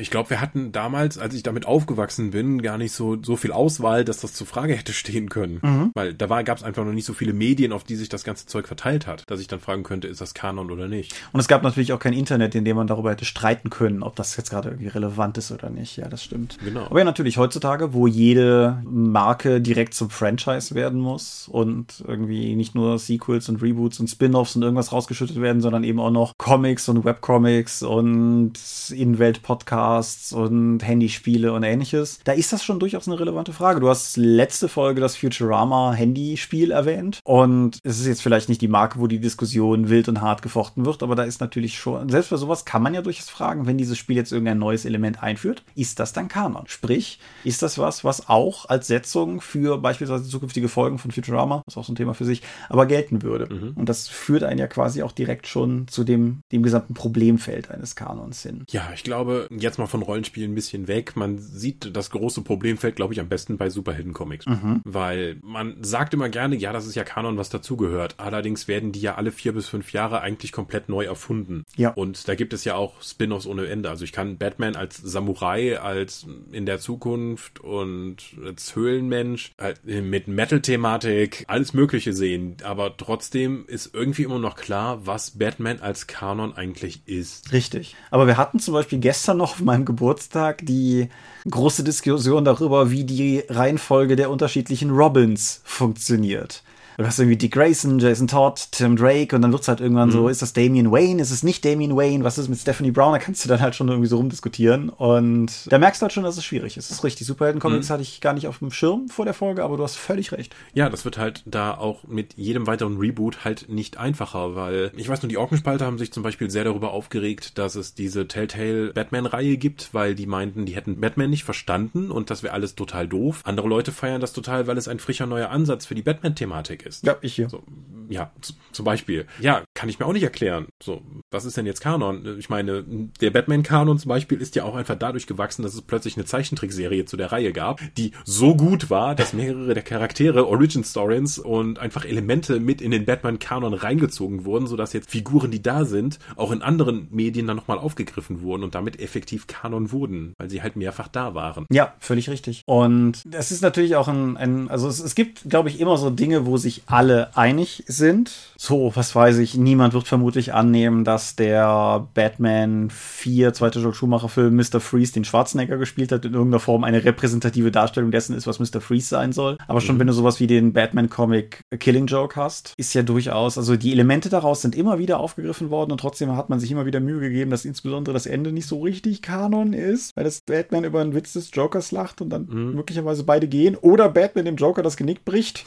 Ich 0.00 0.10
glaube, 0.10 0.30
wir 0.30 0.40
hatten 0.40 0.72
damals, 0.72 1.16
als 1.16 1.34
ich 1.34 1.42
damit 1.42 1.66
aufgewachsen 1.66 2.30
bin, 2.32 2.60
gar 2.60 2.76
nicht 2.76 2.92
so, 2.92 3.16
so 3.22 3.36
viel 3.36 3.52
Auswahl, 3.52 4.04
dass 4.04 4.20
das 4.20 4.34
zur 4.34 4.46
Frage 4.46 4.74
hätte 4.74 4.92
stehen 4.92 5.28
können. 5.30 5.60
Mhm. 5.62 5.90
Weil 5.94 6.14
da 6.14 6.42
gab 6.42 6.58
es 6.58 6.64
einfach 6.64 6.84
noch 6.84 6.92
nicht 6.92 7.06
so 7.06 7.14
viele 7.14 7.32
Medien, 7.32 7.72
auf 7.78 7.84
die 7.84 7.94
sich 7.94 8.08
das 8.08 8.24
ganze 8.24 8.46
Zeug 8.46 8.66
verteilt 8.66 9.06
hat, 9.06 9.22
dass 9.28 9.38
ich 9.38 9.46
dann 9.46 9.60
fragen 9.60 9.84
könnte, 9.84 10.08
ist 10.08 10.20
das 10.20 10.34
Kanon 10.34 10.72
oder 10.72 10.88
nicht. 10.88 11.14
Und 11.32 11.38
es 11.38 11.46
gab 11.46 11.62
natürlich 11.62 11.92
auch 11.92 12.00
kein 12.00 12.12
Internet, 12.12 12.56
in 12.56 12.64
dem 12.64 12.76
man 12.76 12.88
darüber 12.88 13.12
hätte 13.12 13.24
streiten 13.24 13.70
können, 13.70 14.02
ob 14.02 14.16
das 14.16 14.36
jetzt 14.36 14.50
gerade 14.50 14.70
irgendwie 14.70 14.88
relevant 14.88 15.38
ist 15.38 15.52
oder 15.52 15.70
nicht. 15.70 15.96
Ja, 15.96 16.08
das 16.08 16.24
stimmt. 16.24 16.58
Genau. 16.64 16.86
Aber 16.86 16.98
ja, 16.98 17.04
natürlich 17.04 17.38
heutzutage, 17.38 17.94
wo 17.94 18.08
jede 18.08 18.82
Marke 18.84 19.60
direkt 19.60 19.94
zum 19.94 20.10
Franchise 20.10 20.74
werden 20.74 20.98
muss 20.98 21.46
und 21.46 22.02
irgendwie 22.04 22.56
nicht 22.56 22.74
nur 22.74 22.98
Sequels 22.98 23.48
und 23.48 23.62
Reboots 23.62 24.00
und 24.00 24.08
Spin-offs 24.08 24.56
und 24.56 24.62
irgendwas 24.62 24.90
rausgeschüttet 24.90 25.40
werden, 25.40 25.62
sondern 25.62 25.84
eben 25.84 26.00
auch 26.00 26.10
noch 26.10 26.32
Comics 26.36 26.88
und 26.88 27.04
Webcomics 27.04 27.84
und 27.84 28.54
Innenwelt-Podcasts 28.90 30.32
und 30.32 30.80
Handyspiele 30.80 31.52
und 31.52 31.62
ähnliches. 31.62 32.18
Da 32.24 32.32
ist 32.32 32.52
das 32.52 32.64
schon 32.64 32.80
durchaus 32.80 33.06
eine 33.06 33.20
relevante 33.20 33.52
Frage. 33.52 33.78
Du 33.78 33.88
hast 33.88 34.16
letzte 34.16 34.68
Folge 34.68 35.00
das 35.00 35.16
Futurama 35.16 35.92
Handyspiel 35.92 36.72
erwähnt 36.72 37.20
und 37.24 37.67
und 37.68 37.80
es 37.82 38.00
ist 38.00 38.06
jetzt 38.06 38.22
vielleicht 38.22 38.48
nicht 38.48 38.62
die 38.62 38.68
Marke, 38.68 38.98
wo 38.98 39.06
die 39.06 39.20
Diskussion 39.20 39.90
wild 39.90 40.08
und 40.08 40.22
hart 40.22 40.40
gefochten 40.40 40.86
wird, 40.86 41.02
aber 41.02 41.14
da 41.14 41.24
ist 41.24 41.42
natürlich 41.42 41.78
schon, 41.78 42.08
selbst 42.08 42.30
bei 42.30 42.38
sowas 42.38 42.64
kann 42.64 42.82
man 42.82 42.94
ja 42.94 43.02
durchaus 43.02 43.28
fragen, 43.28 43.66
wenn 43.66 43.76
dieses 43.76 43.98
Spiel 43.98 44.16
jetzt 44.16 44.32
irgendein 44.32 44.58
neues 44.58 44.86
Element 44.86 45.22
einführt, 45.22 45.64
ist 45.74 46.00
das 46.00 46.14
dann 46.14 46.28
Kanon? 46.28 46.64
Sprich, 46.66 47.20
ist 47.44 47.60
das 47.60 47.76
was, 47.76 48.04
was 48.04 48.30
auch 48.30 48.70
als 48.70 48.86
Setzung 48.86 49.42
für 49.42 49.76
beispielsweise 49.76 50.24
zukünftige 50.24 50.68
Folgen 50.68 50.96
von 50.96 51.10
Futurama, 51.10 51.62
was 51.66 51.76
auch 51.76 51.84
so 51.84 51.92
ein 51.92 51.96
Thema 51.96 52.14
für 52.14 52.24
sich, 52.24 52.40
aber 52.70 52.86
gelten 52.86 53.20
würde? 53.20 53.54
Mhm. 53.54 53.72
Und 53.74 53.90
das 53.90 54.08
führt 54.08 54.44
einen 54.44 54.58
ja 54.58 54.66
quasi 54.66 55.02
auch 55.02 55.12
direkt 55.12 55.46
schon 55.46 55.88
zu 55.88 56.04
dem, 56.04 56.40
dem 56.50 56.62
gesamten 56.62 56.94
Problemfeld 56.94 57.70
eines 57.70 57.96
Kanons 57.96 58.42
hin. 58.42 58.64
Ja, 58.70 58.88
ich 58.94 59.04
glaube, 59.04 59.46
jetzt 59.50 59.78
mal 59.78 59.86
von 59.86 60.00
Rollenspielen 60.00 60.52
ein 60.52 60.54
bisschen 60.54 60.88
weg. 60.88 61.16
Man 61.16 61.36
sieht 61.36 61.94
das 61.94 62.08
große 62.08 62.40
Problemfeld, 62.40 62.96
glaube 62.96 63.12
ich, 63.12 63.20
am 63.20 63.28
besten 63.28 63.58
bei 63.58 63.68
Superhelden-Comics. 63.68 64.46
Mhm. 64.46 64.80
Weil 64.84 65.36
man 65.42 65.76
sagt 65.82 66.14
immer 66.14 66.30
gerne, 66.30 66.56
ja, 66.56 66.72
das 66.72 66.86
ist 66.86 66.94
ja 66.94 67.04
Kanon, 67.04 67.36
was 67.48 67.60
dazugehört. 67.60 68.14
Allerdings 68.18 68.68
werden 68.68 68.92
die 68.92 69.00
ja 69.00 69.14
alle 69.14 69.32
vier 69.32 69.52
bis 69.52 69.68
fünf 69.68 69.92
Jahre 69.92 70.20
eigentlich 70.20 70.52
komplett 70.52 70.88
neu 70.88 71.04
erfunden. 71.04 71.64
Ja. 71.76 71.90
Und 71.90 72.28
da 72.28 72.34
gibt 72.34 72.52
es 72.52 72.64
ja 72.64 72.74
auch 72.74 73.02
Spin-offs 73.02 73.46
ohne 73.46 73.66
Ende. 73.66 73.90
Also 73.90 74.04
ich 74.04 74.12
kann 74.12 74.38
Batman 74.38 74.76
als 74.76 74.96
Samurai, 74.98 75.78
als 75.78 76.26
in 76.52 76.66
der 76.66 76.78
Zukunft 76.78 77.60
und 77.60 78.16
als 78.44 78.76
Höhlenmensch, 78.76 79.52
halt 79.58 79.84
mit 79.84 80.28
Metal-Thematik, 80.28 81.44
alles 81.48 81.72
Mögliche 81.72 82.12
sehen. 82.12 82.56
Aber 82.62 82.96
trotzdem 82.96 83.64
ist 83.66 83.94
irgendwie 83.94 84.24
immer 84.24 84.38
noch 84.38 84.56
klar, 84.56 85.06
was 85.06 85.38
Batman 85.38 85.80
als 85.80 86.06
Kanon 86.06 86.54
eigentlich 86.54 87.00
ist. 87.06 87.52
Richtig. 87.52 87.96
Aber 88.10 88.26
wir 88.26 88.36
hatten 88.36 88.58
zum 88.58 88.74
Beispiel 88.74 88.98
gestern 88.98 89.38
noch 89.38 89.52
auf 89.52 89.60
meinem 89.60 89.84
Geburtstag 89.84 90.64
die 90.66 91.08
große 91.48 91.84
Diskussion 91.84 92.44
darüber, 92.44 92.90
wie 92.90 93.04
die 93.04 93.42
Reihenfolge 93.48 94.16
der 94.16 94.30
unterschiedlichen 94.30 94.90
Robins 94.90 95.62
funktioniert 95.64 96.62
du 96.98 97.06
hast 97.06 97.18
irgendwie 97.18 97.36
Dick 97.36 97.52
Grayson, 97.52 97.98
Jason 98.00 98.26
Todd, 98.26 98.68
Tim 98.72 98.96
Drake 98.96 99.34
und 99.34 99.42
dann 99.42 99.52
wird 99.52 99.62
es 99.62 99.68
halt 99.68 99.80
irgendwann 99.80 100.08
mhm. 100.08 100.12
so, 100.12 100.28
ist 100.28 100.42
das 100.42 100.52
Damian 100.52 100.90
Wayne, 100.90 101.22
ist 101.22 101.30
es 101.30 101.42
nicht 101.44 101.64
Damian 101.64 101.96
Wayne, 101.96 102.24
was 102.24 102.38
ist 102.38 102.48
mit 102.48 102.58
Stephanie 102.58 102.90
Brown, 102.90 103.12
da 103.12 103.18
kannst 103.18 103.44
du 103.44 103.48
dann 103.48 103.60
halt 103.60 103.76
schon 103.76 103.88
irgendwie 103.88 104.08
so 104.08 104.16
rumdiskutieren 104.16 104.88
und 104.88 105.52
da 105.70 105.78
merkst 105.78 106.02
du 106.02 106.04
halt 106.04 106.12
schon, 106.12 106.24
dass 106.24 106.36
es 106.36 106.44
schwierig 106.44 106.76
ist. 106.76 106.90
Das 106.90 106.98
ist 106.98 107.04
richtig. 107.04 107.26
Superhelden-Comics 107.26 107.88
mhm. 107.88 107.92
hatte 107.92 108.02
ich 108.02 108.20
gar 108.20 108.32
nicht 108.32 108.48
auf 108.48 108.58
dem 108.58 108.72
Schirm 108.72 109.08
vor 109.08 109.24
der 109.24 109.34
Folge, 109.34 109.62
aber 109.62 109.76
du 109.76 109.84
hast 109.84 109.96
völlig 109.96 110.32
recht. 110.32 110.54
Ja, 110.74 110.90
das 110.90 111.04
wird 111.04 111.18
halt 111.18 111.42
da 111.46 111.72
auch 111.72 112.02
mit 112.04 112.34
jedem 112.34 112.66
weiteren 112.66 112.98
Reboot 112.98 113.44
halt 113.44 113.68
nicht 113.68 113.96
einfacher, 113.98 114.56
weil 114.56 114.90
ich 114.96 115.08
weiß 115.08 115.22
nur, 115.22 115.28
die 115.28 115.38
Orkenspalter 115.38 115.86
haben 115.86 115.98
sich 115.98 116.12
zum 116.12 116.24
Beispiel 116.24 116.50
sehr 116.50 116.64
darüber 116.64 116.90
aufgeregt, 116.90 117.58
dass 117.58 117.76
es 117.76 117.94
diese 117.94 118.26
Telltale 118.26 118.92
Batman-Reihe 118.92 119.56
gibt, 119.56 119.90
weil 119.92 120.16
die 120.16 120.26
meinten, 120.26 120.66
die 120.66 120.74
hätten 120.74 121.00
Batman 121.00 121.30
nicht 121.30 121.44
verstanden 121.44 122.10
und 122.10 122.30
das 122.30 122.42
wäre 122.42 122.54
alles 122.54 122.74
total 122.74 123.06
doof. 123.06 123.42
Andere 123.44 123.68
Leute 123.68 123.92
feiern 123.92 124.20
das 124.20 124.32
total, 124.32 124.66
weil 124.66 124.78
es 124.78 124.88
ein 124.88 124.98
frischer 124.98 125.26
neuer 125.26 125.50
Ansatz 125.50 125.86
für 125.86 125.94
die 125.94 126.02
Batman-Thematik 126.02 126.87
ist. 126.88 127.06
Ja, 127.06 127.16
ich 127.20 127.34
hier. 127.34 127.48
So, 127.48 127.62
ja, 128.08 128.32
zum 128.72 128.84
Beispiel. 128.84 129.26
Ja, 129.40 129.62
kann 129.74 129.88
ich 129.88 129.98
mir 129.98 130.06
auch 130.06 130.12
nicht 130.12 130.22
erklären. 130.22 130.66
So, 130.82 131.02
was 131.30 131.44
ist 131.44 131.56
denn 131.56 131.66
jetzt 131.66 131.80
Kanon? 131.80 132.38
Ich 132.38 132.48
meine, 132.48 132.84
der 133.20 133.30
Batman-Kanon 133.30 133.98
zum 133.98 134.08
Beispiel 134.08 134.40
ist 134.40 134.56
ja 134.56 134.64
auch 134.64 134.74
einfach 134.74 134.96
dadurch 134.96 135.26
gewachsen, 135.26 135.62
dass 135.62 135.74
es 135.74 135.82
plötzlich 135.82 136.16
eine 136.16 136.24
Zeichentrickserie 136.24 137.04
zu 137.04 137.16
der 137.16 137.32
Reihe 137.32 137.52
gab, 137.52 137.80
die 137.96 138.12
so 138.24 138.56
gut 138.56 138.90
war, 138.90 139.14
dass 139.14 139.32
mehrere 139.32 139.74
der 139.74 139.82
Charaktere 139.82 140.48
Origin 140.48 140.84
Stories 140.84 141.38
und 141.38 141.78
einfach 141.78 142.04
Elemente 142.04 142.60
mit 142.60 142.80
in 142.80 142.90
den 142.90 143.04
Batman-Kanon 143.04 143.74
reingezogen 143.74 144.44
wurden, 144.44 144.66
sodass 144.66 144.92
jetzt 144.92 145.10
Figuren, 145.10 145.50
die 145.50 145.62
da 145.62 145.84
sind, 145.84 146.18
auch 146.36 146.50
in 146.50 146.62
anderen 146.62 147.08
Medien 147.10 147.46
dann 147.46 147.56
nochmal 147.56 147.78
aufgegriffen 147.78 148.42
wurden 148.42 148.62
und 148.62 148.74
damit 148.74 149.00
effektiv 149.00 149.46
Kanon 149.46 149.92
wurden, 149.92 150.32
weil 150.38 150.48
sie 150.48 150.62
halt 150.62 150.76
mehrfach 150.76 151.08
da 151.08 151.34
waren. 151.34 151.66
Ja, 151.70 151.94
völlig 151.98 152.30
richtig. 152.30 152.62
Und 152.66 153.22
es 153.32 153.50
ist 153.50 153.62
natürlich 153.62 153.96
auch 153.96 154.08
ein, 154.08 154.36
ein 154.36 154.68
also 154.68 154.88
es, 154.88 155.00
es 155.00 155.14
gibt, 155.14 155.48
glaube 155.48 155.68
ich, 155.68 155.80
immer 155.80 155.96
so 155.98 156.10
Dinge, 156.10 156.46
wo 156.46 156.56
sich 156.56 156.77
alle 156.86 157.36
einig 157.36 157.84
sind. 157.86 158.30
So, 158.56 158.92
was 158.94 159.14
weiß 159.14 159.38
ich, 159.38 159.56
niemand 159.56 159.94
wird 159.94 160.08
vermutlich 160.08 160.54
annehmen, 160.54 161.04
dass 161.04 161.36
der 161.36 162.08
Batman 162.14 162.90
4, 162.90 163.52
zweite 163.52 163.80
Joel 163.80 163.94
Schumacher 163.94 164.28
Film, 164.28 164.56
Mr. 164.56 164.80
Freeze, 164.80 165.12
den 165.12 165.24
Schwarzenegger 165.24 165.76
gespielt 165.76 166.12
hat, 166.12 166.24
in 166.24 166.34
irgendeiner 166.34 166.60
Form 166.60 166.84
eine 166.84 167.04
repräsentative 167.04 167.70
Darstellung 167.70 168.10
dessen 168.10 168.36
ist, 168.36 168.46
was 168.46 168.58
Mr. 168.58 168.80
Freeze 168.80 169.08
sein 169.08 169.32
soll. 169.32 169.58
Aber 169.66 169.80
schon, 169.80 169.96
mhm. 169.96 170.00
wenn 170.00 170.06
du 170.08 170.12
sowas 170.12 170.40
wie 170.40 170.46
den 170.46 170.72
Batman-Comic 170.72 171.60
Killing 171.78 172.06
Joke 172.06 172.36
hast, 172.36 172.74
ist 172.76 172.94
ja 172.94 173.02
durchaus, 173.02 173.58
also 173.58 173.76
die 173.76 173.92
Elemente 173.92 174.28
daraus 174.28 174.62
sind 174.62 174.74
immer 174.74 174.98
wieder 174.98 175.20
aufgegriffen 175.20 175.70
worden 175.70 175.92
und 175.92 175.98
trotzdem 175.98 176.36
hat 176.36 176.50
man 176.50 176.60
sich 176.60 176.70
immer 176.70 176.86
wieder 176.86 177.00
Mühe 177.00 177.20
gegeben, 177.20 177.50
dass 177.50 177.64
insbesondere 177.64 178.14
das 178.14 178.26
Ende 178.26 178.52
nicht 178.52 178.66
so 178.66 178.80
richtig 178.80 179.22
Kanon 179.22 179.72
ist, 179.72 180.16
weil 180.16 180.24
das 180.24 180.40
Batman 180.40 180.84
über 180.84 181.00
einen 181.00 181.14
Witz 181.14 181.34
des 181.34 181.50
Jokers 181.52 181.92
lacht 181.92 182.20
und 182.20 182.30
dann 182.30 182.46
mhm. 182.46 182.74
möglicherweise 182.74 183.24
beide 183.24 183.48
gehen 183.48 183.76
oder 183.76 184.08
Batman 184.08 184.44
dem 184.44 184.56
Joker 184.56 184.82
das 184.82 184.96
Genick 184.96 185.24
bricht. 185.24 185.64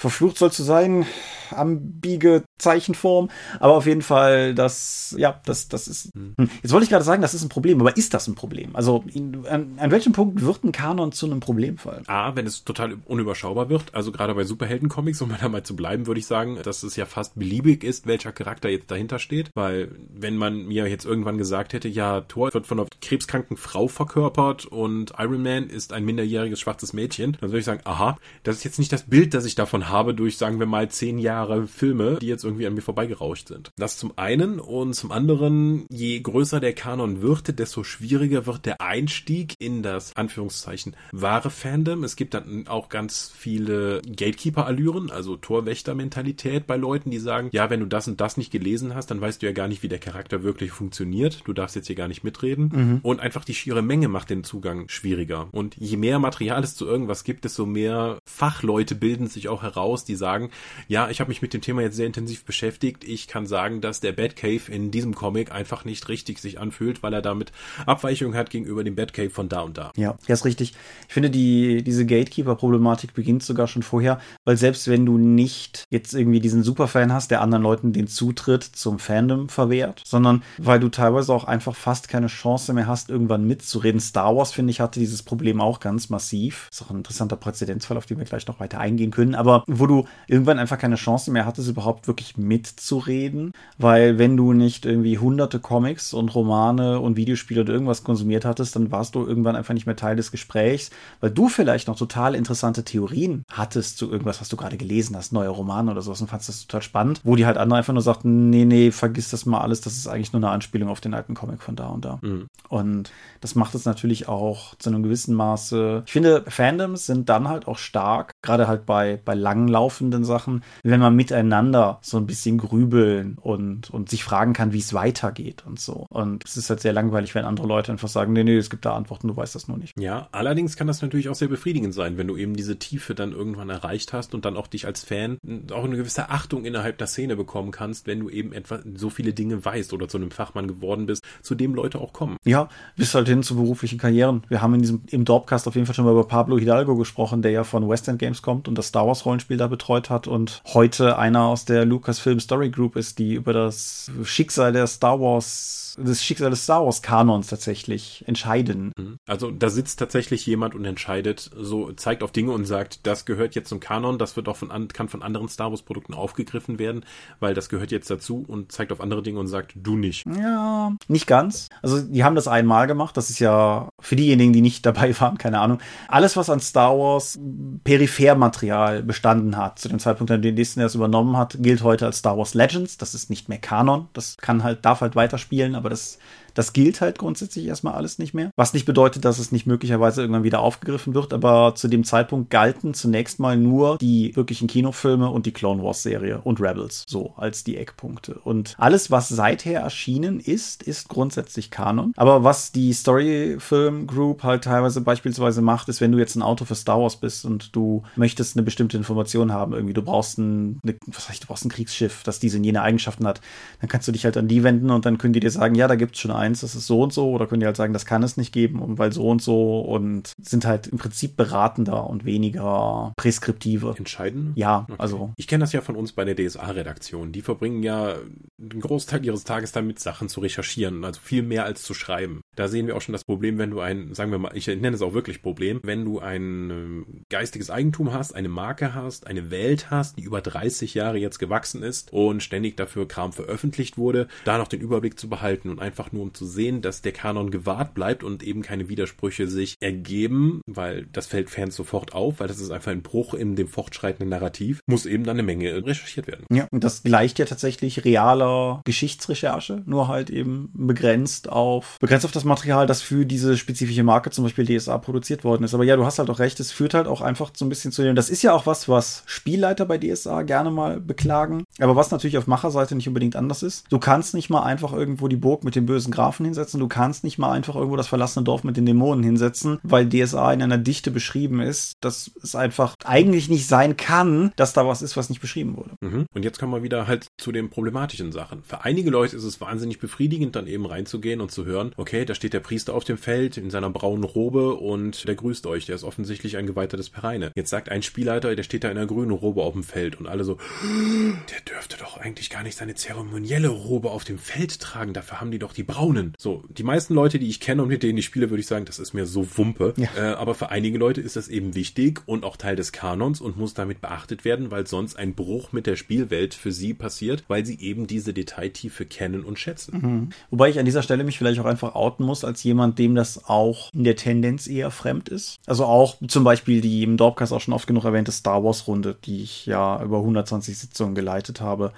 Verflucht 0.00 0.38
soll 0.38 0.50
zu 0.50 0.62
sein, 0.62 1.04
ambige 1.52 2.42
Zeichenform, 2.58 3.30
aber 3.58 3.74
auf 3.74 3.86
jeden 3.86 4.02
Fall, 4.02 4.54
das, 4.54 5.14
ja, 5.18 5.40
das, 5.44 5.68
das 5.68 5.88
ist. 5.88 6.10
Hm. 6.14 6.34
Jetzt 6.62 6.72
wollte 6.72 6.84
ich 6.84 6.90
gerade 6.90 7.04
sagen, 7.04 7.22
das 7.22 7.34
ist 7.34 7.42
ein 7.42 7.48
Problem, 7.48 7.80
aber 7.80 7.96
ist 7.96 8.14
das 8.14 8.28
ein 8.28 8.34
Problem? 8.34 8.76
Also, 8.76 9.04
in, 9.12 9.46
an, 9.46 9.78
an, 9.78 9.90
welchem 9.90 10.12
Punkt 10.12 10.42
wird 10.42 10.64
ein 10.64 10.72
Kanon 10.72 11.12
zu 11.12 11.26
einem 11.26 11.40
Problemfall? 11.40 12.02
A, 12.06 12.36
wenn 12.36 12.46
es 12.46 12.64
total 12.64 12.96
unüberschaubar 13.06 13.68
wird, 13.68 13.94
also 13.94 14.12
gerade 14.12 14.34
bei 14.34 14.44
Superhelden-Comics, 14.44 15.22
um 15.22 15.32
da 15.40 15.48
mal 15.48 15.62
zu 15.62 15.74
bleiben, 15.74 16.06
würde 16.06 16.20
ich 16.20 16.26
sagen, 16.26 16.58
dass 16.62 16.82
es 16.82 16.96
ja 16.96 17.06
fast 17.06 17.38
beliebig 17.38 17.84
ist, 17.84 18.06
welcher 18.06 18.32
Charakter 18.32 18.68
jetzt 18.68 18.90
dahinter 18.90 19.18
steht, 19.18 19.50
weil 19.54 19.90
wenn 20.12 20.36
man 20.36 20.66
mir 20.66 20.88
jetzt 20.88 21.04
irgendwann 21.04 21.38
gesagt 21.38 21.72
hätte, 21.72 21.88
ja, 21.88 22.20
Thor 22.22 22.52
wird 22.52 22.66
von 22.66 22.80
einer 22.80 22.88
krebskranken 23.00 23.56
Frau 23.56 23.88
verkörpert 23.88 24.66
und 24.66 25.12
Iron 25.18 25.42
Man 25.42 25.68
ist 25.68 25.92
ein 25.92 26.04
minderjähriges 26.04 26.60
schwarzes 26.60 26.92
Mädchen, 26.92 27.36
dann 27.40 27.50
würde 27.50 27.60
ich 27.60 27.64
sagen, 27.64 27.80
aha, 27.84 28.18
das 28.42 28.56
ist 28.56 28.64
jetzt 28.64 28.78
nicht 28.78 28.92
das 28.92 29.04
Bild, 29.04 29.34
das 29.34 29.44
ich 29.44 29.54
davon 29.54 29.88
habe 29.88 30.14
durch, 30.14 30.36
sagen 30.36 30.58
wir 30.58 30.66
mal, 30.66 30.88
zehn 30.88 31.18
Jahre 31.18 31.39
Filme, 31.66 32.18
die 32.20 32.26
jetzt 32.26 32.44
irgendwie 32.44 32.66
an 32.66 32.74
mir 32.74 32.82
vorbeigerauscht 32.82 33.48
sind. 33.48 33.70
Das 33.76 33.96
zum 33.96 34.12
einen 34.16 34.60
und 34.60 34.94
zum 34.94 35.12
anderen, 35.12 35.86
je 35.90 36.20
größer 36.20 36.60
der 36.60 36.72
Kanon 36.72 37.22
wird, 37.22 37.58
desto 37.58 37.84
schwieriger 37.84 38.46
wird 38.46 38.66
der 38.66 38.80
Einstieg 38.80 39.54
in 39.58 39.82
das 39.82 40.16
Anführungszeichen 40.16 40.96
wahre 41.12 41.50
Fandom. 41.50 42.04
Es 42.04 42.16
gibt 42.16 42.34
dann 42.34 42.66
auch 42.68 42.88
ganz 42.88 43.32
viele 43.34 44.02
Gatekeeper-Allüren, 44.02 45.10
also 45.10 45.36
Torwächter-Mentalität 45.36 46.66
bei 46.66 46.76
Leuten, 46.76 47.10
die 47.10 47.18
sagen, 47.18 47.48
ja, 47.52 47.70
wenn 47.70 47.80
du 47.80 47.86
das 47.86 48.08
und 48.08 48.20
das 48.20 48.36
nicht 48.36 48.50
gelesen 48.50 48.94
hast, 48.94 49.10
dann 49.10 49.20
weißt 49.20 49.42
du 49.42 49.46
ja 49.46 49.52
gar 49.52 49.68
nicht, 49.68 49.82
wie 49.82 49.88
der 49.88 49.98
Charakter 49.98 50.42
wirklich 50.42 50.72
funktioniert. 50.72 51.42
Du 51.44 51.52
darfst 51.52 51.76
jetzt 51.76 51.86
hier 51.86 51.96
gar 51.96 52.08
nicht 52.08 52.24
mitreden. 52.24 52.70
Mhm. 52.72 53.00
Und 53.02 53.20
einfach 53.20 53.44
die 53.44 53.54
schiere 53.54 53.82
Menge 53.82 54.08
macht 54.08 54.30
den 54.30 54.44
Zugang 54.44 54.88
schwieriger. 54.88 55.48
Und 55.52 55.76
je 55.76 55.96
mehr 55.96 56.18
Material 56.18 56.62
es 56.62 56.74
zu 56.74 56.86
irgendwas 56.86 57.24
gibt, 57.24 57.44
desto 57.44 57.66
mehr 57.66 58.18
Fachleute 58.26 58.94
bilden 58.94 59.26
sich 59.26 59.48
auch 59.48 59.62
heraus, 59.62 60.04
die 60.04 60.16
sagen, 60.16 60.50
ja, 60.88 61.10
ich 61.10 61.20
habe 61.20 61.29
mich 61.30 61.40
mit 61.40 61.54
dem 61.54 61.62
Thema 61.62 61.80
jetzt 61.80 61.96
sehr 61.96 62.06
intensiv 62.06 62.44
beschäftigt. 62.44 63.04
Ich 63.04 63.26
kann 63.26 63.46
sagen, 63.46 63.80
dass 63.80 64.00
der 64.00 64.12
Batcave 64.12 64.70
in 64.70 64.90
diesem 64.90 65.14
Comic 65.14 65.50
einfach 65.50 65.86
nicht 65.86 66.08
richtig 66.10 66.38
sich 66.38 66.60
anfühlt, 66.60 67.02
weil 67.02 67.14
er 67.14 67.22
damit 67.22 67.52
Abweichungen 67.86 68.36
hat 68.36 68.50
gegenüber 68.50 68.84
dem 68.84 68.94
Batcave 68.94 69.30
von 69.30 69.48
da 69.48 69.62
und 69.62 69.78
da. 69.78 69.92
Ja, 69.96 70.16
ja, 70.26 70.34
ist 70.34 70.44
richtig. 70.44 70.74
Ich 71.08 71.14
finde, 71.14 71.30
die, 71.30 71.82
diese 71.82 72.04
Gatekeeper-Problematik 72.04 73.14
beginnt 73.14 73.42
sogar 73.42 73.66
schon 73.66 73.82
vorher, 73.82 74.20
weil 74.44 74.58
selbst 74.58 74.88
wenn 74.88 75.06
du 75.06 75.16
nicht 75.16 75.84
jetzt 75.88 76.14
irgendwie 76.14 76.40
diesen 76.40 76.62
Superfan 76.62 77.12
hast, 77.12 77.30
der 77.30 77.40
anderen 77.40 77.62
Leuten 77.62 77.92
den 77.92 78.08
Zutritt 78.08 78.64
zum 78.64 78.98
Fandom 78.98 79.48
verwehrt, 79.48 80.02
sondern 80.04 80.42
weil 80.58 80.80
du 80.80 80.88
teilweise 80.88 81.32
auch 81.32 81.44
einfach 81.44 81.74
fast 81.74 82.08
keine 82.08 82.26
Chance 82.26 82.72
mehr 82.72 82.86
hast, 82.86 83.08
irgendwann 83.08 83.46
mitzureden. 83.46 84.00
Star 84.00 84.36
Wars, 84.36 84.52
finde 84.52 84.72
ich, 84.72 84.80
hatte 84.80 85.00
dieses 85.00 85.22
Problem 85.22 85.60
auch 85.60 85.80
ganz 85.80 86.10
massiv. 86.10 86.68
Ist 86.70 86.82
auch 86.82 86.90
ein 86.90 86.98
interessanter 86.98 87.36
Präzedenzfall, 87.36 87.96
auf 87.96 88.06
den 88.06 88.18
wir 88.18 88.24
gleich 88.24 88.46
noch 88.48 88.60
weiter 88.60 88.80
eingehen 88.80 89.12
können, 89.12 89.34
aber 89.36 89.64
wo 89.68 89.86
du 89.86 90.06
irgendwann 90.26 90.58
einfach 90.58 90.78
keine 90.78 90.96
Chance 90.96 91.19
mehr 91.28 91.46
hattest, 91.46 91.68
überhaupt 91.68 92.06
wirklich 92.06 92.36
mitzureden, 92.36 93.52
weil 93.78 94.18
wenn 94.18 94.36
du 94.36 94.52
nicht 94.52 94.86
irgendwie 94.86 95.18
hunderte 95.18 95.58
Comics 95.58 96.12
und 96.14 96.34
Romane 96.34 97.00
und 97.00 97.16
Videospiele 97.16 97.62
oder 97.62 97.72
irgendwas 97.72 98.04
konsumiert 98.04 98.44
hattest, 98.44 98.76
dann 98.76 98.90
warst 98.90 99.14
du 99.14 99.26
irgendwann 99.26 99.56
einfach 99.56 99.74
nicht 99.74 99.86
mehr 99.86 99.96
Teil 99.96 100.16
des 100.16 100.30
Gesprächs, 100.30 100.90
weil 101.20 101.30
du 101.30 101.48
vielleicht 101.48 101.88
noch 101.88 101.96
total 101.96 102.34
interessante 102.34 102.84
Theorien 102.84 103.44
hattest 103.50 103.98
zu 103.98 104.10
irgendwas, 104.10 104.40
was 104.40 104.48
du 104.48 104.56
gerade 104.56 104.76
gelesen 104.76 105.16
hast, 105.16 105.32
neue 105.32 105.48
Romane 105.48 105.90
oder 105.90 106.02
sowas 106.02 106.20
und 106.20 106.28
fandest 106.28 106.48
das 106.48 106.66
total 106.66 106.82
spannend, 106.82 107.20
wo 107.24 107.36
die 107.36 107.46
halt 107.46 107.58
andere 107.58 107.78
einfach 107.78 107.92
nur 107.92 108.02
sagten, 108.02 108.50
nee, 108.50 108.64
nee, 108.64 108.90
vergiss 108.90 109.30
das 109.30 109.46
mal 109.46 109.60
alles, 109.60 109.80
das 109.80 109.96
ist 109.96 110.08
eigentlich 110.08 110.32
nur 110.32 110.42
eine 110.42 110.50
Anspielung 110.50 110.88
auf 110.88 111.00
den 111.00 111.14
alten 111.14 111.34
Comic 111.34 111.62
von 111.62 111.76
da 111.76 111.88
und 111.88 112.04
da. 112.04 112.18
Mhm. 112.22 112.46
Und 112.68 113.10
das 113.40 113.54
macht 113.54 113.74
es 113.74 113.84
natürlich 113.84 114.28
auch 114.28 114.74
zu 114.76 114.90
einem 114.90 115.02
gewissen 115.02 115.34
Maße. 115.34 116.02
Ich 116.06 116.12
finde, 116.12 116.44
Fandoms 116.46 117.06
sind 117.06 117.28
dann 117.28 117.48
halt 117.48 117.66
auch 117.66 117.78
stark, 117.78 118.32
gerade 118.42 118.68
halt 118.68 118.86
bei, 118.86 119.20
bei 119.24 119.34
langlaufenden 119.34 120.24
Sachen, 120.24 120.62
wenn 120.82 121.00
man 121.00 121.09
miteinander 121.16 121.98
so 122.02 122.16
ein 122.16 122.26
bisschen 122.26 122.58
grübeln 122.58 123.36
und, 123.40 123.90
und 123.90 124.08
sich 124.10 124.24
fragen 124.24 124.52
kann, 124.52 124.72
wie 124.72 124.78
es 124.78 124.94
weitergeht 124.94 125.64
und 125.66 125.80
so. 125.80 126.06
Und 126.10 126.44
es 126.44 126.56
ist 126.56 126.70
halt 126.70 126.80
sehr 126.80 126.92
langweilig, 126.92 127.34
wenn 127.34 127.44
andere 127.44 127.66
Leute 127.66 127.92
einfach 127.92 128.08
sagen, 128.08 128.32
nee, 128.32 128.44
nee, 128.44 128.56
es 128.56 128.70
gibt 128.70 128.84
da 128.84 128.94
Antworten, 128.94 129.28
du 129.28 129.36
weißt 129.36 129.54
das 129.54 129.68
nur 129.68 129.78
nicht. 129.78 129.98
Ja, 129.98 130.28
allerdings 130.32 130.76
kann 130.76 130.86
das 130.86 131.02
natürlich 131.02 131.28
auch 131.28 131.34
sehr 131.34 131.48
befriedigend 131.48 131.94
sein, 131.94 132.18
wenn 132.18 132.28
du 132.28 132.36
eben 132.36 132.54
diese 132.54 132.78
Tiefe 132.78 133.14
dann 133.14 133.32
irgendwann 133.32 133.70
erreicht 133.70 134.12
hast 134.12 134.34
und 134.34 134.44
dann 134.44 134.56
auch 134.56 134.66
dich 134.66 134.86
als 134.86 135.04
Fan 135.04 135.38
auch 135.72 135.84
eine 135.84 135.96
gewisse 135.96 136.30
Achtung 136.30 136.64
innerhalb 136.64 136.98
der 136.98 137.06
Szene 137.06 137.36
bekommen 137.36 137.70
kannst, 137.70 138.06
wenn 138.06 138.20
du 138.20 138.28
eben 138.28 138.52
etwa 138.52 138.80
so 138.94 139.10
viele 139.10 139.32
Dinge 139.32 139.64
weißt 139.64 139.92
oder 139.92 140.08
zu 140.08 140.18
einem 140.18 140.30
Fachmann 140.30 140.68
geworden 140.68 141.06
bist, 141.06 141.22
zu 141.42 141.54
dem 141.54 141.74
Leute 141.74 142.00
auch 142.00 142.12
kommen. 142.12 142.36
Ja, 142.44 142.68
bis 142.96 143.14
halt 143.14 143.28
hin 143.28 143.42
zu 143.42 143.56
beruflichen 143.56 143.98
Karrieren. 143.98 144.42
Wir 144.48 144.62
haben 144.62 144.74
in 144.74 144.80
diesem, 144.80 145.02
im 145.10 145.24
Dorpcast 145.24 145.68
auf 145.68 145.74
jeden 145.74 145.86
Fall 145.86 145.94
schon 145.94 146.04
mal 146.04 146.12
über 146.12 146.26
Pablo 146.26 146.58
Hidalgo 146.58 146.96
gesprochen, 146.96 147.42
der 147.42 147.50
ja 147.50 147.64
von 147.64 147.88
West 147.88 148.08
End 148.08 148.18
Games 148.18 148.42
kommt 148.42 148.68
und 148.68 148.76
das 148.76 148.88
Star 148.88 149.06
Wars 149.06 149.24
Rollenspiel 149.24 149.56
da 149.56 149.66
betreut 149.66 150.10
hat 150.10 150.26
und 150.26 150.62
heute 150.66 150.89
heute 150.90 151.18
einer 151.18 151.44
aus 151.44 151.64
der 151.64 151.84
Lucasfilm 151.84 152.40
Story 152.40 152.68
Group 152.68 152.96
ist, 152.96 153.20
die 153.20 153.34
über 153.34 153.52
das 153.52 154.10
Schicksal 154.24 154.72
der 154.72 154.88
Star 154.88 155.20
Wars, 155.20 155.96
das 156.00 156.24
Schicksal 156.24 156.50
des 156.50 156.64
Star 156.64 156.84
Wars 156.84 157.00
Kanons 157.00 157.46
tatsächlich 157.46 158.24
entscheiden. 158.26 158.90
Mhm. 158.98 159.18
Also 159.28 159.52
da 159.52 159.70
sitzt 159.70 160.00
tatsächlich 160.00 160.44
jemand 160.46 160.74
und 160.74 160.84
entscheidet, 160.84 161.48
so 161.56 161.92
zeigt 161.92 162.24
auf 162.24 162.32
Dinge 162.32 162.50
und 162.50 162.64
sagt, 162.64 163.06
das 163.06 163.24
gehört 163.24 163.54
jetzt 163.54 163.68
zum 163.68 163.78
Kanon, 163.78 164.18
das 164.18 164.34
wird 164.34 164.48
auch 164.48 164.56
von 164.56 164.88
kann 164.88 165.08
von 165.08 165.22
anderen 165.22 165.48
Star 165.48 165.70
Wars 165.70 165.82
Produkten 165.82 166.12
aufgegriffen 166.12 166.80
werden, 166.80 167.04
weil 167.38 167.54
das 167.54 167.68
gehört 167.68 167.92
jetzt 167.92 168.10
dazu 168.10 168.44
und 168.48 168.72
zeigt 168.72 168.90
auf 168.90 169.00
andere 169.00 169.22
Dinge 169.22 169.38
und 169.38 169.46
sagt, 169.46 169.74
du 169.76 169.96
nicht. 169.96 170.24
Ja, 170.26 170.92
nicht 171.06 171.28
ganz. 171.28 171.68
Also 171.82 172.00
die 172.00 172.24
haben 172.24 172.34
das 172.34 172.48
einmal 172.48 172.88
gemacht. 172.88 173.16
Das 173.16 173.30
ist 173.30 173.38
ja 173.38 173.88
für 174.00 174.16
diejenigen, 174.16 174.52
die 174.52 174.60
nicht 174.60 174.84
dabei 174.90 175.18
waren, 175.20 175.38
keine 175.38 175.60
Ahnung. 175.60 175.78
Alles, 176.08 176.36
was 176.36 176.50
an 176.50 176.58
Star 176.58 176.98
Wars 176.98 177.38
Periphermaterial 177.84 179.04
bestanden 179.04 179.56
hat, 179.56 179.78
zu 179.78 179.88
dem 179.88 180.00
Zeitpunkt, 180.00 180.32
an 180.32 180.42
dem 180.42 180.56
Disney 180.56 180.79
das 180.84 180.94
übernommen 180.94 181.36
hat, 181.36 181.56
gilt 181.60 181.82
heute 181.82 182.06
als 182.06 182.18
Star 182.18 182.36
Wars 182.36 182.54
Legends. 182.54 182.98
Das 182.98 183.14
ist 183.14 183.30
nicht 183.30 183.48
mehr 183.48 183.58
Kanon. 183.58 184.08
Das 184.12 184.36
kann 184.36 184.62
halt, 184.62 184.84
darf 184.84 185.00
halt 185.00 185.16
weiterspielen, 185.16 185.74
aber 185.74 185.90
das 185.90 186.18
das 186.54 186.72
gilt 186.72 187.00
halt 187.00 187.18
grundsätzlich 187.18 187.66
erstmal 187.66 187.94
alles 187.94 188.18
nicht 188.18 188.34
mehr. 188.34 188.50
Was 188.56 188.72
nicht 188.72 188.86
bedeutet, 188.86 189.24
dass 189.24 189.38
es 189.38 189.52
nicht 189.52 189.66
möglicherweise 189.66 190.22
irgendwann 190.22 190.44
wieder 190.44 190.60
aufgegriffen 190.60 191.14
wird, 191.14 191.32
aber 191.32 191.74
zu 191.74 191.88
dem 191.88 192.04
Zeitpunkt 192.04 192.50
galten 192.50 192.94
zunächst 192.94 193.40
mal 193.40 193.56
nur 193.56 193.98
die 193.98 194.34
wirklichen 194.36 194.68
Kinofilme 194.68 195.28
und 195.30 195.46
die 195.46 195.52
Clone 195.52 195.82
Wars 195.82 196.02
Serie 196.02 196.40
und 196.44 196.60
Rebels 196.60 197.04
so 197.08 197.34
als 197.36 197.64
die 197.64 197.76
Eckpunkte. 197.76 198.38
Und 198.44 198.74
alles, 198.78 199.10
was 199.10 199.28
seither 199.28 199.80
erschienen 199.80 200.40
ist, 200.40 200.82
ist 200.82 201.08
grundsätzlich 201.08 201.70
Kanon. 201.70 202.12
Aber 202.16 202.44
was 202.44 202.72
die 202.72 202.92
Story 202.92 203.56
Film 203.58 204.06
Group 204.06 204.42
halt 204.42 204.64
teilweise 204.64 205.00
beispielsweise 205.00 205.62
macht, 205.62 205.88
ist, 205.88 206.00
wenn 206.00 206.12
du 206.12 206.18
jetzt 206.18 206.36
ein 206.36 206.42
Auto 206.42 206.64
für 206.64 206.74
Star 206.74 207.00
Wars 207.00 207.16
bist 207.16 207.44
und 207.44 207.74
du 207.74 208.02
möchtest 208.16 208.56
eine 208.56 208.62
bestimmte 208.62 208.96
Information 208.96 209.52
haben, 209.52 209.72
irgendwie 209.72 209.94
du 209.94 210.02
brauchst 210.02 210.38
ein, 210.38 210.80
eine, 210.82 210.96
was 211.06 211.28
ich, 211.30 211.40
du 211.40 211.46
brauchst 211.46 211.64
ein 211.64 211.70
Kriegsschiff, 211.70 212.22
das 212.22 212.38
diese 212.38 212.60
und 212.60 212.64
jene 212.64 212.82
Eigenschaften 212.82 213.26
hat, 213.26 213.40
dann 213.80 213.88
kannst 213.88 214.06
du 214.06 214.12
dich 214.12 214.24
halt 214.24 214.36
an 214.36 214.46
die 214.46 214.62
wenden 214.62 214.90
und 214.90 215.06
dann 215.06 215.18
können 215.18 215.32
die 215.32 215.40
dir 215.40 215.50
sagen, 215.50 215.74
ja, 215.74 215.88
da 215.88 215.96
gibt's 215.96 216.20
schon 216.20 216.30
eins, 216.40 216.60
das 216.60 216.74
ist 216.74 216.86
so 216.86 217.02
und 217.02 217.12
so, 217.12 217.30
oder 217.30 217.46
können 217.46 217.60
die 217.60 217.66
halt 217.66 217.76
sagen, 217.76 217.92
das 217.92 218.06
kann 218.06 218.22
es 218.22 218.36
nicht 218.36 218.52
geben 218.52 218.80
und 218.80 218.98
weil 218.98 219.12
so 219.12 219.28
und 219.28 219.42
so 219.42 219.80
und 219.80 220.32
sind 220.40 220.64
halt 220.64 220.88
im 220.88 220.98
Prinzip 220.98 221.36
beratender 221.36 222.08
und 222.08 222.24
weniger 222.24 223.12
preskriptive. 223.16 223.94
Entscheiden? 223.96 224.52
Ja, 224.56 224.86
okay. 224.88 224.94
also. 224.98 225.32
Ich 225.36 225.46
kenne 225.46 225.62
das 225.62 225.72
ja 225.72 225.80
von 225.80 225.96
uns 225.96 226.12
bei 226.12 226.24
der 226.24 226.36
DSA-Redaktion. 226.36 227.32
Die 227.32 227.42
verbringen 227.42 227.82
ja 227.82 228.14
einen 228.58 228.80
Großteil 228.80 229.24
ihres 229.24 229.44
Tages 229.44 229.72
damit, 229.72 229.98
Sachen 229.98 230.28
zu 230.28 230.40
recherchieren, 230.40 231.04
also 231.04 231.20
viel 231.22 231.42
mehr 231.42 231.64
als 231.64 231.82
zu 231.82 231.94
schreiben. 231.94 232.40
Da 232.56 232.68
sehen 232.68 232.86
wir 232.86 232.96
auch 232.96 233.00
schon 233.00 233.12
das 233.12 233.24
Problem, 233.24 233.58
wenn 233.58 233.70
du 233.70 233.80
ein, 233.80 234.14
sagen 234.14 234.30
wir 234.32 234.38
mal, 234.38 234.52
ich 234.54 234.66
nenne 234.66 234.90
es 234.90 235.02
auch 235.02 235.14
wirklich 235.14 235.42
Problem, 235.42 235.80
wenn 235.82 236.04
du 236.04 236.18
ein 236.18 236.70
ähm, 236.70 237.06
geistiges 237.28 237.70
Eigentum 237.70 238.12
hast, 238.12 238.34
eine 238.34 238.48
Marke 238.48 238.94
hast, 238.94 239.26
eine 239.26 239.50
Welt 239.50 239.90
hast, 239.90 240.16
die 240.16 240.22
über 240.22 240.40
30 240.40 240.94
Jahre 240.94 241.18
jetzt 241.18 241.38
gewachsen 241.38 241.82
ist 241.82 242.12
und 242.12 242.42
ständig 242.42 242.76
dafür 242.76 243.06
Kram 243.06 243.32
veröffentlicht 243.32 243.98
wurde, 243.98 244.28
da 244.44 244.58
noch 244.58 244.68
den 244.68 244.80
Überblick 244.80 245.18
zu 245.18 245.28
behalten 245.28 245.70
und 245.70 245.80
einfach 245.80 246.12
nur 246.12 246.29
zu 246.32 246.46
sehen, 246.46 246.82
dass 246.82 247.02
der 247.02 247.12
Kanon 247.12 247.50
gewahrt 247.50 247.94
bleibt 247.94 248.24
und 248.24 248.42
eben 248.42 248.62
keine 248.62 248.88
Widersprüche 248.88 249.46
sich 249.46 249.76
ergeben, 249.80 250.60
weil 250.66 251.06
das 251.12 251.26
fällt 251.26 251.50
Fans 251.50 251.76
sofort 251.76 252.14
auf, 252.14 252.40
weil 252.40 252.48
das 252.48 252.60
ist 252.60 252.70
einfach 252.70 252.92
ein 252.92 253.02
Bruch 253.02 253.34
in 253.34 253.56
dem 253.56 253.68
fortschreitenden 253.68 254.28
Narrativ, 254.28 254.80
muss 254.86 255.06
eben 255.06 255.24
dann 255.24 255.36
eine 255.36 255.42
Menge 255.42 255.84
recherchiert 255.86 256.26
werden. 256.26 256.44
Ja, 256.50 256.66
und 256.70 256.84
das 256.84 257.02
gleicht 257.02 257.38
ja 257.38 257.44
tatsächlich 257.44 258.04
realer 258.04 258.80
Geschichtsrecherche, 258.84 259.82
nur 259.86 260.08
halt 260.08 260.30
eben 260.30 260.70
begrenzt 260.74 261.48
auf, 261.48 261.98
begrenzt 262.00 262.24
auf 262.24 262.32
das 262.32 262.44
Material, 262.44 262.86
das 262.86 263.02
für 263.02 263.26
diese 263.26 263.56
spezifische 263.56 264.02
Marke, 264.02 264.30
zum 264.30 264.44
Beispiel 264.44 264.66
DSA, 264.66 264.98
produziert 264.98 265.44
worden 265.44 265.64
ist. 265.64 265.74
Aber 265.74 265.84
ja, 265.84 265.96
du 265.96 266.04
hast 266.04 266.18
halt 266.18 266.30
auch 266.30 266.38
recht, 266.38 266.60
es 266.60 266.72
führt 266.72 266.94
halt 266.94 267.06
auch 267.06 267.20
einfach 267.20 267.50
so 267.54 267.64
ein 267.64 267.68
bisschen 267.68 267.92
zu 267.92 268.02
dem, 268.02 268.16
das 268.16 268.30
ist 268.30 268.42
ja 268.42 268.52
auch 268.52 268.66
was, 268.66 268.88
was 268.88 269.22
Spielleiter 269.26 269.84
bei 269.86 269.98
DSA 269.98 270.42
gerne 270.42 270.70
mal 270.70 271.00
beklagen, 271.00 271.64
aber 271.78 271.96
was 271.96 272.10
natürlich 272.10 272.38
auf 272.38 272.46
Macherseite 272.46 272.94
nicht 272.94 273.08
unbedingt 273.08 273.36
anders 273.36 273.62
ist. 273.62 273.86
Du 273.90 273.98
kannst 273.98 274.34
nicht 274.34 274.50
mal 274.50 274.62
einfach 274.62 274.92
irgendwo 274.92 275.28
die 275.28 275.36
Burg 275.36 275.64
mit 275.64 275.76
dem 275.76 275.86
bösen 275.86 276.12
Grafen 276.20 276.44
hinsetzen, 276.44 276.78
du 276.78 276.86
kannst 276.86 277.24
nicht 277.24 277.38
mal 277.38 277.52
einfach 277.52 277.76
irgendwo 277.76 277.96
das 277.96 278.08
verlassene 278.08 278.44
Dorf 278.44 278.62
mit 278.62 278.76
den 278.76 278.84
Dämonen 278.84 279.24
hinsetzen, 279.24 279.78
weil 279.82 280.06
DSA 280.06 280.52
in 280.52 280.62
einer 280.62 280.76
Dichte 280.76 281.10
beschrieben 281.10 281.60
ist, 281.60 281.94
dass 282.02 282.30
es 282.42 282.54
einfach 282.54 282.94
eigentlich 283.04 283.48
nicht 283.48 283.66
sein 283.66 283.96
kann, 283.96 284.52
dass 284.56 284.74
da 284.74 284.86
was 284.86 285.00
ist, 285.00 285.16
was 285.16 285.30
nicht 285.30 285.40
beschrieben 285.40 285.78
wurde. 285.78 285.92
Mhm. 286.02 286.26
Und 286.34 286.44
jetzt 286.44 286.58
kommen 286.58 286.74
wir 286.74 286.82
wieder 286.82 287.06
halt 287.06 287.28
zu 287.38 287.52
den 287.52 287.70
problematischen 287.70 288.32
Sachen. 288.32 288.62
Für 288.64 288.84
einige 288.84 289.08
Leute 289.08 289.34
ist 289.34 289.44
es 289.44 289.62
wahnsinnig 289.62 289.98
befriedigend, 289.98 290.56
dann 290.56 290.66
eben 290.66 290.84
reinzugehen 290.84 291.40
und 291.40 291.50
zu 291.50 291.64
hören, 291.64 291.92
okay, 291.96 292.26
da 292.26 292.34
steht 292.34 292.52
der 292.52 292.60
Priester 292.60 292.92
auf 292.92 293.04
dem 293.04 293.16
Feld 293.16 293.56
in 293.56 293.70
seiner 293.70 293.88
braunen 293.88 294.24
Robe 294.24 294.74
und 294.74 295.26
der 295.26 295.36
grüßt 295.36 295.66
euch, 295.66 295.86
der 295.86 295.94
ist 295.94 296.04
offensichtlich 296.04 296.58
ein 296.58 296.66
Geweihter 296.66 296.98
des 296.98 297.08
Pereine. 297.08 297.50
Jetzt 297.56 297.70
sagt 297.70 297.88
ein 297.88 298.02
Spielleiter, 298.02 298.54
der 298.54 298.62
steht 298.62 298.84
da 298.84 298.90
in 298.90 298.98
einer 298.98 299.06
grünen 299.06 299.30
Robe 299.30 299.62
auf 299.62 299.72
dem 299.72 299.84
Feld 299.84 300.20
und 300.20 300.26
alle 300.26 300.44
so, 300.44 300.58
der 300.84 301.60
dürfte 301.60 301.96
doch 301.98 302.18
eigentlich 302.18 302.50
gar 302.50 302.62
nicht 302.62 302.76
seine 302.76 302.94
zeremonielle 302.94 303.68
Robe 303.68 304.10
auf 304.10 304.24
dem 304.24 304.38
Feld 304.38 304.80
tragen, 304.80 305.14
dafür 305.14 305.40
haben 305.40 305.50
die 305.50 305.58
doch 305.58 305.72
die 305.72 305.82
braunen. 306.10 306.34
So, 306.38 306.62
die 306.68 306.82
meisten 306.82 307.14
Leute, 307.14 307.38
die 307.38 307.48
ich 307.48 307.60
kenne 307.60 307.82
und 307.82 307.88
mit 307.88 308.02
denen 308.02 308.18
ich 308.18 308.24
spiele, 308.24 308.50
würde 308.50 308.60
ich 308.60 308.66
sagen, 308.66 308.84
das 308.84 308.98
ist 308.98 309.14
mir 309.14 309.26
so 309.26 309.46
Wumpe. 309.56 309.94
Ja. 309.96 310.08
Äh, 310.16 310.34
aber 310.34 310.54
für 310.54 310.70
einige 310.70 310.98
Leute 310.98 311.20
ist 311.20 311.36
das 311.36 311.48
eben 311.48 311.74
wichtig 311.74 312.22
und 312.26 312.44
auch 312.44 312.56
Teil 312.56 312.76
des 312.76 312.92
Kanons 312.92 313.40
und 313.40 313.56
muss 313.56 313.74
damit 313.74 314.00
beachtet 314.00 314.44
werden, 314.44 314.70
weil 314.70 314.86
sonst 314.86 315.16
ein 315.16 315.34
Bruch 315.34 315.72
mit 315.72 315.86
der 315.86 315.96
Spielwelt 315.96 316.54
für 316.54 316.72
sie 316.72 316.94
passiert, 316.94 317.44
weil 317.48 317.64
sie 317.64 317.78
eben 317.80 318.06
diese 318.06 318.32
Detailtiefe 318.32 319.04
kennen 319.04 319.44
und 319.44 319.58
schätzen. 319.58 319.98
Mhm. 320.00 320.28
Wobei 320.50 320.70
ich 320.70 320.78
an 320.78 320.84
dieser 320.84 321.02
Stelle 321.02 321.24
mich 321.24 321.38
vielleicht 321.38 321.60
auch 321.60 321.66
einfach 321.66 321.94
outen 321.94 322.24
muss 322.24 322.44
als 322.44 322.62
jemand, 322.62 322.98
dem 322.98 323.14
das 323.14 323.44
auch 323.46 323.92
in 323.92 324.04
der 324.04 324.16
Tendenz 324.16 324.66
eher 324.66 324.90
fremd 324.90 325.28
ist. 325.28 325.58
Also 325.66 325.84
auch 325.84 326.16
zum 326.26 326.44
Beispiel 326.44 326.80
die 326.80 327.02
im 327.02 327.16
Dorpcast 327.16 327.52
auch 327.52 327.60
schon 327.60 327.74
oft 327.74 327.86
genug 327.86 328.04
erwähnte 328.04 328.32
Star 328.32 328.64
Wars 328.64 328.86
Runde, 328.86 329.16
die 329.24 329.42
ich 329.42 329.66
ja 329.66 330.02
über 330.02 330.18
120 330.18 330.76
Sitzungen 330.76 331.14
geleitet 331.14 331.60
habe 331.60 331.92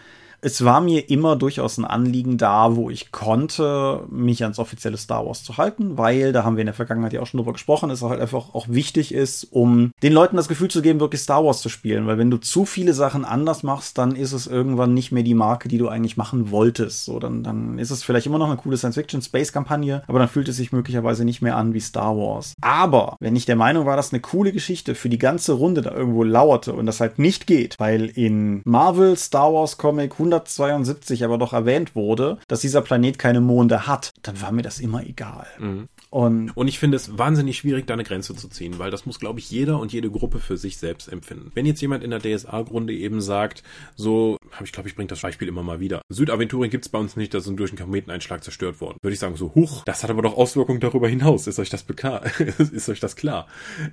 es 0.45 0.65
war 0.65 0.81
mir 0.81 1.09
immer 1.09 1.37
durchaus 1.37 1.79
ein 1.79 1.85
Anliegen 1.85 2.37
da, 2.37 2.75
wo 2.75 2.91
ich 2.91 3.13
konnte, 3.13 4.05
mich 4.11 4.43
ans 4.43 4.59
offizielle 4.59 4.97
Star 4.97 5.25
Wars 5.25 5.45
zu 5.45 5.57
halten, 5.57 5.97
weil, 5.97 6.33
da 6.33 6.43
haben 6.43 6.57
wir 6.57 6.63
in 6.63 6.67
der 6.67 6.75
Vergangenheit 6.75 7.13
ja 7.13 7.23
auch 7.23 7.27
schon 7.27 7.39
drüber 7.39 7.53
gesprochen, 7.53 7.91
es 7.91 8.03
halt 8.03 8.21
einfach 8.21 8.53
auch 8.53 8.67
wichtig 8.69 9.15
ist, 9.15 9.45
um 9.45 9.93
den 10.03 10.13
Leuten 10.13 10.37
das 10.37 10.49
Gefühl 10.49 10.69
zu 10.69 10.83
geben, 10.83 10.99
wirklich 10.99 11.21
Star 11.21 11.45
Wars 11.45 11.63
zu 11.63 11.69
spielen. 11.69 12.09
Weil 12.09 12.19
wenn 12.19 12.31
du 12.31 12.39
zu 12.39 12.65
viele 12.65 12.93
Sachen 12.93 13.25
anders 13.25 13.63
machst, 13.63 13.99
dann 13.99 14.17
ist 14.17 14.33
es 14.33 14.49
irgendwann 14.49 14.95
nicht 14.95 15.13
mehr 15.13 15.23
die 15.23 15.35
Marke, 15.35 15.69
die 15.69 15.79
du 15.79 15.89
eigentlich 15.89 16.17
machen 16.17 16.51
wolltest. 16.51 17.05
So, 17.05 17.21
dann, 17.21 17.45
dann 17.45 17.79
ist 17.79 17.93
es 17.93 18.03
vielleicht 18.03 18.27
immer 18.27 18.39
noch 18.39 18.49
eine 18.49 18.57
coole 18.57 18.77
Science-Fiction-Space-Kampagne, 18.77 20.03
aber 20.09 20.19
dann 20.19 20.29
fühlt 20.29 20.49
es 20.49 20.57
sich 20.57 20.73
möglicherweise 20.73 21.25
nicht 21.25 21.43
mehr 21.43 21.57
an 21.57 21.73
wie 21.73 21.81
Star 21.81 22.17
Wars. 22.17 22.55
Aber 22.61 23.17
wenn 23.21 23.37
ich 23.37 23.47
der 23.47 23.57
Meinung 23.57 23.87
war, 23.87 23.97
dass 23.97 24.13
eine 24.13 24.21
coole 24.21 24.51
Geschichte 24.53 24.97
für 24.97 25.09
die 25.09 25.19
ganze 25.19 25.53
Runde 25.53 25.83
da 25.83 25.93
irgendwo 25.93 26.25
lauerte 26.25 26.73
und 26.73 26.87
das 26.87 26.99
halt 26.99 27.21
nicht 27.21 27.47
geht, 27.47 27.77
weil 27.79 28.07
in 28.07 28.63
Marvel, 28.65 29.17
Star 29.17 29.53
Wars 29.53 29.79
Comic 29.79 30.19
172 30.33 31.25
aber 31.25 31.39
doch 31.39 31.53
erwähnt 31.53 31.95
wurde, 31.95 32.39
dass 32.49 32.61
dieser 32.61 32.83
Planet 32.83 33.19
keine 33.19 33.41
Monde 33.41 33.87
hat, 33.87 34.13
dann 34.23 34.41
war 34.41 34.53
mir 34.53 34.63
das 34.63 34.81
immer 34.81 35.05
egal. 35.05 35.47
Mhm. 35.59 35.89
Und, 36.11 36.51
und 36.55 36.69
ich 36.69 36.79
finde 36.79 36.97
es 36.97 37.17
wahnsinnig 37.17 37.57
schwierig, 37.57 37.87
da 37.87 37.95
eine 37.95 38.05
Grenze 38.05 38.35
zu 38.35 38.49
ziehen, 38.49 38.79
weil 38.79 38.91
das 38.91 39.07
muss, 39.07 39.19
glaube 39.19 39.39
ich, 39.39 39.51
jeder 39.51 39.79
und 39.79 39.93
jede 39.93 40.11
Gruppe 40.11 40.41
für 40.41 40.59
sich 40.59 40.77
selbst 40.77 41.09
empfinden. 41.09 41.51
Wenn 41.55 41.65
jetzt 41.65 41.81
jemand 41.81 42.05
in 42.05 42.11
der 42.11 42.21
DSA-Grunde 42.21 42.93
eben 42.93 43.23
sagt, 43.23 43.63
so, 43.97 44.37
habe 44.51 44.67
ich 44.67 44.73
glaube, 44.73 44.89
ich 44.91 44.95
bringe 44.95 45.09
das 45.09 45.21
Beispiel 45.21 45.49
immer 45.49 45.63
mal 45.63 45.81
wieder. 45.81 46.03
Südaventurien 46.11 46.71
gibt 46.71 46.85
es 46.85 46.91
bei 46.91 46.99
uns 46.99 47.17
nicht, 47.17 47.33
da 47.33 47.41
sind 47.41 47.59
durch 47.59 47.71
einen 47.71 47.79
Kometeneinschlag 47.79 48.45
zerstört 48.45 48.81
worden. 48.83 48.99
Würde 49.01 49.15
ich 49.15 49.21
sagen, 49.21 49.37
so, 49.37 49.55
huch, 49.55 49.85
das 49.85 50.03
hat 50.03 50.11
aber 50.11 50.21
doch 50.21 50.37
Auswirkungen 50.37 50.81
darüber 50.81 51.09
hinaus. 51.09 51.47
Ist 51.47 51.59
euch 51.59 51.71
das 51.71 51.83
bekannt? 51.83 52.27
ist 52.59 52.89
euch 52.91 53.01
das 53.01 53.17
klar? 53.17 53.47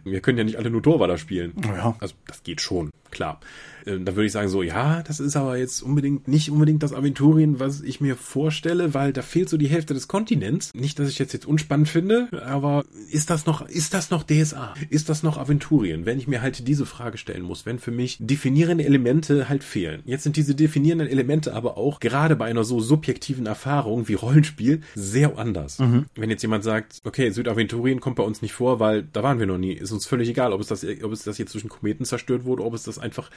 Wir 0.04 0.20
können 0.20 0.38
ja 0.38 0.44
nicht 0.44 0.58
alle 0.58 0.70
nur 0.70 0.84
Torwaller 0.84 1.18
spielen. 1.18 1.54
Ja. 1.64 1.96
Also, 2.00 2.16
das 2.28 2.44
geht 2.44 2.60
schon, 2.60 2.90
klar. 3.12 3.40
Äh, 3.86 4.00
da 4.00 4.16
würde 4.16 4.26
ich 4.26 4.32
sagen 4.32 4.50
so, 4.50 4.64
ja, 4.64 5.02
das 5.04 5.20
ist 5.20 5.36
aber 5.36 5.58
jetzt 5.58 5.82
unbedingt 5.82 6.28
nicht 6.28 6.52
unbedingt 6.52 6.84
das 6.84 6.94
Aventurien, 6.94 7.60
was 7.60 7.82
ich 7.82 8.02
mir 8.02 8.16
vorstelle, 8.16 8.94
weil 8.94 9.14
da 9.14 9.22
fehlt 9.22 9.50
so 9.50 9.58
die 9.58 9.68
Hälfte 9.68 9.94
des 9.94 10.08
Kontinents. 10.08 10.74
Nicht, 10.74 11.00
dass 11.00 11.10
ich 11.10 11.20
jetzt 11.20 11.34
jetzt 11.34 11.46
unspannend 11.46 11.90
finde, 11.90 12.30
aber 12.46 12.84
ist 13.12 13.30
das 13.30 13.46
noch, 13.46 13.68
ist 13.68 13.94
das 13.94 14.10
noch 14.10 14.24
DSA? 14.24 14.74
Ist 14.90 15.10
das 15.10 15.24
noch 15.24 15.38
Aventurien? 15.38 16.06
Wenn 16.06 16.18
ich 16.18 16.28
mir 16.28 16.42
halt 16.42 16.68
diese 16.68 16.86
Frage 16.86 17.18
stellen 17.18 17.44
muss, 17.44 17.66
wenn 17.66 17.80
für 17.80 17.92
mich 17.92 18.18
definierende 18.20 18.86
Elemente 18.86 19.50
halt 19.50 19.64
fehlen. 19.64 20.02
Jetzt 20.06 20.24
sind 20.24 20.36
diese 20.36 20.56
definierenden 20.56 21.08
Elemente 21.08 21.54
aber 21.54 21.78
auch 21.78 22.00
gerade 22.00 22.36
bei 22.36 22.46
einer 22.46 22.64
so 22.64 22.80
subjektiven 22.80 23.46
Erfahrung 23.46 24.08
wie 24.08 24.14
Rollenspiel 24.14 24.82
sehr 24.96 25.38
anders. 25.38 25.80
Mhm. 25.80 26.06
Wenn 26.16 26.30
jetzt 26.30 26.42
jemand 26.42 26.64
sagt, 26.64 27.02
okay, 27.04 27.30
Südaventurien 27.32 28.00
kommt 28.00 28.18
bei 28.18 28.24
uns 28.24 28.42
nicht 28.42 28.54
vor, 28.54 28.80
weil 28.80 29.04
da 29.04 29.24
waren 29.24 29.40
wir 29.40 29.48
noch 29.48 29.58
nie, 29.58 29.74
ist 29.74 29.92
uns 29.92 30.06
völlig 30.06 30.30
egal, 30.30 30.54
ob 30.54 30.62
es 30.62 30.68
das, 30.68 30.86
ob 31.04 31.12
es 31.12 31.24
das 31.24 31.38
jetzt 31.38 31.52
zwischen 31.52 31.70
Kometen 31.70 32.06
zerstört 32.06 32.46
wurde, 32.46 32.64
ob 32.64 32.74
es 32.74 32.84
das 32.84 33.00
einfach 33.00 33.30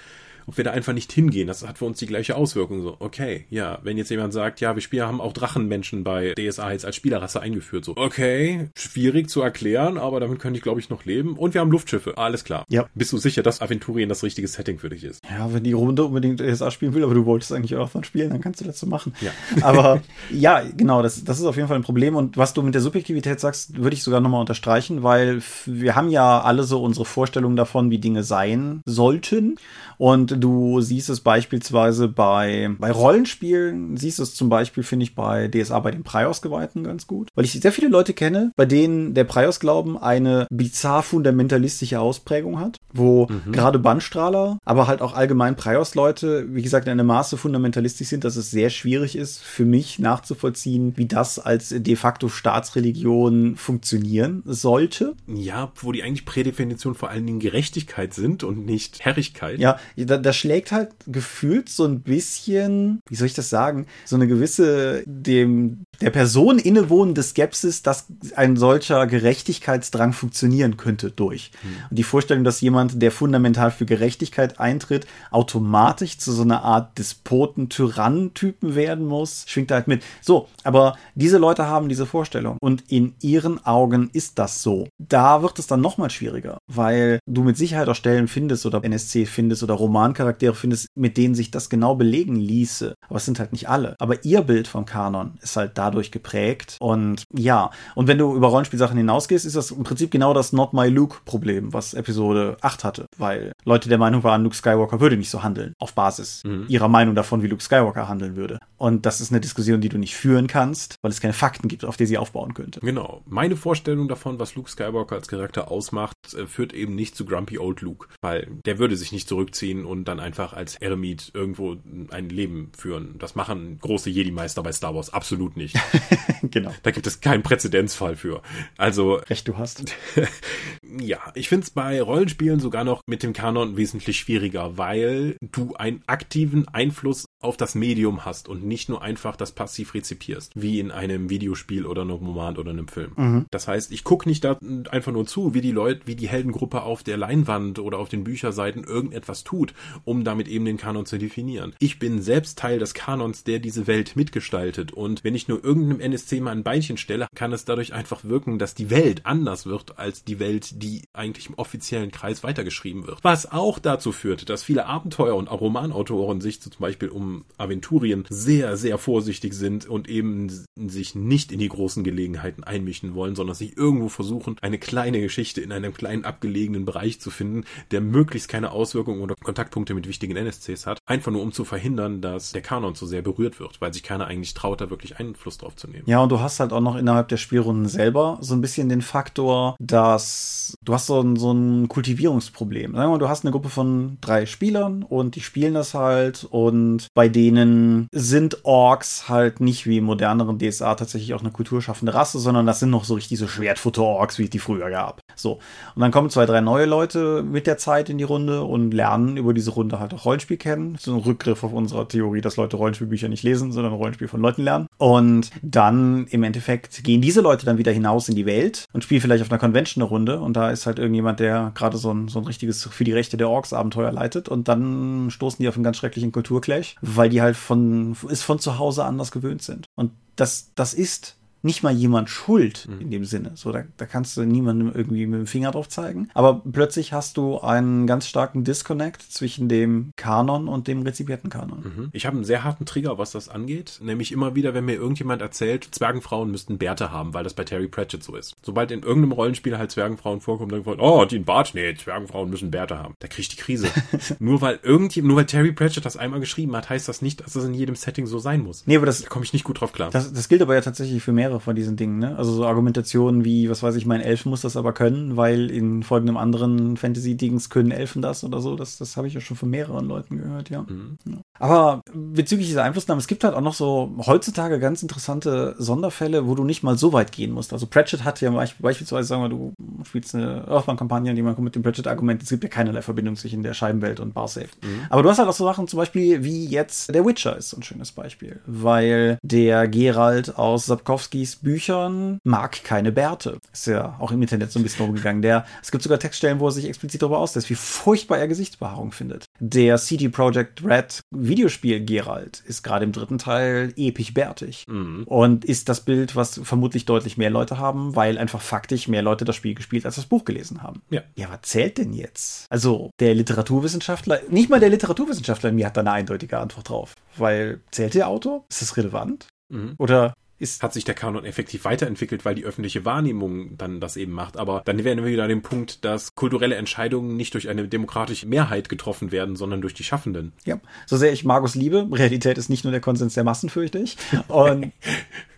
ob 0.46 0.56
wir 0.56 0.64
da 0.64 0.70
einfach 0.70 0.92
nicht 0.92 1.12
hingehen. 1.12 1.46
Das 1.46 1.66
hat 1.66 1.78
für 1.78 1.84
uns 1.84 1.98
die 1.98 2.06
gleiche 2.06 2.36
Auswirkung. 2.36 2.82
So, 2.82 2.96
okay, 2.98 3.46
ja, 3.50 3.78
wenn 3.82 3.96
jetzt 3.96 4.10
jemand 4.10 4.32
sagt, 4.32 4.60
ja, 4.60 4.74
wir 4.74 4.82
spielen, 4.82 5.06
haben 5.06 5.20
auch 5.20 5.32
Drachenmenschen 5.32 6.04
bei 6.04 6.34
DSA 6.34 6.72
jetzt 6.72 6.84
als 6.84 6.96
Spielerrasse 6.96 7.40
eingeführt. 7.40 7.84
So, 7.84 7.96
okay, 7.96 8.68
schwierig 8.76 9.28
zu 9.30 9.42
erklären, 9.42 9.98
aber 9.98 10.20
damit 10.20 10.38
könnte 10.38 10.58
ich, 10.58 10.62
glaube 10.62 10.80
ich, 10.80 10.90
noch 10.90 11.04
leben. 11.04 11.36
Und 11.36 11.54
wir 11.54 11.60
haben 11.60 11.70
Luftschiffe, 11.70 12.18
alles 12.18 12.44
klar. 12.44 12.64
Ja. 12.68 12.86
Bist 12.94 13.12
du 13.12 13.18
sicher, 13.18 13.42
dass 13.42 13.60
Aventurien 13.60 14.08
das 14.08 14.22
richtige 14.22 14.48
Setting 14.48 14.78
für 14.78 14.88
dich 14.88 15.04
ist? 15.04 15.22
Ja, 15.28 15.52
wenn 15.52 15.64
die 15.64 15.72
Runde 15.72 16.04
unbedingt 16.04 16.40
ESA 16.40 16.70
spielen 16.70 16.94
will, 16.94 17.04
aber 17.04 17.14
du 17.14 17.26
wolltest 17.26 17.52
eigentlich 17.52 17.72
Earthbound 17.72 18.06
spielen, 18.06 18.30
dann 18.30 18.40
kannst 18.40 18.60
du 18.60 18.64
das 18.64 18.78
so 18.78 18.86
machen. 18.86 19.14
Ja. 19.20 19.30
Aber 19.62 20.02
ja, 20.30 20.62
genau, 20.76 21.02
das, 21.02 21.24
das 21.24 21.38
ist 21.38 21.46
auf 21.46 21.56
jeden 21.56 21.68
Fall 21.68 21.76
ein 21.76 21.82
Problem. 21.82 22.16
Und 22.16 22.36
was 22.36 22.54
du 22.54 22.62
mit 22.62 22.74
der 22.74 22.80
Subjektivität 22.80 23.40
sagst, 23.40 23.76
würde 23.76 23.94
ich 23.94 24.02
sogar 24.02 24.20
nochmal 24.20 24.40
unterstreichen, 24.40 25.02
weil 25.02 25.42
wir 25.66 25.94
haben 25.94 26.08
ja 26.08 26.40
alle 26.40 26.64
so 26.64 26.82
unsere 26.82 27.04
Vorstellungen 27.04 27.56
davon, 27.56 27.90
wie 27.90 27.98
Dinge 27.98 28.24
sein 28.24 28.82
sollten. 28.84 29.56
Und 30.02 30.42
du 30.42 30.80
siehst 30.80 31.10
es 31.10 31.20
beispielsweise 31.20 32.08
bei, 32.08 32.74
bei 32.76 32.90
Rollenspielen, 32.90 33.96
siehst 33.96 34.18
es 34.18 34.34
zum 34.34 34.48
Beispiel, 34.48 34.82
finde 34.82 35.04
ich, 35.04 35.14
bei 35.14 35.46
DSA 35.46 35.78
bei 35.78 35.92
den 35.92 36.02
Prios-Geweihten 36.02 36.82
ganz 36.82 37.06
gut. 37.06 37.28
Weil 37.36 37.44
ich 37.44 37.52
sehr 37.52 37.70
viele 37.70 37.86
Leute 37.86 38.12
kenne, 38.12 38.50
bei 38.56 38.64
denen 38.64 39.14
der 39.14 39.22
Prios-Glauben 39.22 39.96
eine 39.96 40.48
bizarr 40.50 41.04
fundamentalistische 41.04 42.00
Ausprägung 42.00 42.58
hat, 42.58 42.78
wo 42.92 43.28
mhm. 43.28 43.52
gerade 43.52 43.78
Bandstrahler, 43.78 44.58
aber 44.64 44.88
halt 44.88 45.02
auch 45.02 45.14
allgemein 45.14 45.54
Prios-Leute, 45.54 46.52
wie 46.52 46.62
gesagt, 46.62 46.88
in 46.88 46.90
einem 46.90 47.06
Maße 47.06 47.36
fundamentalistisch 47.36 48.08
sind, 48.08 48.24
dass 48.24 48.34
es 48.34 48.50
sehr 48.50 48.70
schwierig 48.70 49.14
ist, 49.14 49.38
für 49.38 49.64
mich 49.64 50.00
nachzuvollziehen, 50.00 50.94
wie 50.96 51.06
das 51.06 51.38
als 51.38 51.68
de 51.68 51.94
facto 51.94 52.26
Staatsreligion 52.26 53.54
funktionieren 53.54 54.42
sollte. 54.46 55.14
Ja, 55.28 55.70
wo 55.76 55.92
die 55.92 56.02
eigentlich 56.02 56.26
Prädefinition 56.26 56.96
vor 56.96 57.10
allen 57.10 57.24
Dingen 57.24 57.38
Gerechtigkeit 57.38 58.14
sind 58.14 58.42
und 58.42 58.66
nicht 58.66 59.04
Herrlichkeit. 59.04 59.60
Ja, 59.60 59.78
da, 59.96 60.16
da 60.18 60.32
schlägt 60.32 60.72
halt 60.72 60.90
gefühlt 61.06 61.68
so 61.68 61.84
ein 61.84 62.00
bisschen, 62.00 63.00
wie 63.08 63.14
soll 63.14 63.26
ich 63.26 63.34
das 63.34 63.50
sagen, 63.50 63.86
so 64.04 64.16
eine 64.16 64.26
gewisse 64.26 65.02
dem 65.06 65.84
der 66.02 66.10
Person 66.10 66.58
innewohnende 66.58 67.22
Skepsis, 67.22 67.82
dass 67.82 68.06
ein 68.34 68.56
solcher 68.56 69.06
Gerechtigkeitsdrang 69.06 70.12
funktionieren 70.12 70.76
könnte 70.76 71.12
durch. 71.12 71.52
Hm. 71.62 71.70
Und 71.90 71.98
die 71.98 72.02
Vorstellung, 72.02 72.42
dass 72.42 72.60
jemand, 72.60 73.00
der 73.00 73.12
fundamental 73.12 73.70
für 73.70 73.86
Gerechtigkeit 73.86 74.58
eintritt, 74.58 75.06
automatisch 75.30 76.18
zu 76.18 76.32
so 76.32 76.42
einer 76.42 76.64
Art 76.64 76.98
Despoten, 76.98 77.68
Tyrannen-Typen 77.68 78.74
werden 78.74 79.06
muss, 79.06 79.44
schwingt 79.46 79.70
halt 79.70 79.86
mit. 79.86 80.02
So, 80.20 80.48
aber 80.64 80.96
diese 81.14 81.38
Leute 81.38 81.66
haben 81.66 81.88
diese 81.88 82.06
Vorstellung 82.06 82.58
und 82.60 82.90
in 82.90 83.14
ihren 83.20 83.64
Augen 83.64 84.10
ist 84.12 84.40
das 84.40 84.62
so. 84.62 84.88
Da 84.98 85.42
wird 85.42 85.60
es 85.60 85.68
dann 85.68 85.80
nochmal 85.80 86.10
schwieriger, 86.10 86.58
weil 86.66 87.20
du 87.26 87.44
mit 87.44 87.56
Sicherheit 87.56 87.88
auch 87.88 87.94
Stellen 87.94 88.26
findest 88.26 88.66
oder 88.66 88.82
NSC 88.82 89.26
findest 89.26 89.62
oder 89.62 89.74
Romancharaktere 89.74 90.54
findest, 90.54 90.88
mit 90.96 91.16
denen 91.16 91.36
sich 91.36 91.52
das 91.52 91.70
genau 91.70 91.94
belegen 91.94 92.34
ließe. 92.34 92.94
Aber 93.08 93.16
es 93.18 93.24
sind 93.24 93.38
halt 93.38 93.52
nicht 93.52 93.68
alle. 93.68 93.94
Aber 94.00 94.24
ihr 94.24 94.42
Bild 94.42 94.66
vom 94.66 94.84
Kanon 94.84 95.38
ist 95.42 95.54
halt 95.56 95.78
dadurch 95.92 96.10
geprägt. 96.10 96.76
Und 96.80 97.24
ja, 97.32 97.70
und 97.94 98.08
wenn 98.08 98.18
du 98.18 98.34
über 98.34 98.48
Rollenspielsachen 98.48 98.96
hinausgehst, 98.96 99.44
ist 99.44 99.56
das 99.56 99.70
im 99.70 99.84
Prinzip 99.84 100.10
genau 100.10 100.34
das 100.34 100.52
Not 100.52 100.72
My 100.72 100.88
Luke-Problem, 100.88 101.72
was 101.72 101.94
Episode 101.94 102.56
8 102.60 102.84
hatte. 102.84 103.06
Weil 103.16 103.52
Leute 103.64 103.88
der 103.88 103.98
Meinung 103.98 104.24
waren, 104.24 104.42
Luke 104.42 104.56
Skywalker 104.56 105.00
würde 105.00 105.16
nicht 105.16 105.30
so 105.30 105.42
handeln, 105.42 105.74
auf 105.78 105.94
Basis 105.94 106.42
mhm. 106.44 106.66
ihrer 106.68 106.88
Meinung 106.88 107.14
davon, 107.14 107.42
wie 107.42 107.46
Luke 107.46 107.62
Skywalker 107.62 108.08
handeln 108.08 108.36
würde. 108.36 108.58
Und 108.82 109.06
das 109.06 109.20
ist 109.20 109.30
eine 109.30 109.40
Diskussion, 109.40 109.80
die 109.80 109.88
du 109.88 109.96
nicht 109.96 110.16
führen 110.16 110.48
kannst, 110.48 110.96
weil 111.02 111.12
es 111.12 111.20
keine 111.20 111.34
Fakten 111.34 111.68
gibt, 111.68 111.84
auf 111.84 111.96
die 111.96 112.04
sie 112.04 112.18
aufbauen 112.18 112.52
könnte. 112.52 112.80
Genau. 112.80 113.22
Meine 113.26 113.54
Vorstellung 113.54 114.08
davon, 114.08 114.40
was 114.40 114.56
Luke 114.56 114.68
Skywalker 114.68 115.14
als 115.14 115.28
Charakter 115.28 115.70
ausmacht, 115.70 116.16
äh, 116.34 116.48
führt 116.48 116.72
eben 116.72 116.96
nicht 116.96 117.14
zu 117.14 117.24
Grumpy 117.24 117.60
Old 117.60 117.80
Luke. 117.80 118.08
Weil 118.22 118.48
der 118.66 118.80
würde 118.80 118.96
sich 118.96 119.12
nicht 119.12 119.28
zurückziehen 119.28 119.84
und 119.84 120.06
dann 120.06 120.18
einfach 120.18 120.52
als 120.52 120.74
Eremit 120.74 121.30
irgendwo 121.32 121.76
ein 122.10 122.28
Leben 122.28 122.72
führen. 122.76 123.20
Das 123.20 123.36
machen 123.36 123.78
große 123.80 124.10
Jedi-Meister 124.10 124.64
bei 124.64 124.72
Star 124.72 124.96
Wars 124.96 125.14
absolut 125.14 125.56
nicht. 125.56 125.78
genau. 126.42 126.74
Da 126.82 126.90
gibt 126.90 127.06
es 127.06 127.20
keinen 127.20 127.44
Präzedenzfall 127.44 128.16
für. 128.16 128.42
Also. 128.78 129.14
Recht 129.14 129.46
du 129.46 129.58
hast. 129.58 129.94
ja, 131.00 131.20
ich 131.36 131.48
finde 131.48 131.66
es 131.66 131.70
bei 131.70 132.02
Rollenspielen 132.02 132.58
sogar 132.58 132.82
noch 132.82 133.00
mit 133.06 133.22
dem 133.22 133.32
Kanon 133.32 133.76
wesentlich 133.76 134.18
schwieriger, 134.18 134.76
weil 134.76 135.36
du 135.40 135.76
einen 135.76 136.02
aktiven 136.08 136.66
Einfluss 136.66 137.26
auf 137.42 137.56
das 137.56 137.74
Medium 137.74 138.24
hast 138.24 138.48
und 138.48 138.64
nicht 138.64 138.88
nur 138.88 139.02
einfach 139.02 139.36
das 139.36 139.52
passiv 139.52 139.94
rezipierst, 139.94 140.52
wie 140.54 140.80
in 140.80 140.90
einem 140.90 141.30
Videospiel 141.30 141.86
oder 141.86 142.02
einem 142.02 142.12
Roman 142.12 142.56
oder 142.56 142.70
einem 142.70 142.88
Film. 142.88 143.12
Mhm. 143.16 143.46
Das 143.50 143.68
heißt, 143.68 143.92
ich 143.92 144.04
gucke 144.04 144.28
nicht 144.28 144.44
da 144.44 144.58
einfach 144.90 145.12
nur 145.12 145.26
zu, 145.26 145.54
wie 145.54 145.60
die 145.60 145.72
Leute, 145.72 146.02
wie 146.06 146.16
die 146.16 146.28
Heldengruppe 146.28 146.82
auf 146.82 147.02
der 147.02 147.16
Leinwand 147.16 147.78
oder 147.78 147.98
auf 147.98 148.08
den 148.08 148.24
Bücherseiten 148.24 148.84
irgendetwas 148.84 149.44
tut, 149.44 149.74
um 150.04 150.24
damit 150.24 150.48
eben 150.48 150.64
den 150.64 150.76
Kanon 150.76 151.06
zu 151.06 151.18
definieren. 151.18 151.74
Ich 151.78 151.98
bin 151.98 152.22
selbst 152.22 152.58
Teil 152.58 152.78
des 152.78 152.94
Kanons, 152.94 153.44
der 153.44 153.58
diese 153.58 153.86
Welt 153.86 154.16
mitgestaltet 154.16 154.92
und 154.92 155.24
wenn 155.24 155.34
ich 155.34 155.48
nur 155.48 155.64
irgendeinem 155.64 156.00
NSC 156.00 156.40
mal 156.40 156.52
ein 156.52 156.62
Beinchen 156.62 156.96
stelle, 156.96 157.26
kann 157.34 157.52
es 157.52 157.64
dadurch 157.64 157.92
einfach 157.92 158.24
wirken, 158.24 158.58
dass 158.58 158.74
die 158.74 158.90
Welt 158.90 159.26
anders 159.26 159.66
wird 159.66 159.98
als 159.98 160.24
die 160.24 160.38
Welt, 160.38 160.82
die 160.82 161.02
eigentlich 161.12 161.48
im 161.48 161.54
offiziellen 161.54 162.10
Kreis 162.10 162.42
weitergeschrieben 162.42 163.06
wird. 163.06 163.18
Was 163.22 163.50
auch 163.50 163.78
dazu 163.78 164.12
führt, 164.12 164.48
dass 164.48 164.62
viele 164.62 164.86
Abenteuer- 164.86 165.36
und 165.36 165.48
Romanautoren 165.48 166.40
sich 166.40 166.60
zum 166.60 166.72
Beispiel 166.78 167.08
um 167.08 167.31
Aventurien 167.58 168.24
sehr, 168.28 168.76
sehr 168.76 168.98
vorsichtig 168.98 169.54
sind 169.54 169.86
und 169.86 170.08
eben 170.08 170.64
sich 170.76 171.14
nicht 171.14 171.52
in 171.52 171.58
die 171.58 171.68
großen 171.68 172.04
Gelegenheiten 172.04 172.64
einmischen 172.64 173.14
wollen, 173.14 173.34
sondern 173.34 173.54
sich 173.54 173.76
irgendwo 173.76 174.08
versuchen, 174.08 174.56
eine 174.60 174.78
kleine 174.78 175.20
Geschichte 175.20 175.60
in 175.60 175.72
einem 175.72 175.94
kleinen 175.94 176.24
abgelegenen 176.24 176.84
Bereich 176.84 177.20
zu 177.20 177.30
finden, 177.30 177.64
der 177.90 178.00
möglichst 178.00 178.48
keine 178.48 178.72
Auswirkungen 178.72 179.20
oder 179.20 179.34
Kontaktpunkte 179.42 179.94
mit 179.94 180.08
wichtigen 180.08 180.36
NSCs 180.36 180.86
hat, 180.86 180.98
einfach 181.06 181.32
nur 181.32 181.42
um 181.42 181.52
zu 181.52 181.64
verhindern, 181.64 182.20
dass 182.20 182.52
der 182.52 182.62
Kanon 182.62 182.94
zu 182.94 183.06
sehr 183.06 183.22
berührt 183.22 183.60
wird, 183.60 183.80
weil 183.80 183.92
sich 183.92 184.02
keiner 184.02 184.26
eigentlich 184.26 184.54
traut, 184.54 184.80
da 184.80 184.90
wirklich 184.90 185.18
Einfluss 185.18 185.58
drauf 185.58 185.76
zu 185.76 185.88
nehmen. 185.88 186.04
Ja, 186.06 186.20
und 186.20 186.30
du 186.30 186.40
hast 186.40 186.60
halt 186.60 186.72
auch 186.72 186.80
noch 186.80 186.96
innerhalb 186.96 187.28
der 187.28 187.36
Spielrunden 187.36 187.86
selber 187.86 188.38
so 188.40 188.54
ein 188.54 188.60
bisschen 188.60 188.88
den 188.88 189.02
Faktor, 189.02 189.76
dass 189.78 190.76
du 190.84 190.94
hast 190.94 191.06
so 191.06 191.20
ein, 191.20 191.36
so 191.36 191.52
ein 191.52 191.88
Kultivierungsproblem. 191.88 192.92
Sagen 192.92 193.04
wir 193.04 193.08
mal, 193.08 193.18
du 193.18 193.28
hast 193.28 193.44
eine 193.44 193.52
Gruppe 193.52 193.68
von 193.68 194.18
drei 194.20 194.46
Spielern 194.46 195.02
und 195.02 195.36
die 195.36 195.40
spielen 195.40 195.74
das 195.74 195.94
halt 195.94 196.44
und 196.44 197.08
bei 197.14 197.21
bei 197.22 197.28
denen 197.28 198.08
sind 198.10 198.64
Orks 198.64 199.28
halt 199.28 199.60
nicht 199.60 199.86
wie 199.86 199.98
im 199.98 200.04
moderneren 200.06 200.58
DSA 200.58 200.96
tatsächlich 200.96 201.34
auch 201.34 201.40
eine 201.40 201.52
kulturschaffende 201.52 202.12
Rasse, 202.12 202.40
sondern 202.40 202.66
das 202.66 202.80
sind 202.80 202.90
noch 202.90 203.04
so 203.04 203.14
richtig 203.14 203.38
so 203.38 203.46
Schwertfutter-Orks, 203.46 204.40
wie 204.40 204.44
es 204.44 204.50
die 204.50 204.58
früher 204.58 204.90
gab. 204.90 205.20
So. 205.36 205.60
Und 205.94 206.00
dann 206.00 206.10
kommen 206.10 206.30
zwei, 206.30 206.46
drei 206.46 206.60
neue 206.60 206.86
Leute 206.86 207.44
mit 207.44 207.68
der 207.68 207.78
Zeit 207.78 208.10
in 208.10 208.18
die 208.18 208.24
Runde 208.24 208.64
und 208.64 208.90
lernen 208.90 209.36
über 209.36 209.54
diese 209.54 209.70
Runde 209.70 210.00
halt 210.00 210.12
auch 210.14 210.24
Rollenspiel 210.24 210.56
kennen. 210.56 210.96
So 210.98 211.14
ein 211.14 211.20
Rückgriff 211.20 211.62
auf 211.62 211.72
unsere 211.72 212.08
Theorie, 212.08 212.40
dass 212.40 212.56
Leute 212.56 212.76
Rollenspielbücher 212.76 213.28
nicht 213.28 213.44
lesen, 213.44 213.70
sondern 213.70 213.92
Rollenspiel 213.92 214.26
von 214.26 214.40
Leuten 214.40 214.64
lernen. 214.64 214.88
Und 214.98 215.50
dann 215.62 216.26
im 216.26 216.42
Endeffekt 216.42 217.04
gehen 217.04 217.20
diese 217.20 217.40
Leute 217.40 217.66
dann 217.66 217.78
wieder 217.78 217.92
hinaus 217.92 218.28
in 218.28 218.34
die 218.34 218.46
Welt 218.46 218.86
und 218.92 219.04
spielen 219.04 219.20
vielleicht 219.20 219.44
auf 219.44 219.50
einer 219.52 219.60
Convention 219.60 220.02
eine 220.02 220.08
Runde 220.08 220.40
und 220.40 220.56
da 220.56 220.72
ist 220.72 220.86
halt 220.86 220.98
irgendjemand, 220.98 221.38
der 221.38 221.70
gerade 221.76 221.98
so 221.98 222.12
ein, 222.12 222.26
so 222.26 222.40
ein 222.40 222.46
richtiges 222.46 222.82
für 222.82 223.04
die 223.04 223.12
Rechte 223.12 223.36
der 223.36 223.48
Orks 223.48 223.72
Abenteuer 223.72 224.10
leitet 224.10 224.48
und 224.48 224.66
dann 224.66 225.30
stoßen 225.30 225.62
die 225.62 225.68
auf 225.68 225.76
einen 225.76 225.84
ganz 225.84 225.98
schrecklichen 225.98 226.32
Kulturclash 226.32 226.96
weil 227.16 227.28
die 227.28 227.42
halt 227.42 227.56
von, 227.56 228.16
ist 228.28 228.42
von 228.42 228.58
zu 228.58 228.78
Hause 228.78 229.04
anders 229.04 229.30
gewöhnt 229.30 229.62
sind. 229.62 229.86
Und 229.94 230.12
das, 230.36 230.72
das 230.74 230.94
ist 230.94 231.36
nicht 231.62 231.82
mal 231.82 231.92
jemand 231.92 232.30
schuld 232.30 232.88
mhm. 232.88 233.00
in 233.00 233.10
dem 233.10 233.24
Sinne. 233.24 233.52
So, 233.54 233.72
da, 233.72 233.84
da 233.96 234.06
kannst 234.06 234.36
du 234.36 234.44
niemandem 234.44 234.92
irgendwie 234.94 235.26
mit 235.26 235.40
dem 235.40 235.46
Finger 235.46 235.70
drauf 235.70 235.88
zeigen. 235.88 236.28
Aber 236.34 236.62
plötzlich 236.70 237.12
hast 237.12 237.36
du 237.36 237.60
einen 237.60 238.06
ganz 238.06 238.26
starken 238.26 238.64
Disconnect 238.64 239.22
zwischen 239.22 239.68
dem 239.68 240.12
Kanon 240.16 240.68
und 240.68 240.88
dem 240.88 241.02
rezipierten 241.02 241.50
Kanon. 241.50 241.82
Mhm. 241.82 242.08
Ich 242.12 242.26
habe 242.26 242.36
einen 242.36 242.44
sehr 242.44 242.64
harten 242.64 242.86
Trigger, 242.86 243.18
was 243.18 243.32
das 243.32 243.48
angeht. 243.48 244.00
Nämlich 244.02 244.32
immer 244.32 244.54
wieder, 244.54 244.74
wenn 244.74 244.84
mir 244.84 244.94
irgendjemand 244.94 245.42
erzählt, 245.42 245.88
Zwergenfrauen 245.90 246.50
müssten 246.50 246.78
Bärte 246.78 247.10
haben, 247.10 247.34
weil 247.34 247.44
das 247.44 247.54
bei 247.54 247.64
Terry 247.64 247.88
Pratchett 247.88 248.22
so 248.22 248.36
ist. 248.36 248.56
Sobald 248.62 248.90
in 248.90 249.02
irgendeinem 249.02 249.32
Rollenspiel 249.32 249.78
halt 249.78 249.90
Zwergenfrauen 249.90 250.40
vorkommen, 250.40 250.70
dann 250.70 250.80
gefragt, 250.80 251.00
oh, 251.00 251.24
die 251.24 251.36
einen 251.36 251.44
Bart? 251.44 251.72
Nee, 251.74 251.94
Zwergenfrauen 251.94 252.50
müssen 252.50 252.70
Bärte 252.70 252.98
haben. 252.98 253.14
Da 253.20 253.28
krieg 253.28 253.40
ich 253.40 253.48
die 253.48 253.56
Krise. 253.56 253.88
nur 254.38 254.60
weil 254.60 254.80
irgendjemand, 254.82 255.28
nur 255.28 255.36
weil 255.36 255.46
Terry 255.46 255.72
Pratchett 255.72 256.04
das 256.04 256.16
einmal 256.16 256.40
geschrieben 256.40 256.74
hat, 256.76 256.90
heißt 256.90 257.08
das 257.08 257.22
nicht, 257.22 257.40
dass 257.40 257.52
das 257.52 257.64
in 257.64 257.74
jedem 257.74 257.94
Setting 257.94 258.26
so 258.26 258.38
sein 258.38 258.62
muss. 258.62 258.86
Nee, 258.86 258.96
aber 258.96 259.06
das 259.06 259.22
da 259.22 259.28
komme 259.28 259.44
ich 259.44 259.52
nicht 259.52 259.64
gut 259.64 259.80
drauf 259.80 259.92
klar. 259.92 260.10
Das, 260.10 260.32
das 260.32 260.48
gilt 260.48 260.62
aber 260.62 260.74
ja 260.74 260.80
tatsächlich 260.80 261.22
für 261.22 261.32
mehrere 261.32 261.51
mehrere 261.52 261.60
von 261.60 261.76
diesen 261.76 261.96
Dingen, 261.96 262.18
ne? 262.18 262.36
Also 262.36 262.52
so 262.52 262.64
Argumentationen 262.66 263.44
wie, 263.44 263.68
was 263.68 263.82
weiß 263.82 263.94
ich, 263.96 264.06
mein 264.06 264.20
Elf 264.20 264.46
muss 264.46 264.62
das 264.62 264.76
aber 264.76 264.92
können, 264.92 265.36
weil 265.36 265.70
in 265.70 266.02
folgendem 266.02 266.36
anderen 266.36 266.96
Fantasy-Dings 266.96 267.70
können 267.70 267.90
Elfen 267.90 268.22
das 268.22 268.44
oder 268.44 268.60
so. 268.60 268.76
Das, 268.76 268.98
das 268.98 269.16
habe 269.16 269.26
ich 269.28 269.34
ja 269.34 269.40
schon 269.40 269.56
von 269.56 269.70
mehreren 269.70 270.06
Leuten 270.06 270.38
gehört, 270.38 270.70
ja. 270.70 270.82
Mhm. 270.82 271.18
ja. 271.26 271.38
Aber 271.62 272.02
bezüglich 272.12 272.68
dieser 272.68 272.84
Einflussnahme, 272.84 273.20
es 273.20 273.26
gibt 273.26 273.44
halt 273.44 273.54
auch 273.54 273.60
noch 273.60 273.74
so 273.74 274.12
heutzutage 274.26 274.78
ganz 274.78 275.02
interessante 275.02 275.74
Sonderfälle, 275.78 276.46
wo 276.46 276.54
du 276.54 276.64
nicht 276.64 276.82
mal 276.82 276.98
so 276.98 277.12
weit 277.12 277.32
gehen 277.32 277.52
musst. 277.52 277.72
Also 277.72 277.86
Pratchett 277.86 278.24
hat 278.24 278.40
ja 278.40 278.50
beispielsweise, 278.50 279.28
sagen 279.28 279.42
wir, 279.42 279.48
du 279.48 279.72
spielst 280.04 280.34
eine 280.34 280.66
Earthbound-Kampagne, 280.68 281.34
die 281.34 281.42
man 281.42 281.54
kommt 281.54 281.66
mit 281.66 281.74
dem 281.74 281.82
Pratchett-Argument, 281.82 282.42
es 282.42 282.50
gibt 282.50 282.64
ja 282.64 282.70
keinerlei 282.70 283.02
Verbindung 283.02 283.36
zwischen 283.36 283.62
der 283.62 283.74
Scheibenwelt 283.74 284.20
und 284.20 284.34
Barsafe. 284.34 284.68
Mhm. 284.82 285.06
Aber 285.08 285.22
du 285.22 285.30
hast 285.30 285.38
halt 285.38 285.48
auch 285.48 285.54
so 285.54 285.64
Sachen 285.64 285.88
zum 285.88 285.98
Beispiel 285.98 286.44
wie 286.44 286.66
jetzt 286.66 287.14
der 287.14 287.24
Witcher 287.24 287.56
ist 287.56 287.70
so 287.70 287.76
ein 287.76 287.82
schönes 287.82 288.12
Beispiel, 288.12 288.60
weil 288.66 289.38
der 289.42 289.88
Gerald 289.88 290.56
aus 290.58 290.86
Sapkowski 290.86 291.22
Sapkowskis 291.22 291.56
Büchern 291.56 292.38
mag 292.44 292.84
keine 292.84 293.12
Bärte. 293.12 293.58
Ist 293.72 293.86
ja 293.86 294.16
auch 294.18 294.32
im 294.32 294.42
Internet 294.42 294.72
so 294.72 294.78
ein 294.78 294.82
bisschen 294.82 295.06
rumgegangen. 295.06 295.42
Der, 295.42 295.64
es 295.82 295.90
gibt 295.90 296.02
sogar 296.02 296.18
Textstellen, 296.18 296.60
wo 296.60 296.66
er 296.66 296.72
sich 296.72 296.86
explizit 296.86 297.22
darüber 297.22 297.38
auslässt, 297.38 297.70
wie 297.70 297.74
furchtbar 297.74 298.38
er 298.38 298.48
Gesichtsbehaarung 298.48 299.12
findet. 299.12 299.44
Der 299.60 299.98
CD 299.98 300.28
Projekt 300.28 300.84
Red 300.84 301.20
Videospiel 301.52 302.02
Geralt 302.02 302.62
ist 302.66 302.82
gerade 302.82 303.04
im 303.04 303.12
dritten 303.12 303.36
Teil 303.36 303.92
episch 303.96 304.32
bärtig. 304.32 304.86
Mhm. 304.88 305.24
Und 305.24 305.66
ist 305.66 305.90
das 305.90 306.00
Bild, 306.00 306.34
was 306.34 306.60
vermutlich 306.64 307.04
deutlich 307.04 307.36
mehr 307.36 307.50
Leute 307.50 307.76
haben, 307.76 308.16
weil 308.16 308.38
einfach 308.38 308.62
faktisch 308.62 309.06
mehr 309.06 309.20
Leute 309.20 309.44
das 309.44 309.56
Spiel 309.56 309.74
gespielt 309.74 310.06
als 310.06 310.16
das 310.16 310.24
Buch 310.24 310.46
gelesen 310.46 310.82
haben. 310.82 311.02
Ja. 311.10 311.20
Ja, 311.36 311.50
was 311.50 311.60
zählt 311.62 311.98
denn 311.98 312.14
jetzt? 312.14 312.64
Also, 312.70 313.10
der 313.20 313.34
Literaturwissenschaftler, 313.34 314.40
nicht 314.48 314.70
mal 314.70 314.80
der 314.80 314.88
Literaturwissenschaftler 314.88 315.68
in 315.68 315.76
mir 315.76 315.86
hat 315.86 315.96
da 315.98 316.00
eine 316.00 316.12
eindeutige 316.12 316.58
Antwort 316.58 316.88
drauf. 316.88 317.14
Weil 317.36 317.80
zählt 317.90 318.14
der 318.14 318.28
Autor? 318.28 318.64
Ist 318.70 318.80
das 318.80 318.96
relevant? 318.96 319.48
Mhm. 319.68 319.94
Oder 319.98 320.32
ist 320.62 320.82
hat 320.82 320.92
sich 320.92 321.04
der 321.04 321.14
Kanon 321.14 321.44
effektiv 321.44 321.84
weiterentwickelt, 321.84 322.44
weil 322.44 322.54
die 322.54 322.64
öffentliche 322.64 323.04
Wahrnehmung 323.04 323.76
dann 323.76 324.00
das 324.00 324.16
eben 324.16 324.32
macht. 324.32 324.56
Aber 324.56 324.82
dann 324.84 325.02
wären 325.02 325.18
wir 325.18 325.30
wieder 325.30 325.42
an 325.42 325.48
dem 325.48 325.62
Punkt, 325.62 326.04
dass 326.04 326.34
kulturelle 326.34 326.76
Entscheidungen 326.76 327.36
nicht 327.36 327.54
durch 327.54 327.68
eine 327.68 327.88
demokratische 327.88 328.46
Mehrheit 328.46 328.88
getroffen 328.88 329.32
werden, 329.32 329.56
sondern 329.56 329.80
durch 329.80 329.94
die 329.94 330.04
Schaffenden. 330.04 330.52
Ja, 330.64 330.80
so 331.06 331.16
sehr 331.16 331.32
ich 331.32 331.44
Margus 331.44 331.74
liebe, 331.74 332.06
Realität 332.10 332.56
ist 332.58 332.70
nicht 332.70 332.84
nur 332.84 332.92
der 332.92 333.00
Konsens 333.00 333.34
der 333.34 333.44
Massen, 333.44 333.68
fürchte 333.68 333.98
ich. 333.98 334.16
Und 334.48 334.92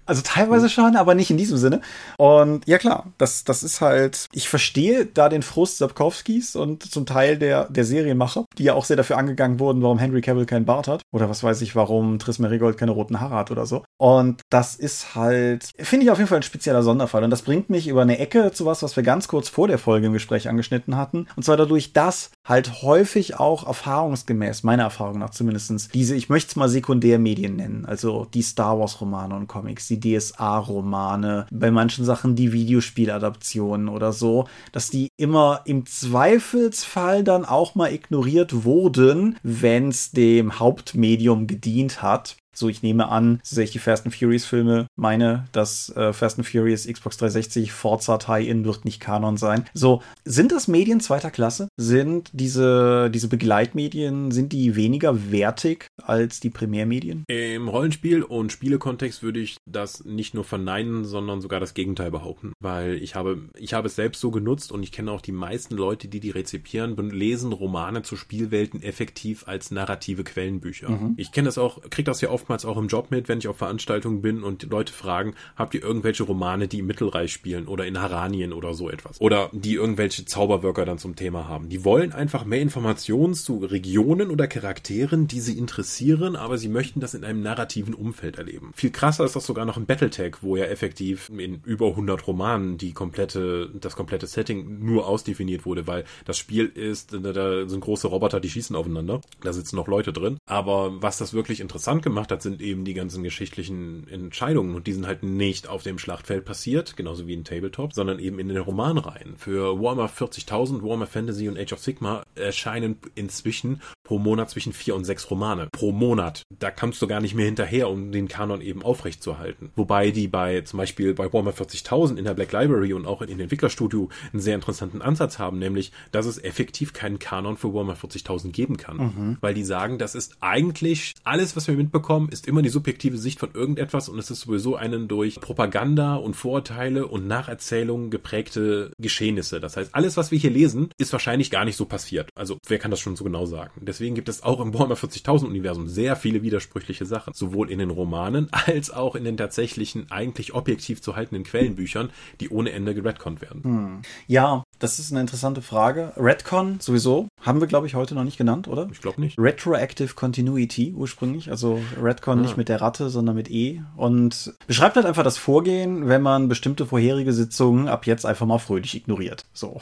Also 0.07 0.23
teilweise 0.25 0.69
schon, 0.69 0.97
aber 0.97 1.15
nicht 1.15 1.31
in 1.31 1.37
diesem 1.37 1.57
Sinne. 1.57 1.81
Und 2.19 2.67
ja 2.67 2.79
klar, 2.79 3.13
das, 3.19 3.45
das 3.45 3.63
ist 3.63 3.81
halt, 3.81 4.27
ich 4.33 4.49
verstehe 4.49 5.07
da 5.07 5.29
den 5.29 5.43
Frust 5.43 5.79
Sapkowskis 5.79 6.57
und 6.57 6.83
zum 6.83 7.07
Teil 7.07 7.39
der, 7.39 7.65
der 7.71 7.85
Serienmacher, 7.85 8.45
die 8.59 8.65
ja 8.65 8.75
auch 8.75 8.85
sehr 8.85 8.97
dafür 8.97 9.19
angegangen 9.19 9.61
wurden, 9.61 9.83
warum 9.83 9.99
Henry 9.99 10.21
Cavill 10.21 10.47
keinen 10.47 10.67
Bart 10.67 10.89
hat. 10.89 11.03
Oder 11.13 11.29
was 11.29 11.43
weiß 11.43 11.63
ich, 11.63 11.75
warum 11.77 12.19
Triss 12.19 12.39
Merigold 12.39 12.77
keine 12.77 12.93
roten 12.93 13.21
Haare 13.21 13.37
hat 13.37 13.51
oder 13.51 13.67
so. 13.67 13.85
Und 13.99 14.41
das 14.51 14.75
ist 14.75 15.15
halt, 15.15 15.71
finde 15.79 16.05
ich 16.05 16.11
auf 16.11 16.19
jeden 16.19 16.29
Fall 16.29 16.39
ein 16.39 16.43
spezieller 16.43 16.83
Sonderfall. 16.83 17.25
Und 17.25 17.31
das 17.31 17.43
bringt 17.43 17.71
mich 17.71 17.89
über 17.89 18.03
eine 18.03 18.19
Ecke 18.19 18.53
zu 18.53 18.67
was, 18.67 18.83
was 18.83 18.97
wir 18.97 19.03
ganz 19.03 19.29
kurz 19.29 19.49
vor 19.49 19.69
der 19.69 19.79
Folge 19.79 20.07
im 20.07 20.13
Gespräch 20.13 20.49
angeschnitten 20.49 20.97
hatten. 20.97 21.27
Und 21.37 21.45
zwar 21.45 21.57
dadurch, 21.57 21.93
dass 21.93 22.31
halt 22.47 22.83
häufig 22.83 23.39
auch 23.39 23.67
erfahrungsgemäß, 23.67 24.63
meiner 24.63 24.85
Erfahrung 24.85 25.19
nach 25.19 25.31
zumindestens 25.31 25.89
diese, 25.89 26.15
ich 26.15 26.29
möchte 26.29 26.51
es 26.51 26.57
mal 26.57 26.69
Sekundärmedien 26.69 27.57
nennen, 27.57 27.87
also 27.87 28.27
die 28.33 28.43
Star 28.43 28.79
Wars 28.79 29.01
Romane 29.01 29.35
und 29.35 29.47
Comics, 29.47 29.89
die 29.99 30.17
DSA-Romane, 30.17 31.47
bei 31.51 31.71
manchen 31.71 32.05
Sachen 32.05 32.37
die 32.37 32.53
Videospieladaptionen 32.53 33.89
oder 33.89 34.13
so, 34.13 34.47
dass 34.73 34.91
die 34.91 35.09
immer 35.17 35.63
im 35.65 35.87
Zweifelsfall 35.87 37.25
dann 37.25 37.45
auch 37.45 37.75
mal 37.75 37.93
ignoriert 37.93 38.65
wurden, 38.65 39.37
wenn 39.43 39.89
es 39.89 40.11
dem 40.11 40.59
Hauptmedium 40.59 41.47
gedient 41.47 42.03
hat. 42.03 42.37
So, 42.55 42.69
ich 42.69 42.83
nehme 42.83 43.09
an, 43.09 43.41
so 43.43 43.57
sehr 43.57 43.65
ich 43.65 43.73
die 43.73 43.79
Fast 43.79 44.07
and 44.07 44.15
Furious 44.15 44.45
Filme 44.45 44.87
meine, 44.97 45.47
dass 45.53 45.91
äh, 45.97 46.13
Fast 46.13 46.39
and 46.39 46.47
Furious 46.47 46.87
Xbox 46.87 47.17
360 47.19 47.73
Forza 47.73 48.19
Tie-In 48.19 48.65
wird 48.65 48.85
nicht 48.85 49.01
Kanon 49.01 49.37
sein. 49.37 49.65
So, 49.75 50.03
sind 50.25 50.53
das 50.53 50.69
Medien 50.69 51.01
zweiter 51.01 51.31
Klasse? 51.31 51.69
Sind 51.77 52.31
diese, 52.33 53.11
diese 53.13 53.29
Begleitmedien, 53.29 54.31
sind 54.31 54.53
die 54.53 54.77
weniger 54.77 55.31
wertig 55.31 55.87
als 56.03 56.41
die 56.41 56.51
Primärmedien? 56.51 57.25
Im 57.29 57.69
Rollenspiel- 57.69 58.23
und 58.23 58.53
Spielekontext 58.53 59.23
würde 59.23 59.41
ich 59.41 59.57
das 59.67 60.05
nicht 60.05 60.35
nur 60.35 60.45
verneinen, 60.45 61.05
sondern 61.05 61.41
sogar 61.41 61.61
das 61.61 61.75
Gegenteil 61.75 62.11
behaupten, 62.11 62.53
weil 62.61 62.95
ich 62.95 63.15
habe, 63.15 63.49
ich 63.57 63.75
habe 63.75 63.89
es 63.89 63.97
selbst 63.97 64.21
so 64.21 64.31
genutzt 64.31 64.73
und 64.73 64.83
ich 64.83 64.93
kenne 64.93 65.11
auch 65.11 65.21
die 65.21 65.33
meisten 65.33 65.75
Leute, 65.75 66.09
die 66.09 66.21
die 66.21 66.31
rezipieren, 66.31 66.97
lesen 67.11 67.53
Romane 67.53 68.03
zu 68.03 68.17
Spielwelten 68.17 68.83
effektiv 68.83 69.47
als 69.47 69.71
narrative 69.71 70.25
Quellenbücher. 70.25 70.91
Mhm. 70.91 71.15
Ich 71.17 71.33
kenne 71.33 71.47
das 71.47 71.59
auch, 71.59 71.81
kriege 71.91 72.05
das 72.05 72.21
ja 72.21 72.31
oft 72.31 72.44
oftmals 72.45 72.67
auch 72.67 72.77
im 72.77 72.89
Job 72.89 73.11
mit, 73.11 73.29
wenn 73.29 73.39
ich 73.39 73.49
auf 73.49 73.57
Veranstaltungen 73.57 74.21
bin 74.21 74.43
und 74.43 74.65
Leute 74.65 74.93
fragen, 74.93 75.35
habt 75.57 75.73
ihr 75.75 75.83
irgendwelche 75.83 76.25
Romane, 76.25 76.69
die 76.69 76.81
im 76.81 76.87
Mittelreich 76.87 77.33
spielen 77.33 77.67
oder 77.67 77.87
in 77.87 77.99
Haranien 77.99 78.53
oder 78.53 78.75
so 78.75 78.91
etwas? 78.91 79.19
Oder 79.19 79.49
die 79.53 79.75
irgendwelche 79.75 80.27
Zauberwörter 80.27 80.85
dann 80.85 80.99
zum 80.99 81.17
Thema 81.17 81.49
haben. 81.49 81.71
Die 81.71 81.87
wollen 81.87 82.13
einfach 82.13 82.45
mehr 82.45 82.61
Informationen 82.61 83.33
zu 83.33 83.65
Regionen 83.65 84.31
oder 84.31 84.47
Charakteren, 84.47 85.27
die 85.27 85.41
sie 85.41 85.57
interessieren, 85.57 86.37
aber 86.37 86.59
sie 86.59 86.69
möchten 86.69 87.01
das 87.01 87.15
in 87.15 87.25
einem 87.25 87.41
narrativen 87.41 87.95
Umfeld 87.95 88.37
erleben. 88.37 88.73
Viel 88.75 88.91
krasser 88.91 89.25
ist 89.25 89.37
das 89.37 89.47
sogar 89.47 89.65
noch 89.65 89.79
im 89.79 89.87
Battletech, 89.87 90.43
wo 90.43 90.57
ja 90.57 90.65
effektiv 90.65 91.31
in 91.31 91.63
über 91.65 91.89
100 91.89 92.27
Romanen 92.27 92.77
die 92.77 92.93
komplette, 92.93 93.71
das 93.73 93.97
komplette 93.97 94.27
Setting 94.27 94.85
nur 94.85 95.09
ausdefiniert 95.09 95.65
wurde, 95.65 95.87
weil 95.87 96.05
das 96.27 96.37
Spiel 96.37 96.67
ist, 96.67 97.15
da 97.15 97.67
sind 97.67 97.81
große 97.81 98.07
Roboter, 98.07 98.39
die 98.39 98.51
schießen 98.51 98.77
aufeinander. 98.77 99.23
Da 99.43 99.55
sitzen 99.55 99.77
noch 99.77 99.89
Leute 99.89 100.13
drin. 100.13 100.37
Aber 100.45 101.01
was 101.01 101.17
das 101.17 101.33
wirklich 101.33 101.61
interessant 101.61 102.03
gemacht 102.03 102.31
hat, 102.31 102.34
hat, 102.35 102.43
sind 102.43 102.61
eben 102.61 102.85
die 102.85 102.95
ganzen 102.95 103.23
geschichtlichen 103.23 104.07
Entscheidungen 104.09 104.75
und 104.75 104.87
die 104.87 104.93
sind 104.93 105.07
halt 105.07 105.23
nicht 105.23 105.69
auf 105.69 105.83
dem 105.83 105.99
Schlachtfeld 105.99 106.45
passiert, 106.45 106.97
genauso 106.97 107.27
wie 107.27 107.35
in 107.35 107.45
Tabletop, 107.45 107.95
sondern 107.95 108.19
eben 108.19 108.39
in 108.39 108.49
den 108.49 108.59
Romanreihen. 108.59 109.37
Für 109.37 109.81
Warhammer 109.81 110.09
40.000, 110.09 110.83
Warhammer 110.83 111.07
Fantasy 111.07 111.49
und 111.49 111.59
Age 111.59 111.73
of 111.73 111.81
Sigma 111.81 112.23
erscheinen 112.35 112.99
inzwischen 113.15 113.81
pro 114.05 114.19
Monat 114.19 114.51
zwischen 114.51 114.73
vier 114.73 114.95
und 114.95 115.05
sechs 115.05 115.31
Romane. 115.31 115.69
Pro 115.73 115.93
Monat. 115.93 116.43
Da 116.59 116.71
kannst 116.71 117.01
du 117.01 117.07
gar 117.07 117.21
nicht 117.21 117.35
mehr 117.35 117.47
hinterher, 117.47 117.89
um 117.89 118.13
den 118.13 118.29
Kanon 118.29 118.61
eben 118.61 118.83
aufrechtzuerhalten. 118.83 119.71
Wobei 119.77 120.11
die 120.11 120.29
bei, 120.29 120.61
zum 120.61 120.79
Beispiel 120.79 121.15
bei 121.15 121.33
Warhammer 121.33 121.53
40.000 121.53 122.17
in 122.17 122.25
der 122.25 122.35
Black 122.35 122.53
Library 122.53 122.93
und 122.93 123.07
auch 123.07 123.23
in 123.23 123.29
den 123.29 123.41
Entwicklerstudio 123.41 124.11
einen 124.33 124.43
sehr 124.43 124.55
interessanten 124.55 125.01
Ansatz 125.01 125.39
haben, 125.39 125.59
nämlich, 125.59 125.93
dass 126.13 126.27
es 126.27 126.43
effektiv 126.43 126.93
keinen 126.93 127.19
Kanon 127.19 127.57
für 127.57 127.73
Warhammer 127.73 127.97
40.000 127.97 128.53
geben 128.53 128.77
kann. 128.77 128.97
Mhm. 128.97 129.39
Weil 129.41 129.55
die 129.55 129.65
sagen, 129.65 129.99
das 129.99 130.15
ist 130.15 130.37
eigentlich 130.41 131.15
alles, 131.25 131.57
was 131.57 131.67
wir 131.69 131.75
mitbekommen, 131.75 132.24
Form 132.25 132.29
ist 132.31 132.49
immer 132.49 132.63
die 132.63 132.69
subjektive 132.69 133.19
Sicht 133.19 133.39
von 133.39 133.51
irgendetwas 133.53 134.09
und 134.09 134.19
es 134.19 134.31
ist 134.31 134.41
sowieso 134.41 134.77
einen 134.77 135.09
durch 135.09 135.41
Propaganda 135.41 136.17
und 136.17 136.35
Vorurteile 136.35 137.07
und 137.07 137.27
Nacherzählungen 137.27 138.11
geprägte 138.11 138.93
Geschehnisse. 138.99 139.61
Das 139.61 139.77
heißt, 139.77 139.95
alles, 139.95 140.17
was 140.17 140.31
wir 140.31 140.39
hier 140.39 140.51
lesen, 140.51 140.91
ist 140.99 141.13
wahrscheinlich 141.13 141.51
gar 141.51 141.65
nicht 141.65 141.77
so 141.77 141.85
passiert. 141.85 142.31
Also, 142.35 142.59
wer 142.67 142.79
kann 142.79 142.91
das 142.91 143.01
schon 143.01 143.17
so 143.17 143.25
genau 143.25 143.47
sagen? 143.47 143.73
Deswegen 143.83 144.15
gibt 144.15 144.29
es 144.29 144.43
auch 144.43 144.61
im 144.61 144.73
Warhammer 144.73 144.95
40.000 144.95 145.47
Universum 145.47 145.87
sehr 145.89 146.17
viele 146.17 146.43
widersprüchliche 146.43 147.05
Sachen. 147.05 147.35
Sowohl 147.35 147.71
in 147.71 147.79
den 147.79 147.91
Romanen 147.91 148.49
als 148.53 148.91
auch 148.91 149.15
in 149.15 149.25
den 149.25 149.37
tatsächlichen, 149.37 150.11
eigentlich 150.11 150.55
objektiv 150.55 151.03
zu 151.03 151.17
haltenden 151.17 151.45
Quellenbüchern, 151.45 152.11
die 152.41 152.49
ohne 152.49 152.73
Ende 152.73 152.95
geredconnt 152.95 153.43
werden. 153.43 153.63
Hm. 153.65 154.03
Ja, 154.27 154.65
das 154.85 154.99
ist 154.99 155.13
eine 155.13 155.23
interessante 155.23 155.63
Frage. 155.63 156.13
Redcon 156.19 156.79
sowieso 156.79 157.29
haben 157.41 157.61
wir, 157.61 157.67
glaube 157.67 157.87
ich, 157.87 157.95
heute 157.95 158.15
noch 158.15 158.23
nicht 158.23 158.37
genannt, 158.37 158.69
oder? 158.69 158.87
Ich 158.93 159.01
glaube 159.01 159.19
nicht. 159.19 159.39
Retroactive 159.39 160.15
Continuity 160.15 160.93
ursprünglich, 160.95 161.51
also 161.51 161.81
Redcon 162.01 162.41
ah. 162.41 162.43
nicht 162.43 162.59
mit 162.59 162.69
der 162.69 162.83
Ratte, 162.83 163.09
sondern 163.09 163.35
mit 163.35 163.51
E. 163.51 163.81
Und 163.97 164.53
beschreibt 164.67 164.97
halt 164.97 165.07
einfach 165.07 165.25
das 165.25 165.39
Vorgehen, 165.39 166.07
wenn 166.09 166.21
man 166.21 166.49
bestimmte 166.49 166.85
vorherige 166.85 167.33
Sitzungen 167.33 167.89
ab 167.89 168.07
jetzt 168.07 168.27
einfach 168.27 168.45
mal 168.45 168.59
fröhlich 168.59 168.95
ignoriert. 168.95 169.47
So 169.55 169.81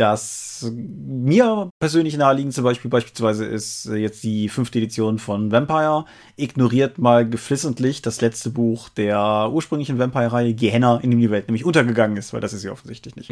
das 0.00 0.70
mir 0.72 1.70
persönlich 1.78 2.16
naheliegend 2.16 2.54
zum 2.54 2.64
Beispiel 2.64 2.90
beispielsweise 2.90 3.44
ist 3.44 3.86
jetzt 3.86 4.22
die 4.22 4.48
fünfte 4.48 4.78
Edition 4.78 5.18
von 5.18 5.52
Vampire. 5.52 6.06
Ignoriert 6.36 6.98
mal 6.98 7.28
geflissentlich 7.28 8.02
das 8.02 8.20
letzte 8.20 8.50
Buch 8.50 8.88
der 8.88 9.50
ursprünglichen 9.52 9.98
Vampire-Reihe 9.98 10.54
Gehenna, 10.54 10.98
in 10.98 11.10
dem 11.10 11.20
die 11.20 11.30
Welt 11.30 11.48
nämlich 11.48 11.64
untergegangen 11.64 12.16
ist, 12.16 12.32
weil 12.32 12.40
das 12.40 12.52
ist 12.52 12.62
sie 12.62 12.70
offensichtlich 12.70 13.16
nicht. 13.16 13.30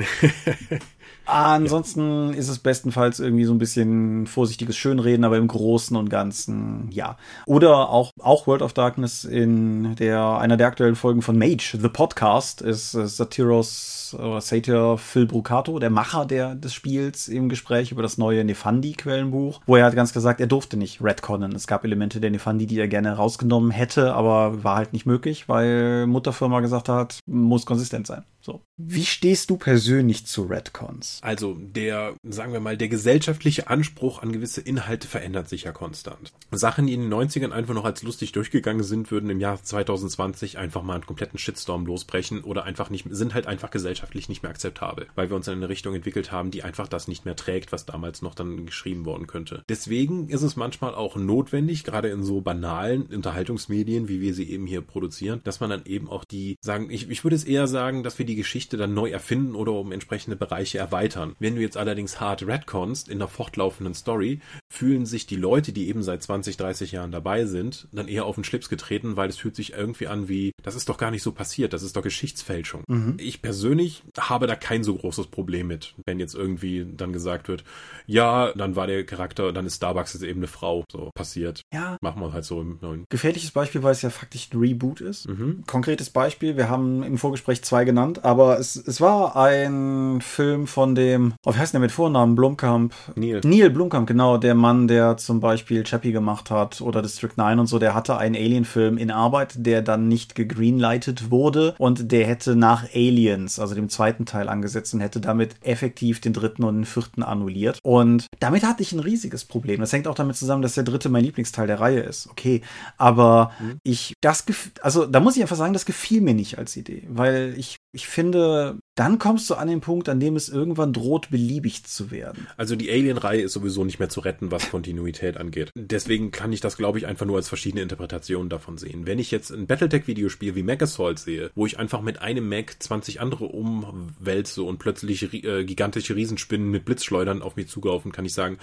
Ansonsten 1.27 2.33
ist 2.35 2.49
es 2.49 2.59
bestenfalls 2.59 3.21
irgendwie 3.21 3.45
so 3.45 3.53
ein 3.53 3.59
bisschen 3.59 4.27
vorsichtiges 4.27 4.77
Schönreden, 4.77 5.25
aber 5.25 5.37
im 5.37 5.49
Großen 5.49 5.97
und 5.97 6.09
Ganzen 6.09 6.89
ja. 6.91 7.17
Oder 7.47 7.91
auch, 7.91 8.13
auch 8.21 8.47
World 8.47 8.63
of 8.63 8.73
Darkness 8.73 9.25
in 9.25 9.95
der, 9.97 10.39
einer 10.39 10.57
der 10.57 10.67
aktuellen 10.67 10.97
Folgen 10.97 11.23
von 11.23 11.39
Mage, 11.39 11.79
The 11.81 11.89
Podcast, 11.89 12.63
ist 12.63 12.93
Satiros 12.93 14.17
oder 14.19 14.41
Satyr 14.41 14.97
Phil 14.97 15.27
Brucato, 15.27 15.79
der 15.79 15.91
Macher 15.91 16.25
der 16.25 16.55
des 16.65 16.75
Spiels 16.75 17.29
im 17.29 17.49
Gespräch 17.49 17.93
über 17.93 18.03
das 18.03 18.19
neue 18.19 18.45
Nefandi-Quellenbuch, 18.45 19.61
wo 19.67 19.77
er 19.77 19.85
hat 19.85 19.95
ganz 19.95 20.13
gesagt, 20.13 20.41
er 20.41 20.47
durfte 20.47 20.77
nicht 20.77 21.03
retconnen. 21.03 21.55
Es 21.55 21.67
gab 21.67 21.85
Elemente 21.85 22.21
der 22.21 22.31
Nefandi, 22.31 22.67
die 22.67 22.79
er 22.79 22.89
gerne 22.89 23.13
rausgenommen 23.13 23.71
hätte, 23.71 24.15
aber 24.15 24.65
war 24.65 24.77
halt 24.77 24.93
nicht 24.93 25.07
möglich, 25.07 25.49
weil 25.49 26.07
Mutterfirma 26.07 26.61
gesagt 26.61 26.89
hat, 26.89 27.21
muss 27.27 27.67
konsistent 27.67 28.07
sein. 28.07 28.25
So. 28.49 28.63
Wie 28.79 29.05
stehst 29.05 29.51
du 29.51 29.59
persönlich 29.59 30.25
zu 30.25 30.45
Redcons? 30.45 31.19
Also 31.23 31.55
der, 31.61 32.15
sagen 32.23 32.55
wir 32.55 32.61
mal, 32.61 32.79
der 32.79 32.89
gesellschaftliche 32.89 33.69
Anspruch 33.69 34.23
an 34.23 34.33
gewisse 34.33 34.63
Inhalte 34.63 35.07
verändert 35.07 35.51
sich 35.51 35.65
ja 35.65 35.73
konstant. 35.73 36.33
Sachen, 36.51 36.87
die 36.87 36.95
in 36.95 37.03
den 37.03 37.13
90ern 37.13 37.51
einfach 37.51 37.75
noch 37.75 37.85
als 37.85 38.03
lustig 38.03 38.33
durchgegangen 38.33 38.85
sind, 38.85 39.11
würden 39.11 39.29
im 39.29 39.39
Jahr 39.39 39.63
2020 39.63 40.57
einfach 40.57 40.83
mal 40.83 40.95
einen 40.95 41.05
kompletten 41.05 41.39
Shitstorm 41.39 41.85
losbrechen 41.85 42.43
oder 42.43 42.65
einfach 42.65 42.89
nicht, 42.89 43.05
sind 43.11 43.35
halt 43.35 43.47
einfach 43.47 43.71
gesellschaftlich 43.71 44.31
nicht 44.31 44.43
mehr 44.43 44.51
akzeptabel, 44.51 45.09
weil 45.15 45.29
wir 45.29 45.37
uns 45.37 45.47
in 45.47 45.55
eine 45.55 45.69
Richtung 45.69 45.95
entwickelt 45.95 46.33
haben, 46.33 46.51
die 46.51 46.63
einfach 46.63 46.89
das 46.89 47.07
nicht 47.07 47.27
mehr 47.27 47.37
trägt, 47.37 47.71
was 47.71 47.85
damals 47.85 48.23
noch 48.23 48.35
dann 48.35 48.65
geschrieben 48.65 49.05
worden 49.05 49.27
könnte. 49.27 49.63
Deswegen 49.69 50.31
ist 50.31 50.43
es 50.43 50.57
manchmal 50.57 50.95
auch 50.95 51.17
notwendig, 51.17 51.85
gerade 51.85 52.09
in 52.09 52.23
so 52.23 52.41
banalen 52.41 53.03
Unterhaltungsmedien, 53.03 54.09
wie 54.09 54.23
wir 54.23 54.33
sie 54.33 54.49
eben 54.49 54.67
hier 54.67 54.81
produzieren, 54.81 55.43
dass 55.45 55.61
man 55.61 55.69
dann 55.69 55.85
eben 55.85 56.09
auch 56.09 56.25
die, 56.25 56.57
sagen, 56.63 56.89
ich, 56.89 57.11
ich 57.11 57.25
würde 57.25 57.37
es 57.37 57.45
eher 57.45 57.67
sagen, 57.67 58.03
dass 58.03 58.19
wir 58.19 58.25
die 58.25 58.38
Geschichte 58.39 58.77
dann 58.77 58.95
neu 58.95 59.11
erfinden 59.11 59.55
oder 59.55 59.73
um 59.73 59.93
entsprechende 59.93 60.37
Bereiche 60.37 60.79
erweitern. 60.79 61.37
Wenn 61.39 61.57
du 61.57 61.61
jetzt 61.61 61.77
allerdings 61.77 62.21
hart 62.21 62.47
retconst 62.47 63.09
in 63.09 63.19
der 63.19 63.29
fortlaufenden 63.29 63.95
Story, 63.95 64.41
fühlen 64.71 65.07
sich 65.07 65.27
die 65.27 65.37
Leute, 65.37 65.73
die 65.73 65.89
eben 65.89 66.03
seit 66.03 66.23
20, 66.23 66.57
30 66.57 66.93
Jahren 66.93 67.13
dabei 67.13 67.45
sind, 67.45 67.89
dann 67.93 68.09
eher 68.09 68.25
auf 68.25 68.37
den 68.37 68.45
Schlips 68.45 68.69
getreten, 68.69 69.17
weil 69.17 69.29
es 69.29 69.39
fühlt 69.39 69.57
sich 69.57 69.73
irgendwie 69.73 70.07
an 70.07 70.29
wie, 70.29 70.53
das 70.63 70.75
ist 70.75 70.89
doch 70.89 70.99
gar 70.99 71.11
nicht 71.11 71.23
so 71.23 71.33
passiert, 71.33 71.73
das 71.73 71.83
ist 71.83 71.97
doch 71.97 72.03
Geschichtsfälschung. 72.03 72.85
Mhm. 72.89 73.17
Ich 73.19 73.43
persönlich 73.43 74.03
habe 74.19 74.47
da 74.47 74.57
kein 74.57 74.85
so 74.85 74.95
großes 74.95 75.27
Problem 75.27 75.67
mit, 75.67 75.95
wenn 76.07 76.21
jetzt 76.21 76.35
irgendwie 76.35 76.87
dann 76.97 77.13
gesagt 77.13 77.49
wird, 77.49 77.65
ja, 78.07 78.53
dann 78.53 78.77
war 78.77 78.87
der 78.87 79.05
Charakter, 79.05 79.53
dann 79.53 79.67
ist 79.67 79.77
Starbucks 79.77 80.15
jetzt 80.15 80.23
eben 80.23 80.41
eine 80.41 80.47
Frau, 80.47 80.85
so 80.91 81.11
passiert. 81.15 81.63
Ja. 81.73 81.99
Machen 82.01 82.23
wir 82.23 82.33
halt 82.33 82.45
so 82.45 82.61
im 82.61 82.79
neuen. 82.81 83.05
Gefährliches 83.09 83.51
Beispiel, 83.51 83.83
weil 83.83 83.93
es 83.93 84.03
ja 84.03 84.11
faktisch 84.11 84.51
ein 84.53 84.59
Reboot 84.59 85.01
ist. 85.01 85.29
Mhm. 85.29 85.65
Konkretes 85.67 86.11
Beispiel, 86.11 86.57
wir 86.57 86.69
haben 86.69 87.03
im 87.03 87.19
Vorgespräch 87.19 87.63
zwei 87.63 87.85
genannt, 87.85 88.18
aber 88.23 88.59
es, 88.59 88.77
es 88.77 89.01
war 89.01 89.37
ein 89.37 90.21
Film 90.21 90.67
von 90.67 90.95
dem, 90.95 91.35
oh, 91.45 91.55
wie 91.55 91.59
heißt 91.59 91.73
der 91.73 91.81
mit 91.81 91.93
Vornamen? 91.93 92.35
Blumkamp. 92.35 92.95
Neil. 93.15 93.41
Neil 93.45 93.71
Blumkamp, 93.71 94.07
genau, 94.07 94.39
der 94.39 94.55
Mann, 94.55 94.89
der 94.89 95.17
zum 95.17 95.41
Beispiel 95.41 95.85
Chappie 95.85 96.13
gemacht 96.13 96.51
hat 96.51 96.81
oder 96.81 97.03
District 97.03 97.33
9 97.37 97.59
und 97.59 97.67
so, 97.67 97.79
der 97.79 97.95
hatte 97.95 98.17
einen 98.17 98.35
Alien-Film 98.35 98.99
in 98.99 99.11
Arbeit, 99.11 99.55
der 99.57 99.83
dann 99.83 100.09
nicht 100.09 100.35
gegreenlightet 100.35 101.31
wurde 101.31 101.75
und 101.79 102.13
der 102.13 102.27
hätte 102.27 102.57
nach 102.57 102.85
Aliens, 102.95 103.59
also 103.59 103.75
dem 103.75 103.89
zweiten 103.89 104.27
Teil 104.27 104.49
angesetzt 104.49 104.95
und 104.95 105.01
hätte 105.01 105.21
damit 105.21 105.57
effektiv 105.63 106.21
den 106.21 106.33
dritten 106.33 106.65
und 106.65 106.77
den 106.77 106.85
vierten 106.85 107.23
annulliert. 107.23 107.79
Und 107.83 108.27
damit 108.41 108.65
hatte 108.65 108.83
ich 108.83 108.93
ein 108.93 109.01
riesiges 109.01 109.45
Problem. 109.45 109.81
Das 109.81 109.93
hängt 109.93 110.07
auch 110.07 110.15
damit 110.15 110.37
zusammen, 110.37 110.63
dass 110.63 110.75
der 110.75 110.85
dritte 110.85 111.09
mein 111.09 111.25
Lieblingsteil 111.25 111.67
der 111.67 111.81
Reihe 111.81 112.01
ist. 112.01 112.29
Okay, 112.31 112.63
aber 112.97 113.53
mhm. 113.61 113.79
ich, 113.83 114.15
das, 114.21 114.45
also 114.83 115.07
da 115.07 115.21
muss 115.21 115.37
ich 115.37 115.43
einfach 115.43 115.57
sagen, 115.57 115.73
das 115.73 115.87
gefiel 115.87 116.21
mir 116.21 116.35
nicht 116.35 116.59
als 116.59 116.77
Idee, 116.77 117.05
weil 117.09 117.55
ich 117.57 117.78
ich 117.99 118.07
finde, 118.07 118.79
dann 118.95 119.19
kommst 119.19 119.51
du 119.51 119.57
an 119.57 119.67
den 119.67 119.81
Punkt, 119.81 120.09
an 120.09 120.21
dem 120.21 120.37
es 120.37 120.49
irgendwann 120.49 120.93
droht, 120.93 121.31
beliebig 121.31 121.85
zu 121.85 122.13
werden. 122.13 122.47
Also 122.57 122.77
die 122.77 122.93
Alien-Reihe 122.93 123.43
ist 123.43 123.55
sowieso 123.55 123.85
nicht 123.85 123.99
mehr 123.99 124.09
zu 124.09 124.21
retten, 124.21 124.53
was 124.53 124.71
Kontinuität 124.71 125.37
angeht. 125.37 125.73
Deswegen 125.75 126.31
kann 126.31 126.53
ich 126.53 126.61
das, 126.61 126.77
glaube 126.77 126.99
ich, 126.99 127.09
einfach 127.09 127.27
nur 127.27 127.39
als 127.39 127.49
verschiedene 127.49 127.83
Interpretationen 127.83 128.49
davon 128.49 128.79
sehen. 128.79 129.05
Wenn 129.05 129.19
ich 129.19 129.33
jetzt 129.33 129.51
ein 129.51 129.67
Battletech-Videospiel 129.67 130.55
wie 130.55 130.63
Megasalt 130.63 131.19
sehe, 131.19 131.51
wo 131.57 131.67
ich 131.67 131.81
einfach 131.81 132.01
mit 132.01 132.23
einem 132.23 132.49
Mac 132.49 132.77
20 132.79 133.21
andere 133.21 133.47
umwälze 133.47 134.63
und 134.63 134.79
plötzlich 134.79 135.35
äh, 135.35 135.65
gigantische 135.65 136.15
Riesenspinnen 136.15 136.71
mit 136.71 136.85
Blitzschleudern 136.85 137.43
auf 137.43 137.57
mich 137.57 137.67
zugaufen, 137.67 138.13
kann 138.13 138.27
ich 138.27 138.33
sagen, 138.33 138.59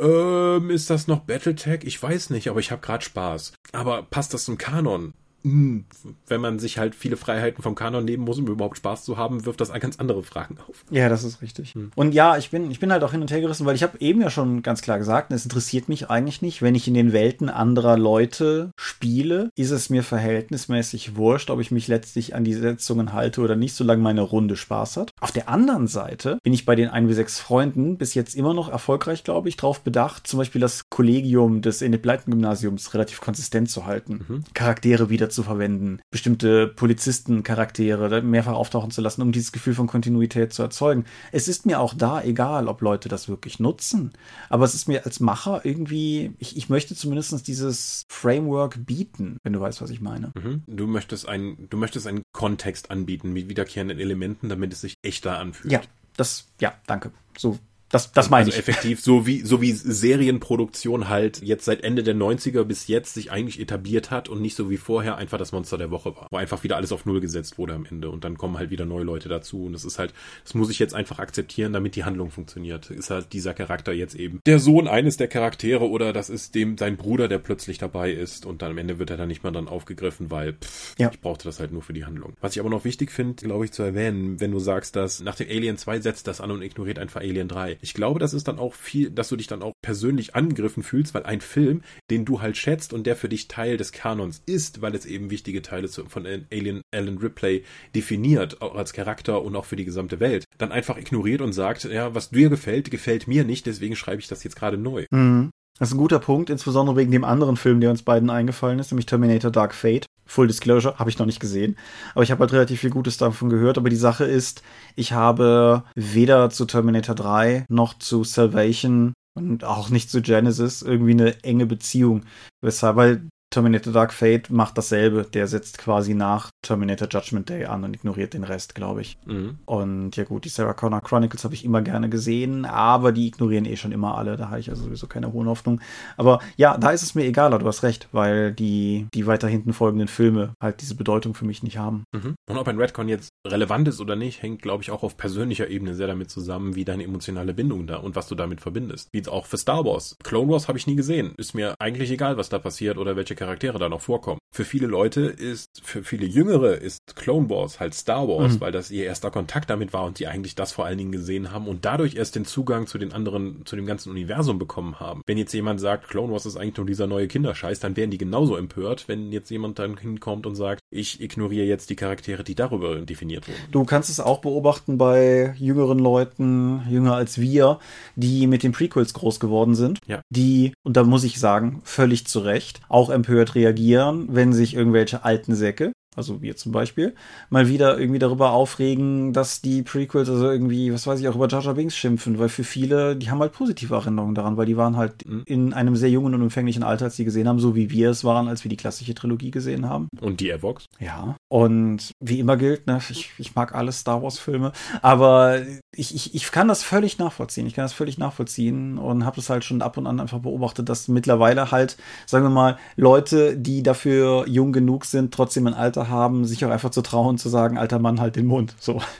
ähm, 0.00 0.70
ist 0.70 0.90
das 0.90 1.06
noch 1.06 1.20
Battletech? 1.20 1.84
Ich 1.84 2.02
weiß 2.02 2.30
nicht, 2.30 2.48
aber 2.48 2.58
ich 2.58 2.72
habe 2.72 2.82
gerade 2.82 3.04
Spaß. 3.04 3.52
Aber 3.70 4.02
passt 4.02 4.34
das 4.34 4.44
zum 4.44 4.58
Kanon? 4.58 5.14
Hm, 5.44 5.84
wenn 6.26 6.40
man 6.40 6.58
sich 6.58 6.78
halt 6.78 6.94
viele 6.94 7.16
Freiheiten 7.16 7.62
vom 7.62 7.74
Kanon 7.74 8.04
nehmen 8.04 8.24
muss, 8.24 8.38
um 8.38 8.46
überhaupt 8.46 8.76
Spaß 8.76 9.04
zu 9.04 9.16
haben, 9.16 9.44
wirft 9.44 9.60
das 9.60 9.72
ganz 9.72 9.98
andere 9.98 10.22
Fragen 10.22 10.58
auf. 10.68 10.84
Ja, 10.90 11.08
das 11.08 11.24
ist 11.24 11.42
richtig. 11.42 11.74
Hm. 11.74 11.90
Und 11.96 12.14
ja, 12.14 12.36
ich 12.36 12.50
bin, 12.50 12.70
ich 12.70 12.78
bin 12.78 12.92
halt 12.92 13.02
auch 13.02 13.12
hin 13.12 13.20
und 13.20 13.30
her 13.30 13.40
gerissen, 13.40 13.66
weil 13.66 13.74
ich 13.74 13.82
habe 13.82 13.98
eben 14.00 14.20
ja 14.20 14.30
schon 14.30 14.62
ganz 14.62 14.82
klar 14.82 14.98
gesagt, 14.98 15.32
es 15.32 15.44
interessiert 15.44 15.88
mich 15.88 16.10
eigentlich 16.10 16.42
nicht, 16.42 16.62
wenn 16.62 16.74
ich 16.74 16.86
in 16.86 16.94
den 16.94 17.12
Welten 17.12 17.48
anderer 17.48 17.98
Leute 17.98 18.70
spiele, 18.76 19.50
ist 19.56 19.70
es 19.70 19.90
mir 19.90 20.02
verhältnismäßig 20.02 21.16
wurscht, 21.16 21.50
ob 21.50 21.60
ich 21.60 21.70
mich 21.70 21.88
letztlich 21.88 22.34
an 22.34 22.44
die 22.44 22.54
Setzungen 22.54 23.12
halte 23.12 23.40
oder 23.40 23.56
nicht, 23.56 23.74
solange 23.74 24.02
meine 24.02 24.22
Runde 24.22 24.56
Spaß 24.56 24.96
hat. 24.96 25.10
Auf 25.20 25.32
der 25.32 25.48
anderen 25.48 25.88
Seite 25.88 26.38
bin 26.42 26.52
ich 26.52 26.64
bei 26.64 26.76
den 26.76 26.88
1 26.88 27.08
wie 27.08 27.14
6 27.14 27.40
Freunden 27.40 27.98
bis 27.98 28.14
jetzt 28.14 28.36
immer 28.36 28.54
noch 28.54 28.68
erfolgreich, 28.68 29.24
glaube 29.24 29.48
ich, 29.48 29.56
darauf 29.56 29.80
bedacht, 29.80 30.26
zum 30.26 30.38
Beispiel 30.38 30.60
das 30.60 30.82
Kollegium 30.88 31.62
des 31.62 31.82
Enid-Blyton-Gymnasiums 31.82 32.94
relativ 32.94 33.20
konsistent 33.20 33.70
zu 33.70 33.86
halten, 33.86 34.24
mhm. 34.28 34.44
Charaktere 34.54 35.10
wieder 35.10 35.30
zu 35.32 35.42
verwenden, 35.42 36.00
bestimmte 36.10 36.68
Polizistencharaktere 36.68 38.22
mehrfach 38.22 38.54
auftauchen 38.54 38.90
zu 38.90 39.00
lassen, 39.00 39.22
um 39.22 39.32
dieses 39.32 39.52
Gefühl 39.52 39.74
von 39.74 39.86
Kontinuität 39.86 40.52
zu 40.52 40.62
erzeugen. 40.62 41.04
Es 41.32 41.48
ist 41.48 41.66
mir 41.66 41.80
auch 41.80 41.94
da 41.94 42.22
egal, 42.22 42.68
ob 42.68 42.80
Leute 42.82 43.08
das 43.08 43.28
wirklich 43.28 43.58
nutzen, 43.58 44.12
aber 44.48 44.64
es 44.64 44.74
ist 44.74 44.88
mir 44.88 45.04
als 45.04 45.20
Macher 45.20 45.64
irgendwie, 45.64 46.32
ich, 46.38 46.56
ich 46.56 46.68
möchte 46.68 46.94
zumindest 46.94 47.46
dieses 47.46 48.04
Framework 48.08 48.84
bieten, 48.86 49.38
wenn 49.42 49.52
du 49.52 49.60
weißt, 49.60 49.82
was 49.82 49.90
ich 49.90 50.00
meine. 50.00 50.32
Mhm. 50.34 50.62
Du 50.66 50.86
möchtest 50.86 51.28
ein, 51.28 51.68
du 51.70 51.76
möchtest 51.76 52.06
einen 52.06 52.22
Kontext 52.32 52.90
anbieten 52.90 53.32
mit 53.32 53.48
wiederkehrenden 53.48 53.98
Elementen, 53.98 54.48
damit 54.48 54.72
es 54.72 54.80
sich 54.80 54.94
echter 55.02 55.38
anfühlt. 55.38 55.72
Ja, 55.72 55.80
das, 56.16 56.48
ja, 56.60 56.74
danke. 56.86 57.12
So 57.36 57.58
das, 57.92 58.10
das 58.10 58.30
meine 58.30 58.46
also 58.46 58.52
ich. 58.52 58.58
effektiv, 58.58 59.00
so 59.02 59.26
wie, 59.26 59.42
so 59.42 59.60
wie 59.60 59.70
Serienproduktion 59.70 61.10
halt 61.10 61.42
jetzt 61.42 61.66
seit 61.66 61.84
Ende 61.84 62.02
der 62.02 62.16
90er 62.16 62.64
bis 62.64 62.86
jetzt 62.86 63.12
sich 63.12 63.30
eigentlich 63.30 63.60
etabliert 63.60 64.10
hat 64.10 64.30
und 64.30 64.40
nicht 64.40 64.56
so 64.56 64.70
wie 64.70 64.78
vorher 64.78 65.16
einfach 65.16 65.36
das 65.36 65.52
Monster 65.52 65.76
der 65.76 65.90
Woche 65.90 66.16
war. 66.16 66.26
Wo 66.30 66.38
einfach 66.38 66.64
wieder 66.64 66.76
alles 66.76 66.90
auf 66.90 67.04
Null 67.04 67.20
gesetzt 67.20 67.58
wurde 67.58 67.74
am 67.74 67.84
Ende 67.84 68.08
und 68.08 68.24
dann 68.24 68.38
kommen 68.38 68.56
halt 68.56 68.70
wieder 68.70 68.86
neue 68.86 69.04
Leute 69.04 69.28
dazu 69.28 69.66
und 69.66 69.74
das 69.74 69.84
ist 69.84 69.98
halt, 69.98 70.14
das 70.42 70.54
muss 70.54 70.70
ich 70.70 70.78
jetzt 70.78 70.94
einfach 70.94 71.18
akzeptieren, 71.18 71.74
damit 71.74 71.94
die 71.94 72.04
Handlung 72.04 72.30
funktioniert. 72.30 72.90
Ist 72.90 73.10
halt 73.10 73.34
dieser 73.34 73.52
Charakter 73.52 73.92
jetzt 73.92 74.14
eben 74.14 74.40
der 74.46 74.58
Sohn 74.58 74.88
eines 74.88 75.18
der 75.18 75.28
Charaktere 75.28 75.86
oder 75.86 76.14
das 76.14 76.30
ist 76.30 76.54
dem 76.54 76.78
sein 76.78 76.96
Bruder, 76.96 77.28
der 77.28 77.38
plötzlich 77.40 77.76
dabei 77.76 78.10
ist 78.10 78.46
und 78.46 78.62
dann 78.62 78.70
am 78.70 78.78
Ende 78.78 78.98
wird 78.98 79.10
er 79.10 79.18
dann 79.18 79.28
nicht 79.28 79.42
mehr 79.42 79.52
dann 79.52 79.68
aufgegriffen, 79.68 80.30
weil 80.30 80.54
pff, 80.54 80.94
ja. 80.98 81.10
ich 81.12 81.20
brauchte 81.20 81.44
das 81.44 81.60
halt 81.60 81.72
nur 81.72 81.82
für 81.82 81.92
die 81.92 82.06
Handlung. 82.06 82.32
Was 82.40 82.52
ich 82.52 82.60
aber 82.60 82.70
noch 82.70 82.86
wichtig 82.86 83.10
finde, 83.10 83.44
glaube 83.44 83.66
ich, 83.66 83.72
zu 83.72 83.82
erwähnen, 83.82 84.40
wenn 84.40 84.50
du 84.50 84.60
sagst, 84.60 84.96
dass 84.96 85.20
nach 85.20 85.34
dem 85.34 85.50
Alien 85.50 85.76
2 85.76 86.00
setzt 86.00 86.26
das 86.26 86.40
an 86.40 86.50
und 86.50 86.62
ignoriert 86.62 86.98
einfach 86.98 87.20
Alien 87.20 87.48
3 87.48 87.81
ich 87.82 87.94
glaube, 87.94 88.20
das 88.20 88.32
ist 88.32 88.48
dann 88.48 88.58
auch 88.58 88.74
viel, 88.74 89.10
dass 89.10 89.28
du 89.28 89.36
dich 89.36 89.48
dann 89.48 89.62
auch 89.62 89.72
persönlich 89.82 90.34
angegriffen 90.34 90.82
fühlst, 90.82 91.14
weil 91.14 91.24
ein 91.24 91.40
Film, 91.40 91.82
den 92.10 92.24
du 92.24 92.40
halt 92.40 92.56
schätzt 92.56 92.92
und 92.92 93.06
der 93.06 93.16
für 93.16 93.28
dich 93.28 93.48
Teil 93.48 93.76
des 93.76 93.92
Kanons 93.92 94.42
ist, 94.46 94.80
weil 94.80 94.94
es 94.94 95.04
eben 95.04 95.30
wichtige 95.30 95.62
Teile 95.62 95.88
von 95.88 96.26
Alien 96.50 96.82
Alan 96.94 97.18
Ripley 97.18 97.64
definiert, 97.94 98.62
auch 98.62 98.76
als 98.76 98.92
Charakter 98.92 99.42
und 99.42 99.56
auch 99.56 99.64
für 99.64 99.76
die 99.76 99.84
gesamte 99.84 100.20
Welt, 100.20 100.44
dann 100.58 100.72
einfach 100.72 100.96
ignoriert 100.96 101.40
und 101.40 101.52
sagt, 101.52 101.84
ja, 101.84 102.14
was 102.14 102.30
dir 102.30 102.48
gefällt, 102.48 102.90
gefällt 102.90 103.26
mir 103.26 103.44
nicht, 103.44 103.66
deswegen 103.66 103.96
schreibe 103.96 104.20
ich 104.20 104.28
das 104.28 104.44
jetzt 104.44 104.56
gerade 104.56 104.78
neu. 104.78 105.06
Mhm. 105.10 105.50
Das 105.78 105.88
ist 105.88 105.94
ein 105.94 105.98
guter 105.98 106.20
Punkt, 106.20 106.50
insbesondere 106.50 106.96
wegen 106.96 107.10
dem 107.10 107.24
anderen 107.24 107.56
Film, 107.56 107.80
der 107.80 107.90
uns 107.90 108.02
beiden 108.02 108.30
eingefallen 108.30 108.78
ist, 108.78 108.92
nämlich 108.92 109.06
Terminator 109.06 109.50
Dark 109.50 109.74
Fate. 109.74 110.06
Full 110.24 110.46
Disclosure, 110.46 110.98
habe 110.98 111.10
ich 111.10 111.18
noch 111.18 111.26
nicht 111.26 111.40
gesehen. 111.40 111.76
Aber 112.14 112.22
ich 112.22 112.30
habe 112.30 112.40
halt 112.40 112.52
relativ 112.52 112.80
viel 112.80 112.90
Gutes 112.90 113.16
davon 113.16 113.50
gehört. 113.50 113.78
Aber 113.78 113.90
die 113.90 113.96
Sache 113.96 114.24
ist, 114.24 114.62
ich 114.96 115.12
habe 115.12 115.84
weder 115.94 116.50
zu 116.50 116.64
Terminator 116.64 117.14
3 117.14 117.66
noch 117.68 117.98
zu 117.98 118.24
Salvation 118.24 119.12
und 119.34 119.64
auch 119.64 119.90
nicht 119.90 120.10
zu 120.10 120.22
Genesis 120.22 120.82
irgendwie 120.82 121.12
eine 121.12 121.42
enge 121.42 121.66
Beziehung. 121.66 122.24
Weshalb, 122.62 122.96
weil 122.96 123.28
Terminator 123.52 123.92
Dark 123.92 124.12
Fate 124.12 124.50
macht 124.50 124.76
dasselbe. 124.78 125.26
Der 125.32 125.46
setzt 125.46 125.78
quasi 125.78 126.14
nach 126.14 126.50
Terminator 126.62 127.06
Judgment 127.08 127.48
Day 127.48 127.66
an 127.66 127.84
und 127.84 127.94
ignoriert 127.94 128.34
den 128.34 128.44
Rest, 128.44 128.74
glaube 128.74 129.02
ich. 129.02 129.18
Mhm. 129.26 129.58
Und 129.66 130.16
ja 130.16 130.24
gut, 130.24 130.44
die 130.44 130.48
Sarah 130.48 130.72
Connor 130.72 131.02
Chronicles 131.02 131.44
habe 131.44 131.54
ich 131.54 131.64
immer 131.64 131.82
gerne 131.82 132.08
gesehen, 132.08 132.64
aber 132.64 133.12
die 133.12 133.26
ignorieren 133.26 133.66
eh 133.66 133.76
schon 133.76 133.92
immer 133.92 134.16
alle. 134.16 134.36
Da 134.36 134.48
habe 134.48 134.60
ich 134.60 134.70
also 134.70 134.84
sowieso 134.84 135.06
keine 135.06 135.32
hohen 135.32 135.48
Hoffnung. 135.48 135.80
Aber 136.16 136.40
ja, 136.56 136.76
da 136.78 136.90
ist 136.90 137.02
es 137.02 137.14
mir 137.14 137.24
egal, 137.24 137.52
du 137.58 137.66
hast 137.66 137.82
recht, 137.82 138.08
weil 138.12 138.52
die, 138.52 139.06
die 139.12 139.26
weiter 139.26 139.48
hinten 139.48 139.74
folgenden 139.74 140.08
Filme 140.08 140.54
halt 140.60 140.80
diese 140.80 140.94
Bedeutung 140.94 141.34
für 141.34 141.44
mich 141.44 141.62
nicht 141.62 141.76
haben. 141.76 142.04
Mhm. 142.12 142.34
Und 142.48 142.56
ob 142.56 142.66
ein 142.68 142.78
Redcon 142.78 143.08
jetzt 143.08 143.28
relevant 143.46 143.86
ist 143.88 144.00
oder 144.00 144.16
nicht, 144.16 144.42
hängt, 144.42 144.62
glaube 144.62 144.82
ich, 144.82 144.90
auch 144.90 145.02
auf 145.02 145.18
persönlicher 145.18 145.68
Ebene 145.68 145.94
sehr 145.94 146.06
damit 146.06 146.30
zusammen, 146.30 146.74
wie 146.74 146.86
deine 146.86 147.04
emotionale 147.04 147.52
Bindung 147.52 147.86
da 147.86 147.96
und 147.96 148.16
was 148.16 148.28
du 148.28 148.34
damit 148.34 148.62
verbindest. 148.62 149.08
Wie 149.12 149.26
auch 149.28 149.46
für 149.46 149.58
Star 149.58 149.84
Wars. 149.84 150.16
Clone 150.24 150.50
Wars 150.50 150.68
habe 150.68 150.78
ich 150.78 150.86
nie 150.86 150.96
gesehen. 150.96 151.34
Ist 151.36 151.54
mir 151.54 151.74
eigentlich 151.78 152.10
egal, 152.10 152.38
was 152.38 152.48
da 152.48 152.58
passiert 152.58 152.96
oder 152.96 153.14
welche 153.14 153.34
Charaktere 153.42 153.78
da 153.78 153.88
noch 153.88 154.00
vorkommen. 154.00 154.38
Für 154.54 154.64
viele 154.64 154.86
Leute 154.86 155.22
ist, 155.22 155.80
für 155.82 156.04
viele 156.04 156.26
Jüngere 156.26 156.76
ist 156.76 157.16
Clone 157.16 157.50
Wars 157.50 157.80
halt 157.80 157.94
Star 157.94 158.28
Wars, 158.28 158.54
mhm. 158.54 158.60
weil 158.60 158.72
das 158.72 158.90
ihr 158.90 159.04
erster 159.04 159.30
Kontakt 159.30 159.68
damit 159.68 159.92
war 159.92 160.04
und 160.04 160.18
die 160.18 160.28
eigentlich 160.28 160.54
das 160.54 160.72
vor 160.72 160.84
allen 160.84 160.98
Dingen 160.98 161.10
gesehen 161.10 161.50
haben 161.50 161.66
und 161.66 161.84
dadurch 161.84 162.14
erst 162.14 162.36
den 162.36 162.44
Zugang 162.44 162.86
zu 162.86 162.98
den 162.98 163.12
anderen, 163.12 163.64
zu 163.64 163.74
dem 163.74 163.86
ganzen 163.86 164.10
Universum 164.10 164.58
bekommen 164.58 165.00
haben. 165.00 165.22
Wenn 165.26 165.38
jetzt 165.38 165.52
jemand 165.52 165.80
sagt, 165.80 166.08
Clone 166.08 166.32
Wars 166.32 166.46
ist 166.46 166.56
eigentlich 166.56 166.76
nur 166.76 166.86
dieser 166.86 167.06
neue 167.08 167.26
Kinderscheiß, 167.26 167.80
dann 167.80 167.96
werden 167.96 168.10
die 168.10 168.18
genauso 168.18 168.56
empört, 168.56 169.08
wenn 169.08 169.32
jetzt 169.32 169.50
jemand 169.50 169.78
dann 169.80 169.96
hinkommt 169.96 170.46
und 170.46 170.54
sagt, 170.54 170.80
ich 170.90 171.20
ignoriere 171.20 171.66
jetzt 171.66 171.90
die 171.90 171.96
Charaktere, 171.96 172.44
die 172.44 172.54
darüber 172.54 173.00
definiert 173.00 173.48
wurden. 173.48 173.58
Du 173.72 173.84
kannst 173.84 174.10
es 174.10 174.20
auch 174.20 174.38
beobachten 174.38 174.98
bei 174.98 175.54
jüngeren 175.58 175.98
Leuten, 175.98 176.82
jünger 176.88 177.14
als 177.14 177.40
wir, 177.40 177.80
die 178.14 178.46
mit 178.46 178.62
den 178.62 178.72
Prequels 178.72 179.14
groß 179.14 179.40
geworden 179.40 179.74
sind, 179.74 179.98
ja. 180.06 180.20
die, 180.30 180.74
und 180.84 180.96
da 180.96 181.02
muss 181.02 181.24
ich 181.24 181.40
sagen, 181.40 181.80
völlig 181.84 182.26
zu 182.26 182.40
Recht, 182.40 182.80
auch 182.88 183.10
empört 183.10 183.31
reagieren 183.34 183.54
reagieren, 183.54 184.28
wenn 184.30 184.52
sich 184.52 184.74
irgendwelche 184.74 185.24
alten 185.24 185.54
Säcke 185.54 185.92
also 186.14 186.42
wir 186.42 186.56
zum 186.56 186.72
Beispiel, 186.72 187.14
mal 187.48 187.68
wieder 187.68 187.98
irgendwie 187.98 188.18
darüber 188.18 188.52
aufregen, 188.52 189.32
dass 189.32 189.62
die 189.62 189.82
Prequels, 189.82 190.28
also 190.28 190.50
irgendwie, 190.50 190.92
was 190.92 191.06
weiß 191.06 191.20
ich, 191.20 191.28
auch 191.28 191.34
über 191.34 191.48
Jar 191.48 191.62
Jar 191.62 191.74
Binks 191.74 191.96
schimpfen, 191.96 192.38
weil 192.38 192.50
für 192.50 192.64
viele, 192.64 193.16
die 193.16 193.30
haben 193.30 193.40
halt 193.40 193.52
positive 193.52 193.94
Erinnerungen 193.94 194.34
daran, 194.34 194.56
weil 194.56 194.66
die 194.66 194.76
waren 194.76 194.96
halt 194.96 195.26
mhm. 195.26 195.42
in 195.46 195.72
einem 195.72 195.96
sehr 195.96 196.10
jungen 196.10 196.34
und 196.34 196.42
empfänglichen 196.42 196.82
Alter, 196.82 197.06
als 197.06 197.16
sie 197.16 197.24
gesehen 197.24 197.48
haben, 197.48 197.60
so 197.60 197.74
wie 197.74 197.90
wir 197.90 198.10
es 198.10 198.24
waren, 198.24 198.48
als 198.48 198.64
wir 198.64 198.68
die 198.68 198.76
klassische 198.76 199.14
Trilogie 199.14 199.50
gesehen 199.50 199.88
haben. 199.88 200.08
Und 200.20 200.40
die 200.40 200.50
Evox? 200.50 200.86
Ja. 201.00 201.36
Und 201.48 202.12
wie 202.20 202.40
immer 202.40 202.56
gilt, 202.56 202.86
ne, 202.86 203.00
ich, 203.08 203.30
ich 203.38 203.54
mag 203.54 203.74
alle 203.74 203.92
Star 203.92 204.22
Wars 204.22 204.38
Filme, 204.38 204.72
aber 205.00 205.62
ich, 205.94 206.14
ich, 206.14 206.34
ich 206.34 206.50
kann 206.52 206.68
das 206.68 206.82
völlig 206.82 207.18
nachvollziehen. 207.18 207.66
Ich 207.66 207.74
kann 207.74 207.84
das 207.84 207.92
völlig 207.92 208.18
nachvollziehen 208.18 208.98
und 208.98 209.24
habe 209.24 209.36
das 209.36 209.48
halt 209.48 209.64
schon 209.64 209.82
ab 209.82 209.96
und 209.96 210.06
an 210.06 210.20
einfach 210.20 210.40
beobachtet, 210.40 210.88
dass 210.88 211.08
mittlerweile 211.08 211.70
halt, 211.70 211.96
sagen 212.26 212.44
wir 212.44 212.50
mal, 212.50 212.78
Leute, 212.96 213.56
die 213.56 213.82
dafür 213.82 214.46
jung 214.46 214.72
genug 214.72 215.04
sind, 215.04 215.32
trotzdem 215.32 215.66
ein 215.66 215.74
Alter 215.74 216.01
Interesse 216.02 216.08
haben, 216.08 216.44
sich 216.44 216.64
auch 216.64 216.70
einfach 216.70 216.90
zu 216.90 217.02
trauen, 217.02 217.38
zu 217.38 217.48
sagen, 217.48 217.78
alter 217.78 217.98
Mann, 217.98 218.20
halt 218.20 218.36
den 218.36 218.46
Mund. 218.46 218.74
So. 218.78 219.00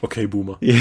Okay, 0.00 0.26
Boomer. 0.28 0.58
ja, 0.60 0.78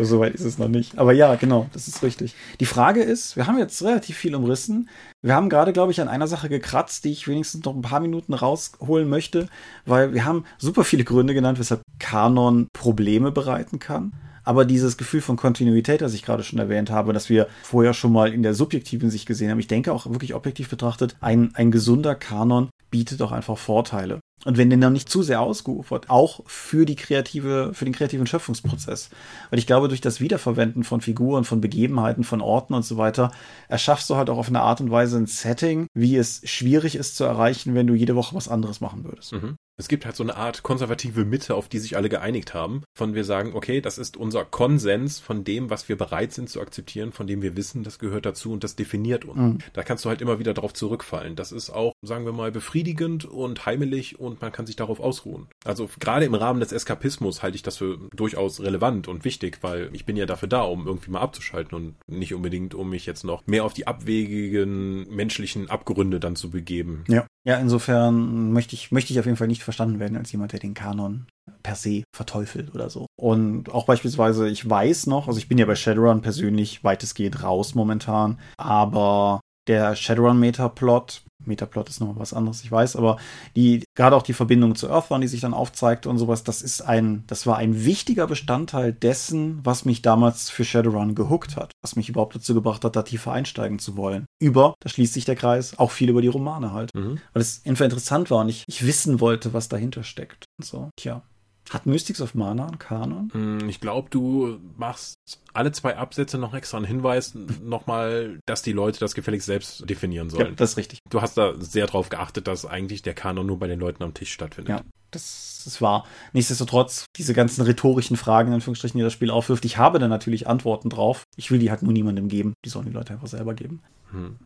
Soweit 0.00 0.34
ist 0.34 0.44
es 0.44 0.58
noch 0.58 0.68
nicht. 0.68 0.96
Aber 0.96 1.12
ja, 1.12 1.34
genau, 1.34 1.68
das 1.72 1.88
ist 1.88 2.02
richtig. 2.02 2.34
Die 2.60 2.66
Frage 2.66 3.02
ist, 3.02 3.36
wir 3.36 3.46
haben 3.46 3.58
jetzt 3.58 3.82
relativ 3.82 4.16
viel 4.16 4.34
umrissen. 4.34 4.88
Wir 5.22 5.34
haben 5.34 5.48
gerade, 5.48 5.72
glaube 5.72 5.90
ich, 5.90 6.00
an 6.00 6.08
einer 6.08 6.28
Sache 6.28 6.48
gekratzt, 6.48 7.04
die 7.04 7.10
ich 7.10 7.26
wenigstens 7.26 7.64
noch 7.64 7.74
ein 7.74 7.82
paar 7.82 8.00
Minuten 8.00 8.32
rausholen 8.32 9.08
möchte, 9.08 9.48
weil 9.84 10.14
wir 10.14 10.24
haben 10.24 10.44
super 10.56 10.84
viele 10.84 11.04
Gründe 11.04 11.34
genannt, 11.34 11.58
weshalb 11.58 11.82
Kanon 11.98 12.68
Probleme 12.72 13.32
bereiten 13.32 13.80
kann. 13.80 14.12
Aber 14.44 14.64
dieses 14.64 14.96
Gefühl 14.96 15.20
von 15.20 15.36
Kontinuität, 15.36 16.00
das 16.00 16.14
ich 16.14 16.22
gerade 16.22 16.42
schon 16.42 16.58
erwähnt 16.58 16.90
habe, 16.90 17.12
dass 17.12 17.28
wir 17.28 17.48
vorher 17.62 17.94
schon 17.94 18.12
mal 18.12 18.32
in 18.32 18.42
der 18.42 18.54
subjektiven 18.54 19.10
Sicht 19.10 19.26
gesehen 19.26 19.50
haben, 19.50 19.58
ich 19.58 19.66
denke 19.66 19.92
auch 19.92 20.06
wirklich 20.06 20.34
objektiv 20.34 20.68
betrachtet, 20.68 21.16
ein, 21.20 21.50
ein 21.54 21.70
gesunder 21.70 22.14
Kanon 22.14 22.70
bietet 22.90 23.20
auch 23.22 23.32
einfach 23.32 23.58
Vorteile. 23.58 24.20
Und 24.44 24.58
wenn 24.58 24.68
den 24.68 24.80
dann 24.80 24.92
nicht 24.92 25.08
zu 25.08 25.22
sehr 25.22 25.40
ausgeufert, 25.40 26.10
auch 26.10 26.40
für 26.46 26.84
die 26.84 26.96
kreative, 26.96 27.72
für 27.72 27.84
den 27.84 27.94
kreativen 27.94 28.26
Schöpfungsprozess. 28.26 29.10
Weil 29.50 29.58
ich 29.58 29.66
glaube, 29.66 29.88
durch 29.88 30.00
das 30.00 30.20
Wiederverwenden 30.20 30.84
von 30.84 31.00
Figuren, 31.00 31.44
von 31.44 31.60
Begebenheiten, 31.60 32.24
von 32.24 32.40
Orten 32.40 32.74
und 32.74 32.84
so 32.84 32.96
weiter, 32.96 33.32
erschaffst 33.68 34.10
du 34.10 34.16
halt 34.16 34.28
auch 34.28 34.38
auf 34.38 34.48
eine 34.48 34.60
Art 34.60 34.80
und 34.80 34.90
Weise 34.90 35.16
ein 35.16 35.26
Setting, 35.26 35.86
wie 35.94 36.16
es 36.16 36.42
schwierig 36.44 36.94
ist 36.94 37.16
zu 37.16 37.24
erreichen, 37.24 37.74
wenn 37.74 37.86
du 37.86 37.94
jede 37.94 38.16
Woche 38.16 38.34
was 38.34 38.48
anderes 38.48 38.80
machen 38.80 39.04
würdest. 39.04 39.32
Mhm. 39.32 39.56
Es 39.76 39.88
gibt 39.88 40.06
halt 40.06 40.14
so 40.14 40.22
eine 40.22 40.36
Art 40.36 40.62
konservative 40.62 41.24
Mitte, 41.24 41.54
auf 41.54 41.68
die 41.68 41.78
sich 41.78 41.96
alle 41.96 42.08
geeinigt 42.08 42.54
haben. 42.54 42.82
Von 42.96 43.14
wir 43.14 43.24
sagen, 43.24 43.52
okay, 43.54 43.80
das 43.80 43.98
ist 43.98 44.16
unser 44.16 44.44
Konsens 44.44 45.18
von 45.18 45.42
dem, 45.42 45.68
was 45.68 45.88
wir 45.88 45.96
bereit 45.96 46.32
sind 46.32 46.48
zu 46.48 46.60
akzeptieren, 46.60 47.12
von 47.12 47.26
dem 47.26 47.42
wir 47.42 47.56
wissen, 47.56 47.82
das 47.82 47.98
gehört 47.98 48.24
dazu 48.24 48.52
und 48.52 48.62
das 48.62 48.76
definiert 48.76 49.24
uns. 49.24 49.36
Mhm. 49.36 49.58
Da 49.72 49.82
kannst 49.82 50.04
du 50.04 50.08
halt 50.08 50.22
immer 50.22 50.38
wieder 50.38 50.54
drauf 50.54 50.72
zurückfallen. 50.74 51.34
Das 51.34 51.50
ist 51.50 51.70
auch, 51.70 51.92
sagen 52.02 52.24
wir 52.24 52.32
mal, 52.32 52.52
befriedigend 52.52 53.24
und 53.24 53.66
heimelig 53.66 54.20
und 54.20 54.40
man 54.40 54.52
kann 54.52 54.66
sich 54.66 54.76
darauf 54.76 55.00
ausruhen. 55.00 55.48
Also 55.64 55.88
gerade 55.98 56.24
im 56.24 56.34
Rahmen 56.34 56.60
des 56.60 56.72
Eskapismus 56.72 57.42
halte 57.42 57.56
ich 57.56 57.62
das 57.62 57.78
für 57.78 57.98
durchaus 58.14 58.60
relevant 58.60 59.08
und 59.08 59.24
wichtig, 59.24 59.58
weil 59.62 59.90
ich 59.92 60.06
bin 60.06 60.16
ja 60.16 60.26
dafür 60.26 60.48
da, 60.48 60.62
um 60.62 60.86
irgendwie 60.86 61.10
mal 61.10 61.20
abzuschalten 61.20 61.76
und 61.76 61.94
nicht 62.06 62.34
unbedingt, 62.34 62.74
um 62.74 62.90
mich 62.90 63.06
jetzt 63.06 63.24
noch 63.24 63.44
mehr 63.46 63.64
auf 63.64 63.74
die 63.74 63.88
abwegigen 63.88 65.12
menschlichen 65.14 65.68
Abgründe 65.68 66.20
dann 66.20 66.36
zu 66.36 66.50
begeben. 66.50 67.04
Ja. 67.08 67.26
Ja, 67.46 67.58
insofern 67.58 68.52
möchte 68.52 68.74
ich, 68.74 68.90
möchte 68.90 69.12
ich 69.12 69.18
auf 69.18 69.26
jeden 69.26 69.36
Fall 69.36 69.48
nicht 69.48 69.62
verstanden 69.64 69.98
werden 69.98 70.16
als 70.16 70.32
jemand, 70.32 70.52
der 70.52 70.60
den 70.60 70.74
Kanon 70.74 71.26
per 71.62 71.74
se 71.74 72.04
verteufelt 72.14 72.74
oder 72.74 72.90
so. 72.90 73.06
Und 73.20 73.70
auch 73.70 73.86
beispielsweise, 73.86 74.48
ich 74.48 74.68
weiß 74.68 75.06
noch, 75.06 75.28
also 75.28 75.38
ich 75.38 75.48
bin 75.48 75.58
ja 75.58 75.66
bei 75.66 75.74
Shadowrun 75.74 76.22
persönlich 76.22 76.84
weitestgehend 76.84 77.42
raus 77.42 77.74
momentan, 77.74 78.38
aber 78.56 79.40
der 79.66 79.96
Shadowrun-Metaplot 79.96 81.22
Metaplot 81.46 81.88
ist 81.88 82.00
nochmal 82.00 82.18
was 82.18 82.32
anderes, 82.32 82.62
ich 82.64 82.70
weiß, 82.70 82.96
aber 82.96 83.18
die, 83.56 83.84
gerade 83.94 84.16
auch 84.16 84.22
die 84.22 84.32
Verbindung 84.32 84.74
zu 84.74 84.88
Earthbound, 84.88 85.22
die 85.22 85.28
sich 85.28 85.40
dann 85.40 85.54
aufzeigte 85.54 86.08
und 86.08 86.18
sowas, 86.18 86.44
das 86.44 86.62
ist 86.62 86.82
ein, 86.82 87.24
das 87.26 87.46
war 87.46 87.56
ein 87.56 87.84
wichtiger 87.84 88.26
Bestandteil 88.26 88.92
dessen, 88.92 89.60
was 89.64 89.84
mich 89.84 90.02
damals 90.02 90.50
für 90.50 90.64
Shadowrun 90.64 91.14
gehuckt 91.14 91.56
hat, 91.56 91.72
was 91.82 91.96
mich 91.96 92.08
überhaupt 92.08 92.34
dazu 92.34 92.54
gebracht 92.54 92.84
hat, 92.84 92.96
da 92.96 93.02
tiefer 93.02 93.32
einsteigen 93.32 93.78
zu 93.78 93.96
wollen. 93.96 94.26
Über, 94.40 94.74
da 94.80 94.88
schließt 94.88 95.14
sich 95.14 95.24
der 95.24 95.36
Kreis, 95.36 95.78
auch 95.78 95.90
viel 95.90 96.10
über 96.10 96.22
die 96.22 96.28
Romane 96.28 96.72
halt. 96.72 96.94
Mhm. 96.94 97.20
Weil 97.32 97.42
es 97.42 97.62
einfach 97.64 97.84
interessant 97.84 98.30
war 98.30 98.40
und 98.40 98.48
ich, 98.48 98.64
ich 98.66 98.86
wissen 98.86 99.20
wollte, 99.20 99.52
was 99.52 99.68
dahinter 99.68 100.02
steckt. 100.02 100.44
Und 100.58 100.64
so, 100.64 100.90
tja. 100.96 101.22
Hat 101.70 101.86
Mystics 101.86 102.20
of 102.20 102.34
Mana 102.34 102.66
einen 102.66 102.78
Kanon? 102.78 103.30
Hm, 103.32 103.68
ich 103.68 103.80
glaube, 103.80 104.08
du 104.10 104.58
machst 104.76 105.16
alle 105.52 105.72
zwei 105.72 105.96
Absätze 105.96 106.36
noch 106.38 106.52
extra 106.54 106.76
einen 106.76 106.86
Hinweis, 106.86 107.34
nochmal, 107.62 108.38
dass 108.46 108.62
die 108.62 108.72
Leute 108.72 109.00
das 109.00 109.14
gefälligst 109.14 109.46
selbst 109.46 109.88
definieren 109.88 110.28
sollen. 110.28 110.48
Ja, 110.48 110.52
das 110.52 110.72
ist 110.72 110.76
richtig. 110.76 110.98
Du 111.08 111.22
hast 111.22 111.38
da 111.38 111.54
sehr 111.58 111.86
drauf 111.86 112.10
geachtet, 112.10 112.46
dass 112.48 112.66
eigentlich 112.66 113.02
der 113.02 113.14
Kanon 113.14 113.46
nur 113.46 113.58
bei 113.58 113.66
den 113.66 113.80
Leuten 113.80 114.02
am 114.02 114.12
Tisch 114.12 114.32
stattfindet. 114.32 114.80
Ja, 114.80 114.84
das 115.10 115.64
ist 115.66 115.80
wahr. 115.80 116.04
Nichtsdestotrotz, 116.32 117.06
diese 117.16 117.32
ganzen 117.32 117.62
rhetorischen 117.62 118.16
Fragen, 118.16 118.48
in 118.48 118.54
Anführungsstrichen, 118.54 118.98
die 118.98 119.04
das 119.04 119.12
Spiel 119.12 119.30
aufwirft, 119.30 119.64
ich 119.64 119.78
habe 119.78 119.98
da 119.98 120.08
natürlich 120.08 120.46
Antworten 120.46 120.90
drauf. 120.90 121.24
Ich 121.36 121.50
will 121.50 121.58
die 121.58 121.70
halt 121.70 121.82
nur 121.82 121.92
niemandem 121.92 122.28
geben. 122.28 122.52
Die 122.64 122.68
sollen 122.68 122.86
die 122.86 122.92
Leute 122.92 123.14
einfach 123.14 123.28
selber 123.28 123.54
geben. 123.54 123.80
Hm. 124.10 124.36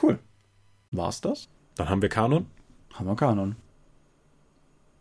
Cool. 0.00 0.18
War's 0.92 1.20
das? 1.20 1.48
Dann 1.76 1.88
haben 1.88 2.00
wir 2.02 2.08
Kanon. 2.08 2.46
Haben 2.94 3.06
wir 3.06 3.16
Kanon. 3.16 3.56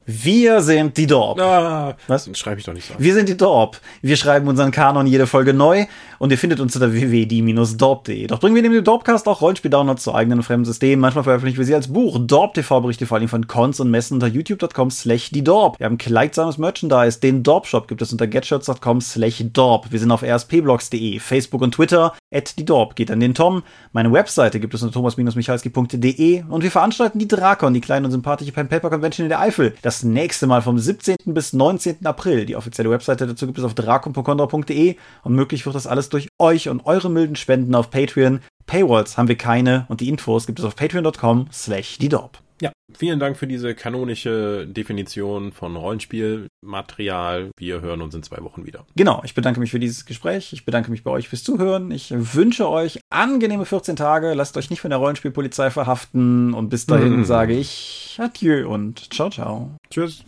Wir 0.06 0.62
sind 0.62 0.98
die 0.98 1.08
Dorp. 1.08 1.40
Ah, 1.40 1.96
Was? 2.08 2.30
Schreibe 2.38 2.60
ich 2.60 2.66
doch 2.66 2.74
nicht 2.74 2.88
so. 2.88 2.94
Wir 2.98 3.14
sind 3.14 3.30
die 3.30 3.38
Dorp. 3.38 3.80
Wir 4.02 4.18
schreiben 4.18 4.48
unseren 4.48 4.72
Kanon 4.72 5.08
jede 5.08 5.28
Folge 5.28 5.54
neu 5.54 5.86
und 6.20 6.32
ihr 6.32 6.38
findet 6.38 6.60
uns 6.60 6.76
unter 6.76 6.92
www.die-dorp.de. 6.92 8.28
Doch 8.28 8.40
bringen 8.40 8.56
wir 8.56 8.62
neben 8.62 8.74
dem 8.74 8.84
Dorpcast 8.84 9.28
auch 9.28 9.42
Rollenspiel-Downloads 9.42 10.04
zu 10.04 10.14
eigenen 10.14 10.40
und 10.40 10.44
fremden 10.44 10.66
Systemen. 10.66 11.00
Manchmal 11.00 11.24
veröffentlichen 11.24 11.58
wir 11.58 11.66
sie 11.66 11.76
als 11.76 11.88
Buch. 11.88 12.20
Dorp 12.20 12.54
TV 12.54 12.82
berichte 12.82 13.06
vor 13.06 13.18
allem 13.18 13.30
von 13.30 13.48
Cons 13.48 13.80
und 13.80 13.92
Messen 13.92 14.16
unter 14.16 14.28
youtube.com 14.28 14.92
slash 14.92 15.30
die 15.32 15.44
Dorp. 15.44 15.80
Wir 15.80 15.86
haben 15.86 15.98
kleidsames 15.98 16.58
Merchandise. 16.58 17.20
Den 17.20 17.44
Dorp 17.44 17.66
Shop 17.66 17.88
gibt 17.88 18.02
es 18.02 18.12
unter 18.12 18.28
getshirts.com 18.28 19.00
slash 19.00 19.44
Dorp. 19.54 19.92
Wir 19.92 20.00
sind 20.00 20.12
auf 20.12 20.24
rspblogs.de, 20.24 21.20
Facebook 21.20 21.62
und 21.62 21.76
Twitter 21.76 22.14
at 22.34 22.58
die 22.58 22.66
Dorp. 22.66 22.96
Geht 22.96 23.10
an 23.10 23.20
den 23.22 23.34
Tom. 23.34 23.64
Meine 23.94 24.12
Webseite 24.12 24.60
gibt 24.60 24.74
es 24.74 24.84
unter 24.84 24.94
thomas-michalski.de 24.94 26.44
und 26.50 26.64
wir 26.64 26.72
veranstalten 26.72 27.20
die 27.20 27.28
Drakon, 27.28 27.74
die 27.74 27.82
kleine 27.82 28.08
und 28.08 28.12
sympathische 28.12 28.52
Pen 28.52 28.68
Paper 28.68 28.90
Convention 28.90 29.26
in 29.26 29.30
der 29.30 29.40
Eifel. 29.40 29.76
Das 29.82 29.93
das 29.94 30.04
nächste 30.04 30.48
Mal 30.48 30.62
vom 30.62 30.80
17. 30.80 31.18
bis 31.26 31.54
19. 31.54 32.06
April. 32.06 32.46
Die 32.46 32.56
offizielle 32.56 32.90
Webseite 32.90 33.28
dazu 33.28 33.46
gibt 33.46 33.60
es 33.60 33.64
auf 33.64 33.76
drakon.de 33.76 34.96
und 35.24 35.34
möglich 35.34 35.66
wird 35.66 35.76
das 35.76 35.88
alles 35.88 36.10
durch 36.10 36.30
euch 36.40 36.70
und 36.70 36.86
eure 36.86 37.12
milden 37.12 37.36
Spenden 37.36 37.76
auf 37.76 37.92
Patreon. 37.92 38.40
Paywalls 38.66 39.18
haben 39.18 39.28
wir 39.28 39.38
keine 39.38 39.86
und 39.90 40.02
die 40.02 40.10
Infos 40.10 40.48
gibt 40.48 40.60
es 40.60 40.66
auf 40.66 40.76
patreon.com 40.76 41.48
slash 41.52 42.00
die 42.00 42.10
ja, 42.64 42.72
vielen 42.98 43.20
Dank 43.20 43.36
für 43.36 43.46
diese 43.46 43.76
kanonische 43.76 44.66
Definition 44.66 45.52
von 45.52 45.76
Rollenspielmaterial. 45.76 47.52
Wir 47.58 47.82
hören 47.82 48.02
uns 48.02 48.16
in 48.16 48.24
zwei 48.24 48.42
Wochen 48.42 48.66
wieder. 48.66 48.86
Genau, 48.96 49.22
ich 49.26 49.36
bedanke 49.36 49.60
mich 49.60 49.70
für 49.70 49.82
dieses 49.82 50.06
Gespräch. 50.06 50.54
Ich 50.54 50.64
bedanke 50.64 50.90
mich 50.90 51.04
bei 51.04 51.12
euch 51.12 51.28
fürs 51.28 51.44
Zuhören. 51.44 51.92
Ich 51.92 52.14
wünsche 52.16 52.70
euch 52.70 53.02
angenehme 53.10 53.66
14 53.66 53.98
Tage. 53.98 54.34
Lasst 54.34 54.56
euch 54.56 54.70
nicht 54.70 54.80
von 54.80 54.92
der 54.92 55.00
Rollenspielpolizei 55.00 55.72
verhaften. 55.72 56.54
Und 56.54 56.70
bis 56.70 56.86
dahin 56.86 57.20
mm. 57.20 57.26
sage 57.26 57.54
ich 57.54 58.18
Adieu 58.18 58.70
und 58.70 59.14
ciao, 59.14 59.30
ciao. 59.30 59.76
Tschüss. 59.90 60.24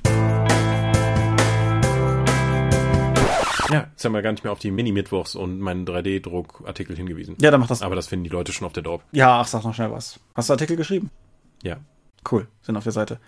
Ja, 3.72 3.88
jetzt 3.92 4.04
haben 4.04 4.14
wir 4.14 4.22
gar 4.22 4.32
nicht 4.32 4.44
mehr 4.44 4.52
auf 4.52 4.60
die 4.60 4.72
Mini-Mittwochs 4.72 5.36
und 5.36 5.62
meinen 5.62 5.86
3D-Druckartikel 5.86 6.98
hingewiesen. 6.98 7.38
Ja, 7.40 7.50
dann 7.50 7.62
mach 7.62 7.68
das. 7.68 7.82
Aber 7.82 7.96
das 7.96 8.08
finden 8.08 8.26
die 8.26 8.30
Leute 8.30 8.52
schon 8.52 8.68
auf 8.68 8.74
der 8.74 8.84
Dorp. 8.84 9.04
Ja, 9.14 9.40
ach, 9.40 9.48
sag 9.48 9.64
noch 9.64 9.74
schnell 9.74 9.92
was. 9.92 10.20
Hast 10.36 10.50
du 10.50 10.54
Artikel 10.54 10.76
geschrieben? 10.76 11.10
Ja. 11.64 11.78
Cool, 12.30 12.48
sind 12.62 12.76
auf 12.76 12.84
der 12.84 12.94
Seite. 12.94 13.20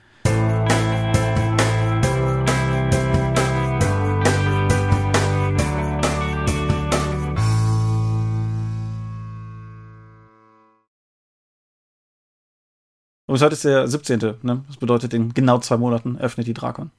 Und 13.29 13.41
heute 13.41 13.53
ist 13.53 13.65
der 13.65 13.87
17. 13.87 14.19
Ne? 14.41 14.63
Das 14.67 14.77
bedeutet, 14.77 15.13
in 15.13 15.33
genau 15.33 15.59
zwei 15.59 15.77
Monaten 15.77 16.17
öffnet 16.17 16.47
die 16.47 16.53
Drakon. 16.53 16.91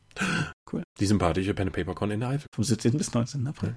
Cool. 0.70 0.82
Die 1.00 1.06
sympathische 1.06 1.54
Pen 1.54 1.72
Paper 1.72 1.94
Con 1.94 2.10
in 2.10 2.20
der 2.20 2.28
Eifel. 2.28 2.46
Vom 2.54 2.62
17. 2.62 2.98
bis 2.98 3.14
19. 3.14 3.46
April. 3.46 3.74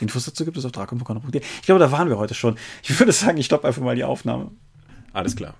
Infos 0.00 0.24
dazu 0.24 0.46
gibt 0.46 0.56
es 0.56 0.64
auf 0.64 0.72
drakon.de. 0.72 1.42
Ich 1.42 1.62
glaube, 1.66 1.78
da 1.78 1.92
waren 1.92 2.08
wir 2.08 2.16
heute 2.16 2.32
schon. 2.32 2.56
Ich 2.82 2.98
würde 2.98 3.12
sagen, 3.12 3.36
ich 3.36 3.44
stoppe 3.44 3.68
einfach 3.68 3.82
mal 3.82 3.94
die 3.94 4.04
Aufnahme. 4.04 4.50
Alles 5.12 5.36
klar. 5.36 5.54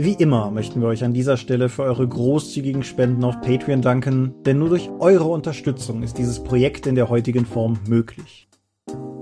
Wie 0.00 0.12
immer 0.12 0.52
möchten 0.52 0.80
wir 0.80 0.86
euch 0.86 1.02
an 1.02 1.12
dieser 1.12 1.36
Stelle 1.36 1.68
für 1.68 1.82
eure 1.82 2.06
großzügigen 2.06 2.84
Spenden 2.84 3.24
auf 3.24 3.40
Patreon 3.40 3.82
danken, 3.82 4.32
denn 4.46 4.58
nur 4.58 4.68
durch 4.68 4.88
eure 5.00 5.24
Unterstützung 5.24 6.04
ist 6.04 6.18
dieses 6.18 6.44
Projekt 6.44 6.86
in 6.86 6.94
der 6.94 7.08
heutigen 7.08 7.44
Form 7.44 7.80
möglich. 7.88 8.48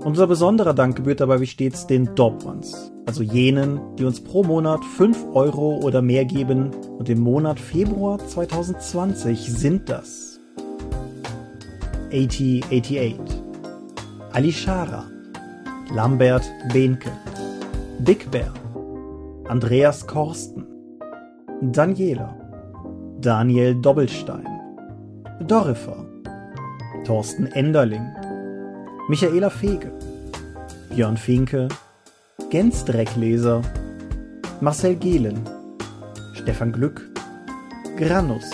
Unser 0.05 0.27
besonderer 0.27 0.75
Dank 0.75 0.95
gebührt 0.95 1.19
dabei 1.19 1.41
wie 1.41 1.47
stets 1.47 1.87
den 1.87 2.13
Dorp-Ones, 2.13 2.93
also 3.07 3.23
jenen, 3.23 3.81
die 3.95 4.05
uns 4.05 4.21
pro 4.21 4.43
Monat 4.43 4.85
5 4.85 5.33
Euro 5.33 5.79
oder 5.83 6.03
mehr 6.03 6.25
geben. 6.25 6.69
Und 6.99 7.09
im 7.09 7.21
Monat 7.21 7.59
Februar 7.59 8.19
2020 8.19 9.51
sind 9.51 9.89
das 9.89 10.39
8088, 12.13 13.17
Alishara, 14.31 15.09
Lambert 15.93 16.43
Behnke, 16.73 17.11
Big 17.99 18.29
Bear, 18.29 18.53
Andreas 19.47 20.05
Korsten, 20.05 20.65
Daniela, 21.61 22.35
Daniel 23.21 23.73
Doppelstein, 23.81 24.45
Dorifer, 25.47 26.05
Thorsten 27.05 27.47
Enderling, 27.47 28.05
Michaela 29.07 29.49
Fege, 29.49 29.91
Björn 30.89 31.17
Finke, 31.17 31.69
Gensdreckleser, 32.49 33.61
Marcel 34.59 34.95
Gehlen, 34.95 35.39
Stefan 36.33 36.71
Glück, 36.71 37.01
Granus, 37.97 38.49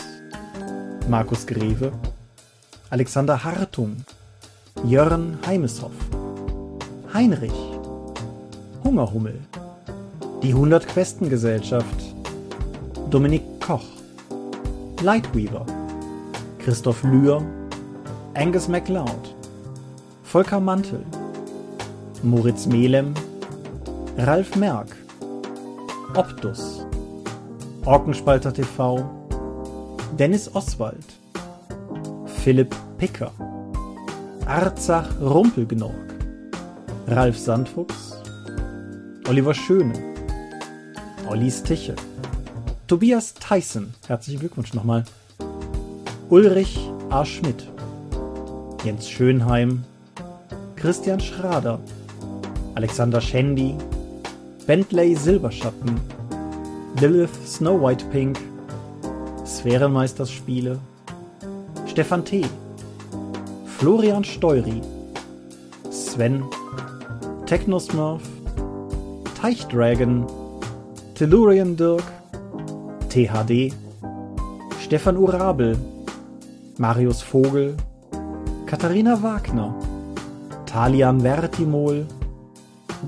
Markus 1.10 1.46
Greve, 1.48 1.92
Alexander 2.92 3.44
Hartung, 3.44 3.98
Jörn 4.86 5.40
Heimeshoff, 5.46 5.94
Heinrich, 7.14 7.54
Hungerhummel, 8.84 9.40
die 10.42 10.50
100 10.50 10.88
Questen 10.88 11.30
Gesellschaft, 11.30 12.16
Dominik 13.12 13.44
Koch, 13.62 13.86
Lightweaver, 15.04 15.64
Christoph 16.58 17.04
Lühr, 17.04 17.44
Angus 18.34 18.68
MacLeod, 18.68 19.36
Volker 20.24 20.60
Mantel, 20.60 21.06
Moritz 22.24 22.66
Melem, 22.66 23.14
Ralf 24.18 24.56
Merck, 24.56 24.96
Optus, 26.16 26.84
Orkenspalter 27.86 28.52
TV, 28.52 29.06
Dennis 30.18 30.50
Oswald, 30.56 31.06
Philipp 32.26 32.76
Picker, 32.98 33.32
Arzach 34.48 35.10
Rumpelgnorg, 35.22 36.13
Ralf 37.08 37.38
Sandfuchs, 37.38 38.16
Oliver 39.28 39.54
Schöne, 39.54 39.94
Ollis 41.28 41.62
Tiche, 41.62 41.96
Tobias 42.88 43.34
Tyson, 43.34 43.94
herzlichen 44.08 44.40
Glückwunsch 44.40 44.74
nochmal, 44.74 45.04
Ulrich 46.30 46.80
A. 47.10 47.26
Schmidt, 47.26 47.68
Jens 48.86 49.10
Schönheim, 49.10 49.84
Christian 50.76 51.20
Schrader, 51.20 51.80
Alexander 52.76 53.20
Schendi, 53.20 53.78
Bentley 54.66 55.16
Silberschatten, 55.16 56.00
Lilith 57.00 57.36
Snow 57.46 57.82
White 57.82 58.06
Pink, 58.12 58.40
Sphärenmeisterspiele, 59.46 60.80
Stefan 61.86 62.24
T., 62.24 62.46
Florian 63.78 64.24
Steury, 64.24 64.82
Sven, 65.92 66.44
Technosmurf, 67.46 68.24
Teichdragon, 69.40 70.26
Tellurian 71.14 71.76
Dirk, 71.76 72.04
THD, 73.10 73.74
Stefan 74.80 75.18
Urabel, 75.18 75.78
Marius 76.78 77.22
Vogel, 77.22 77.76
Katharina 78.66 79.22
Wagner, 79.22 79.76
Talian 80.66 81.20
Vertimol, 81.20 82.06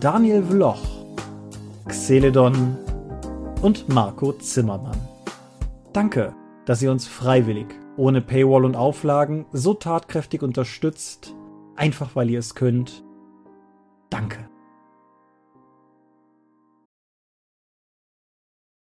Daniel 0.02 0.44
Vloch, 0.44 0.84
Xeledon 1.88 2.78
und 3.62 3.88
Marco 3.88 4.34
Zimmermann. 4.34 5.00
Danke, 5.94 6.34
dass 6.66 6.82
ihr 6.82 6.92
uns 6.92 7.08
freiwillig, 7.08 7.68
ohne 7.96 8.22
Paywall 8.22 8.66
und 8.66 8.76
Auflagen, 8.76 9.46
so 9.54 9.74
tatkräftig 9.74 10.44
unterstützt, 10.44 11.34
einfach 11.78 12.18
weil 12.18 12.30
ihr 12.30 12.40
es 12.40 12.54
könnt 12.54 13.05
Danke. 14.10 14.49